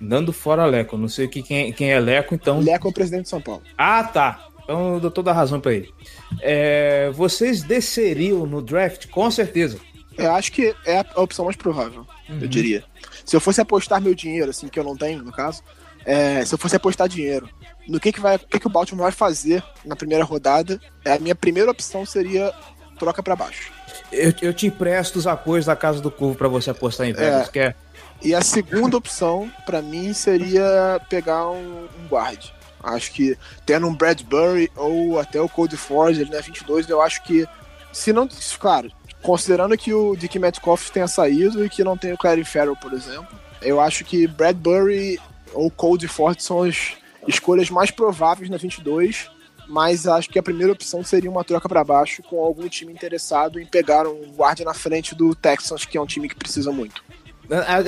Nando 0.00 0.32
fora 0.32 0.66
Leco. 0.66 0.96
Não 0.96 1.08
sei 1.08 1.28
quem, 1.28 1.72
quem 1.72 1.90
é 1.90 1.98
Leco, 1.98 2.34
então. 2.34 2.60
Leco 2.60 2.88
é 2.88 2.90
o 2.90 2.94
presidente 2.94 3.24
de 3.24 3.28
São 3.28 3.40
Paulo. 3.40 3.62
Ah, 3.78 4.04
tá. 4.04 4.48
Então 4.62 4.94
eu 4.94 5.00
dou 5.00 5.10
toda 5.10 5.30
a 5.30 5.34
razão 5.34 5.60
para 5.60 5.74
ele. 5.74 5.92
É, 6.40 7.10
vocês 7.12 7.62
desceriam 7.62 8.46
no 8.46 8.62
draft? 8.62 9.08
Com 9.08 9.30
certeza. 9.30 9.78
Eu 10.16 10.32
acho 10.32 10.52
que 10.52 10.74
é 10.84 11.04
a 11.14 11.20
opção 11.20 11.44
mais 11.44 11.56
provável, 11.56 12.06
uhum. 12.28 12.38
eu 12.40 12.48
diria. 12.48 12.84
Se 13.24 13.34
eu 13.34 13.40
fosse 13.40 13.60
apostar 13.60 14.00
meu 14.00 14.14
dinheiro, 14.14 14.50
assim, 14.50 14.68
que 14.68 14.78
eu 14.78 14.84
não 14.84 14.96
tenho, 14.96 15.22
no 15.22 15.32
caso, 15.32 15.62
é, 16.04 16.44
se 16.44 16.54
eu 16.54 16.58
fosse 16.58 16.76
apostar 16.76 17.08
dinheiro 17.08 17.48
no 17.88 17.98
que, 17.98 18.12
que, 18.12 18.20
vai, 18.20 18.36
o 18.36 18.38
que, 18.38 18.60
que 18.60 18.66
o 18.66 18.70
Baltimore 18.70 19.04
vai 19.04 19.12
fazer 19.12 19.62
na 19.84 19.96
primeira 19.96 20.24
rodada, 20.24 20.80
é, 21.04 21.14
a 21.14 21.18
minha 21.18 21.34
primeira 21.34 21.70
opção 21.70 22.04
seria 22.06 22.52
troca 22.98 23.22
para 23.22 23.36
baixo. 23.36 23.72
Eu, 24.12 24.32
eu 24.40 24.54
te 24.54 24.66
empresto 24.66 25.18
os 25.18 25.26
apoios 25.26 25.66
da 25.66 25.76
Casa 25.76 26.00
do 26.00 26.10
Curvo 26.10 26.36
para 26.36 26.48
você 26.48 26.70
apostar 26.70 27.06
em 27.06 27.12
Vegas, 27.12 27.48
é, 27.48 27.50
quer? 27.50 27.76
E 28.22 28.34
a 28.34 28.40
segunda 28.40 28.96
opção, 28.96 29.50
para 29.66 29.82
mim, 29.82 30.12
seria 30.14 31.00
pegar 31.10 31.50
um, 31.50 31.88
um 31.98 32.08
guard. 32.08 32.42
Acho 32.82 33.12
que 33.12 33.36
tendo 33.64 33.86
um 33.86 33.94
Bradbury 33.94 34.70
ou 34.76 35.18
até 35.18 35.40
o 35.40 35.48
Cody 35.48 35.76
Ford 35.76 36.18
ali 36.18 36.30
na 36.30 36.40
22, 36.40 36.88
eu 36.88 37.00
acho 37.00 37.22
que, 37.24 37.46
se 37.94 38.12
não, 38.12 38.28
claro, 38.58 38.90
considerando 39.22 39.78
que 39.78 39.94
o 39.94 40.16
Dick 40.16 40.38
Metcalf 40.38 40.90
tenha 40.90 41.06
saído 41.06 41.64
e 41.64 41.70
que 41.70 41.84
não 41.84 41.96
tem 41.96 42.12
o 42.12 42.18
Clary 42.18 42.44
Farrell, 42.44 42.76
por 42.76 42.92
exemplo, 42.92 43.28
eu 43.62 43.80
acho 43.80 44.04
que 44.04 44.26
Bradbury 44.26 45.18
ou 45.54 45.70
Cody 45.70 46.08
Ford 46.08 46.38
são 46.40 46.64
as 46.64 46.94
escolhas 47.26 47.70
mais 47.70 47.92
prováveis 47.92 48.50
na 48.50 48.56
22, 48.56 49.30
mas 49.68 50.06
acho 50.06 50.28
que 50.28 50.38
a 50.38 50.42
primeira 50.42 50.72
opção 50.72 51.02
seria 51.04 51.30
uma 51.30 51.44
troca 51.44 51.68
para 51.68 51.84
baixo 51.84 52.22
com 52.24 52.40
algum 52.40 52.68
time 52.68 52.92
interessado 52.92 53.60
em 53.60 53.64
pegar 53.64 54.06
um 54.06 54.32
guarda 54.32 54.64
na 54.64 54.74
frente 54.74 55.14
do 55.14 55.34
Texans, 55.34 55.84
que 55.84 55.96
é 55.96 56.00
um 56.00 56.06
time 56.06 56.28
que 56.28 56.34
precisa 56.34 56.72
muito. 56.72 57.02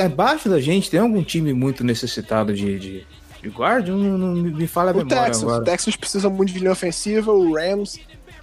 Abaixo 0.04 0.48
da 0.48 0.60
gente 0.60 0.88
tem 0.88 1.00
algum 1.00 1.22
time 1.22 1.52
muito 1.52 1.82
necessitado 1.82 2.54
de, 2.54 2.78
de, 2.78 3.06
de 3.42 3.48
guarda? 3.48 3.90
Não, 3.90 4.16
não, 4.16 4.34
me 4.34 4.66
fala 4.66 4.92
a 4.92 4.94
o 4.94 4.98
memória 4.98 5.24
Texans, 5.24 5.42
agora. 5.42 5.62
O 5.62 5.64
Texans 5.64 5.96
precisa 5.96 6.30
muito 6.30 6.52
de 6.52 6.60
linha 6.60 6.72
ofensiva, 6.72 7.32
o 7.32 7.54
Rams, 7.54 7.98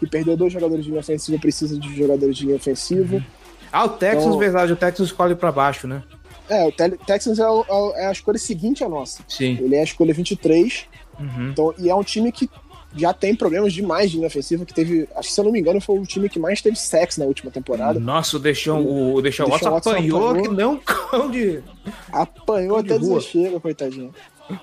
que 0.05 0.09
perdeu 0.11 0.35
dois 0.37 0.51
jogadores 0.53 0.83
de 0.83 0.89
linha 0.89 1.01
ofensiva, 1.01 1.37
precisa 1.39 1.77
de 1.79 1.95
jogadores 1.95 2.35
de 2.37 2.45
linha 2.45 2.55
ofensiva. 2.57 3.15
Uhum. 3.15 3.23
Ah, 3.71 3.85
o 3.85 3.89
Texans, 3.89 4.25
então, 4.27 4.37
verdade, 4.39 4.73
o 4.73 4.75
Texans 4.75 5.07
escolhe 5.09 5.35
para 5.35 5.51
baixo, 5.51 5.87
né? 5.87 6.03
É, 6.49 6.65
o 6.67 6.71
Te- 6.71 6.97
Texans 7.07 7.39
é, 7.39 7.47
o- 7.49 7.65
é 7.67 7.73
o- 7.73 7.93
é 7.95 8.07
a 8.07 8.11
escolha 8.11 8.37
seguinte 8.37 8.83
à 8.83 8.89
nossa. 8.89 9.23
Sim. 9.27 9.57
Ele 9.61 9.75
é 9.75 9.79
a 9.79 9.83
escolha 9.83 10.13
23. 10.13 10.85
Uhum. 11.19 11.49
Então, 11.51 11.73
e 11.79 11.89
é 11.89 11.95
um 11.95 12.03
time 12.03 12.31
que 12.31 12.49
já 12.95 13.11
tem 13.13 13.33
problemas 13.35 13.73
demais 13.73 14.11
de 14.11 14.17
linha 14.17 14.27
ofensiva, 14.27 14.63
que 14.65 14.73
teve, 14.73 15.07
acho 15.15 15.29
que 15.29 15.33
se 15.33 15.39
eu 15.41 15.45
não 15.45 15.51
me 15.51 15.59
engano, 15.59 15.81
foi 15.81 15.97
o 15.97 16.03
time 16.05 16.29
que 16.29 16.37
mais 16.37 16.61
teve 16.61 16.75
sexo 16.75 17.19
na 17.19 17.25
última 17.25 17.49
temporada. 17.49 17.99
Nossa, 17.99 18.37
o 18.37 18.39
Deixão, 18.39 18.85
o 18.85 19.19
Deixão 19.21 19.47
O 19.47 19.49
Watson 19.49 19.65
Deshaun 19.65 19.73
Watson 19.75 19.89
apanhou 19.91 20.29
apanhou. 20.29 20.43
que 20.49 20.55
não 20.55 20.77
cão 20.77 21.31
de. 21.31 21.63
Apanhou 22.11 22.83
Cão 22.83 22.99
de 22.99 23.05
até 23.07 23.19
chega, 23.21 23.59
coitadinho. 23.59 24.13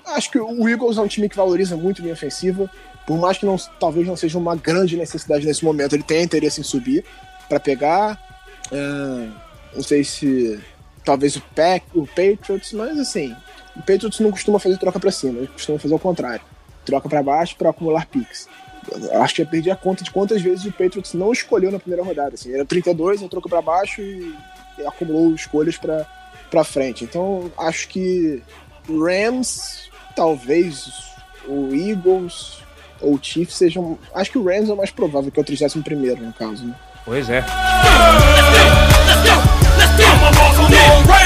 Acho 0.05 0.31
que 0.31 0.39
o 0.39 0.69
Eagles 0.69 0.97
é 0.97 1.01
um 1.01 1.07
time 1.07 1.27
que 1.27 1.35
valoriza 1.35 1.75
muito 1.75 2.01
linha 2.01 2.13
ofensiva. 2.13 2.69
Por 3.05 3.17
mais 3.17 3.37
que 3.37 3.45
não, 3.45 3.57
talvez 3.79 4.07
não 4.07 4.15
seja 4.15 4.37
uma 4.37 4.55
grande 4.55 4.95
necessidade 4.95 5.45
nesse 5.45 5.65
momento, 5.65 5.95
ele 5.95 6.03
tem 6.03 6.23
interesse 6.23 6.61
em 6.61 6.63
subir 6.63 7.03
para 7.49 7.59
pegar. 7.59 8.19
Não 9.75 9.83
sei 9.83 10.03
se 10.03 10.59
talvez 11.03 11.35
o, 11.35 11.41
Pack, 11.55 11.85
o 11.93 12.05
Patriots, 12.05 12.73
mas 12.73 12.99
assim, 12.99 13.35
o 13.75 13.79
Patriots 13.79 14.19
não 14.19 14.31
costuma 14.31 14.59
fazer 14.59 14.77
troca 14.77 14.99
para 14.99 15.11
cima, 15.11 15.39
ele 15.39 15.47
costuma 15.47 15.79
fazer 15.79 15.93
o 15.93 15.99
contrário. 15.99 16.41
Troca 16.85 17.09
para 17.09 17.23
baixo 17.23 17.55
para 17.57 17.69
acumular 17.69 18.05
picks. 18.07 18.47
Acho 19.13 19.35
que 19.35 19.41
eu 19.43 19.47
perdi 19.47 19.69
a 19.69 19.75
conta 19.75 20.03
de 20.03 20.11
quantas 20.11 20.41
vezes 20.41 20.65
o 20.65 20.71
Patriots 20.71 21.13
não 21.13 21.31
escolheu 21.31 21.71
na 21.71 21.79
primeira 21.79 22.03
rodada. 22.03 22.33
Assim, 22.33 22.53
era 22.53 22.65
32, 22.65 23.21
eu 23.21 23.29
troco 23.29 23.47
para 23.47 23.61
baixo 23.61 24.01
e, 24.01 24.35
acumulou 24.85 25.35
escolhas 25.35 25.77
para 25.77 26.63
frente. 26.63 27.03
Então, 27.03 27.51
acho 27.57 27.87
que 27.87 28.41
Rams, 28.89 29.91
talvez 30.15 31.11
o 31.47 31.69
Eagles 31.73 32.63
ou 33.01 33.15
o 33.15 33.19
Chiefs 33.21 33.55
sejam. 33.55 33.97
Acho 34.13 34.31
que 34.31 34.37
o 34.37 34.43
Rams 34.43 34.69
é 34.69 34.73
o 34.73 34.77
mais 34.77 34.91
provável 34.91 35.31
que 35.31 35.39
é 35.39 35.41
o 35.41 35.45
31 35.45 35.81
no 36.25 36.33
caso. 36.33 36.65
Né? 36.65 36.73
Pois 37.05 37.29
é. 37.29 37.43
Let's 39.77 41.20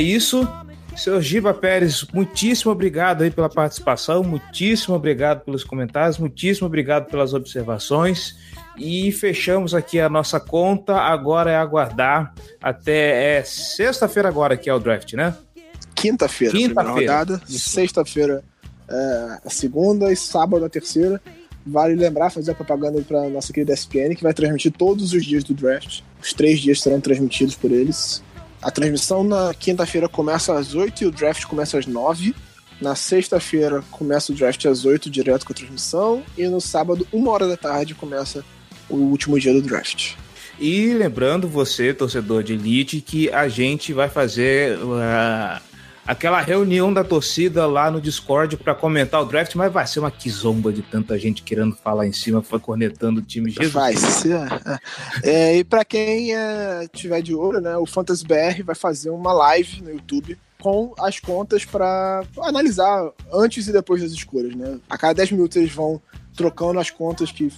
isso. 0.00 0.48
Seu 0.96 1.20
Giba 1.22 1.54
Pérez, 1.54 2.04
muitíssimo 2.12 2.72
obrigado 2.72 3.22
aí 3.22 3.30
pela 3.30 3.48
participação, 3.48 4.22
muitíssimo 4.22 4.94
obrigado 4.94 5.44
pelos 5.44 5.64
comentários, 5.64 6.18
muitíssimo 6.18 6.66
obrigado 6.66 7.08
pelas 7.08 7.32
observações. 7.32 8.36
E 8.76 9.12
fechamos 9.12 9.74
aqui 9.74 10.00
a 10.00 10.08
nossa 10.08 10.40
conta. 10.40 10.96
Agora 10.96 11.50
é 11.50 11.56
aguardar 11.56 12.34
até 12.62 13.38
é, 13.38 13.44
sexta-feira 13.44 14.28
agora 14.28 14.56
que 14.56 14.68
é 14.68 14.74
o 14.74 14.78
draft, 14.78 15.12
né? 15.14 15.36
Quinta-feira, 15.94 16.52
a 16.52 16.56
primeira 16.56 16.90
rodada. 16.90 17.42
Sexta-feira, 17.46 18.42
é, 18.88 19.38
a 19.44 19.50
segunda 19.50 20.12
e 20.12 20.16
sábado 20.16 20.64
a 20.64 20.68
terceira. 20.68 21.20
Vale 21.64 21.94
lembrar, 21.94 22.30
fazer 22.30 22.52
a 22.52 22.54
propaganda 22.54 23.00
para 23.02 23.28
nossa 23.28 23.52
querida 23.52 23.74
SPN, 23.74 24.16
que 24.16 24.22
vai 24.22 24.32
transmitir 24.32 24.72
todos 24.72 25.12
os 25.12 25.24
dias 25.24 25.44
do 25.44 25.52
draft. 25.52 26.00
Os 26.20 26.32
três 26.32 26.58
dias 26.58 26.80
serão 26.80 27.00
transmitidos 27.00 27.54
por 27.54 27.70
eles. 27.70 28.22
A 28.62 28.70
transmissão 28.70 29.24
na 29.24 29.54
quinta-feira 29.54 30.08
começa 30.08 30.58
às 30.58 30.74
8 30.74 31.04
e 31.04 31.06
o 31.06 31.10
draft 31.10 31.44
começa 31.46 31.78
às 31.78 31.86
9. 31.86 32.34
Na 32.80 32.94
sexta-feira 32.94 33.82
começa 33.90 34.32
o 34.32 34.34
draft 34.34 34.64
às 34.66 34.84
8, 34.84 35.10
direto 35.10 35.46
com 35.46 35.52
a 35.52 35.56
transmissão. 35.56 36.22
E 36.36 36.46
no 36.46 36.60
sábado, 36.60 37.06
uma 37.12 37.30
hora 37.30 37.48
da 37.48 37.56
tarde, 37.56 37.94
começa 37.94 38.44
o 38.88 38.96
último 38.96 39.38
dia 39.38 39.52
do 39.52 39.62
draft. 39.62 40.14
E 40.58 40.92
lembrando 40.92 41.48
você, 41.48 41.94
torcedor 41.94 42.42
de 42.42 42.52
elite, 42.52 43.00
que 43.00 43.30
a 43.30 43.48
gente 43.48 43.94
vai 43.94 44.10
fazer 44.10 44.76
uh, 44.78 45.60
aquela 46.06 46.40
reunião 46.40 46.92
da 46.92 47.04
torcida 47.04 47.66
lá 47.66 47.90
no 47.90 48.00
Discord 48.00 48.56
para 48.56 48.74
comentar 48.74 49.20
o 49.22 49.24
draft, 49.24 49.54
mas 49.54 49.72
vai 49.72 49.86
ser 49.86 50.00
uma 50.00 50.10
quizomba 50.10 50.72
de 50.72 50.82
tanta 50.82 51.18
gente 51.18 51.42
querendo 51.42 51.76
falar 51.76 52.06
em 52.06 52.12
cima, 52.12 52.42
foi 52.42 52.58
cornetando 52.58 53.20
o 53.20 53.22
time. 53.22 53.50
Jesus 53.50 53.72
Vai 53.72 53.96
ser. 53.96 54.36
é. 55.22 55.30
É, 55.30 55.56
e 55.58 55.64
pra 55.64 55.84
quem 55.84 56.34
é, 56.34 56.88
tiver 56.92 57.22
de 57.22 57.34
olho, 57.34 57.60
né, 57.60 57.76
o 57.76 57.86
Fantasy 57.86 58.24
BR 58.26 58.62
vai 58.64 58.74
fazer 58.74 59.10
uma 59.10 59.32
live 59.32 59.82
no 59.82 59.90
YouTube 59.90 60.38
com 60.60 60.94
as 60.98 61.18
contas 61.18 61.64
pra 61.64 62.22
analisar 62.38 63.10
antes 63.32 63.66
e 63.66 63.72
depois 63.72 64.02
das 64.02 64.12
escolhas, 64.12 64.54
né? 64.54 64.78
A 64.88 64.98
cada 64.98 65.14
10 65.14 65.32
minutos 65.32 65.56
eles 65.56 65.72
vão 65.72 66.00
trocando 66.36 66.78
as 66.78 66.90
contas 66.90 67.32
que, 67.32 67.50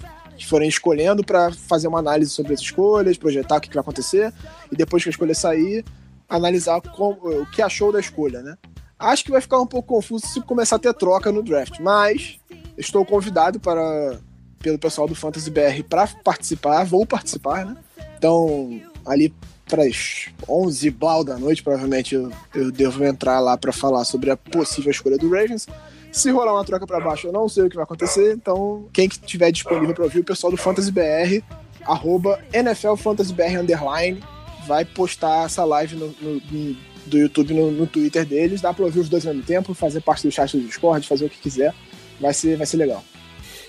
forem 0.48 0.68
escolhendo 0.68 1.22
pra 1.22 1.52
fazer 1.52 1.86
uma 1.86 2.00
análise 2.00 2.30
sobre 2.32 2.52
as 2.52 2.60
escolhas, 2.60 3.16
projetar 3.16 3.56
o 3.56 3.60
que, 3.60 3.68
que 3.68 3.74
vai 3.74 3.82
acontecer 3.82 4.32
e 4.72 4.76
depois 4.76 5.02
que 5.02 5.08
a 5.08 5.12
escolha 5.12 5.34
sair, 5.36 5.84
analisar 6.28 6.78
o 6.78 7.46
que 7.46 7.62
achou 7.62 7.92
da 7.92 8.00
escolha, 8.00 8.42
né? 8.42 8.56
Acho 8.98 9.24
que 9.24 9.30
vai 9.30 9.40
ficar 9.40 9.60
um 9.60 9.66
pouco 9.66 9.88
confuso 9.88 10.26
se 10.26 10.40
começar 10.40 10.76
a 10.76 10.78
ter 10.78 10.94
troca 10.94 11.32
no 11.32 11.42
draft, 11.42 11.80
mas 11.80 12.38
estou 12.76 13.04
convidado 13.04 13.58
para 13.58 14.18
pelo 14.60 14.78
pessoal 14.78 15.08
do 15.08 15.14
Fantasy 15.14 15.50
BR 15.50 15.82
para 15.88 16.06
participar, 16.22 16.84
vou 16.84 17.04
participar, 17.04 17.66
né? 17.66 17.76
Então, 18.16 18.80
ali 19.04 19.34
para 19.68 19.82
as 19.84 20.28
11 20.48 20.90
bal 20.90 21.24
da 21.24 21.36
noite, 21.36 21.62
provavelmente 21.62 22.14
eu, 22.14 22.30
eu 22.54 22.70
devo 22.70 23.04
entrar 23.04 23.40
lá 23.40 23.56
para 23.56 23.72
falar 23.72 24.04
sobre 24.04 24.30
a 24.30 24.36
possível 24.36 24.90
escolha 24.90 25.18
do 25.18 25.28
Ravens. 25.28 25.66
Se 26.12 26.30
rolar 26.30 26.52
uma 26.52 26.64
troca 26.64 26.86
para 26.86 27.00
baixo, 27.00 27.26
eu 27.26 27.32
não 27.32 27.48
sei 27.48 27.64
o 27.64 27.70
que 27.70 27.76
vai 27.76 27.84
acontecer. 27.84 28.34
Então, 28.34 28.86
quem 28.92 29.08
que 29.08 29.18
tiver 29.18 29.50
disponível 29.50 29.94
para 29.94 30.04
ouvir, 30.04 30.20
o 30.20 30.24
pessoal 30.24 30.50
do 30.50 30.56
Fantasy 30.56 30.92
BR, 30.92 31.42
arroba 31.84 32.38
NFL 32.52 32.94
Fantasy 32.96 33.32
BR 33.32 33.58
underline, 33.60 34.22
vai 34.66 34.84
postar 34.84 35.46
essa 35.46 35.64
live 35.64 35.96
no, 35.96 36.14
no- 36.20 36.42
no- 36.50 36.76
do 37.06 37.18
YouTube 37.18 37.52
no, 37.54 37.86
Twitter 37.86 38.24
deles. 38.24 38.60
Dá 38.60 38.72
para 38.72 38.84
ouvir 38.84 39.00
os 39.00 39.08
dois 39.08 39.26
ao 39.26 39.32
mesmo 39.34 39.46
tempo, 39.46 39.74
fazer 39.74 40.00
parte 40.00 40.26
do 40.26 40.30
chat 40.32 40.56
do 40.56 40.64
Discord, 40.66 41.06
fazer 41.06 41.24
o 41.26 41.28
que 41.30 41.38
quiser. 41.38 41.74
Vai 42.20 42.32
ser, 42.32 42.56
vai 42.56 42.66
ser 42.66 42.76
legal. 42.76 43.02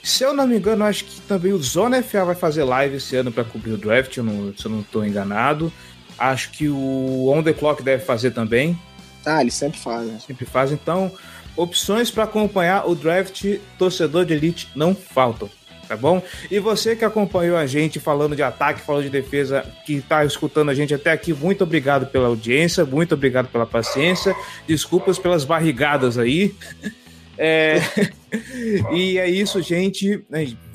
Se 0.04 0.24
eu 0.24 0.34
não 0.34 0.46
me 0.46 0.58
engano, 0.58 0.84
acho 0.84 1.06
que 1.06 1.22
também 1.22 1.52
o 1.54 1.58
Zona 1.58 2.04
FA 2.04 2.26
vai 2.26 2.36
fazer 2.36 2.64
live 2.64 2.98
esse 2.98 3.16
ano 3.16 3.32
para 3.32 3.44
cobrir 3.44 3.72
o 3.72 3.78
draft, 3.78 4.16
eu 4.18 4.24
não- 4.24 4.54
se 4.56 4.66
eu 4.66 4.72
não 4.72 4.82
estou 4.82 5.04
enganado. 5.06 5.72
Acho 6.18 6.52
que 6.52 6.70
o 6.70 7.30
On 7.30 7.42
The 7.42 7.54
Clock 7.54 7.82
deve 7.82 8.04
fazer 8.06 8.32
também. 8.32 8.78
Ah, 9.26 9.42
eles 9.42 9.54
sempre 9.56 9.80
fazem. 9.80 10.20
sempre 10.20 10.46
faz. 10.46 10.72
Então, 10.72 11.12
opções 11.56 12.12
para 12.12 12.26
acompanhar 12.26 12.88
o 12.88 12.94
draft 12.94 13.46
torcedor 13.80 14.26
de 14.26 14.34
elite 14.34 14.70
não 14.76 14.94
faltam, 14.94 15.50
tá 15.94 15.98
bom? 15.98 16.22
E 16.50 16.60
você 16.60 16.96
que 16.96 17.06
acompanhou 17.06 17.56
a 17.56 17.68
gente 17.68 18.00
falando 18.00 18.36
de 18.36 18.42
ataque, 18.42 18.82
falando 18.82 19.04
de 19.04 19.10
defesa, 19.10 19.64
que 19.86 19.96
está 19.96 20.26
escutando 20.26 20.70
a 20.70 20.74
gente 20.74 20.94
até 20.94 21.12
aqui, 21.12 21.34
muito 21.34 21.64
obrigado 21.64 22.08
pela 22.08 22.28
audiência, 22.28 22.84
muito 22.84 23.14
obrigado 23.14 23.48
pela 23.48 23.66
paciência, 23.66 24.36
desculpas 24.68 25.20
pelas 25.20 25.46
barrigadas 25.46 26.18
aí. 26.18 26.54
É, 27.36 27.80
e 28.94 29.18
é 29.18 29.28
isso, 29.28 29.60
gente. 29.60 30.24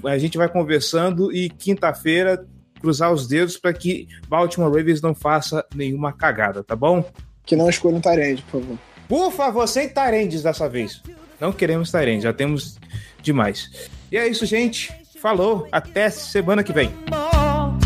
A 0.04 0.18
gente 0.18 0.36
vai 0.36 0.48
conversando 0.48 1.32
e 1.32 1.48
quinta-feira 1.48 2.44
cruzar 2.80 3.12
os 3.12 3.28
dedos 3.28 3.56
para 3.56 3.72
que 3.72 4.08
Baltimore 4.26 4.68
Ravens 4.68 5.00
não 5.00 5.14
faça 5.14 5.64
nenhuma 5.72 6.12
cagada, 6.12 6.64
tá 6.64 6.74
bom? 6.74 7.08
Que 7.46 7.54
não 7.54 7.70
escolha 7.70 7.94
um 7.94 8.00
Tyrande, 8.00 8.42
por 8.50 8.60
favor. 8.60 8.78
Por 9.08 9.32
favor, 9.32 9.68
sem 9.68 9.88
Tarendes 9.88 10.42
dessa 10.42 10.68
vez. 10.68 11.00
Não 11.40 11.52
queremos 11.52 11.92
Tarendes, 11.92 12.24
já 12.24 12.32
temos 12.32 12.76
demais. 13.22 13.88
E 14.10 14.16
é 14.16 14.26
isso, 14.26 14.46
gente. 14.46 14.92
Falou, 15.20 15.66
até 15.72 16.10
semana 16.10 16.62
que 16.62 16.72
vem. 16.72 16.90
more. 17.10 17.76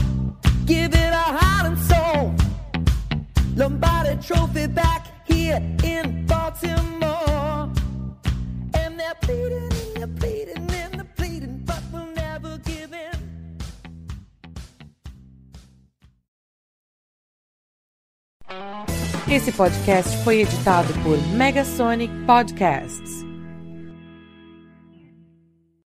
Give 0.66 0.94
it 0.94 1.12
a 1.12 1.32
heart 1.32 1.66
and 1.66 1.78
soul. 1.78 2.34
Lombardi 3.56 4.16
Trophy 4.22 4.66
back 4.66 5.06
here 5.26 5.56
in 5.82 6.26
Baltimore. 6.26 7.70
And 8.74 8.98
they're 8.98 9.14
pleading 9.22 9.70
and 9.96 9.96
they're 9.96 10.06
pleading 10.20 10.70
and 10.70 10.94
they're 10.94 11.14
pleading, 11.16 11.62
but 11.64 11.82
we'll 11.90 12.06
never 12.14 12.58
give 12.58 12.92
in. 12.92 13.18
Esse 19.30 19.50
podcast 19.52 20.14
foi 20.24 20.42
editado 20.42 20.92
por 21.02 21.16
Megasonic 21.34 22.10
Podcasts. 22.26 23.31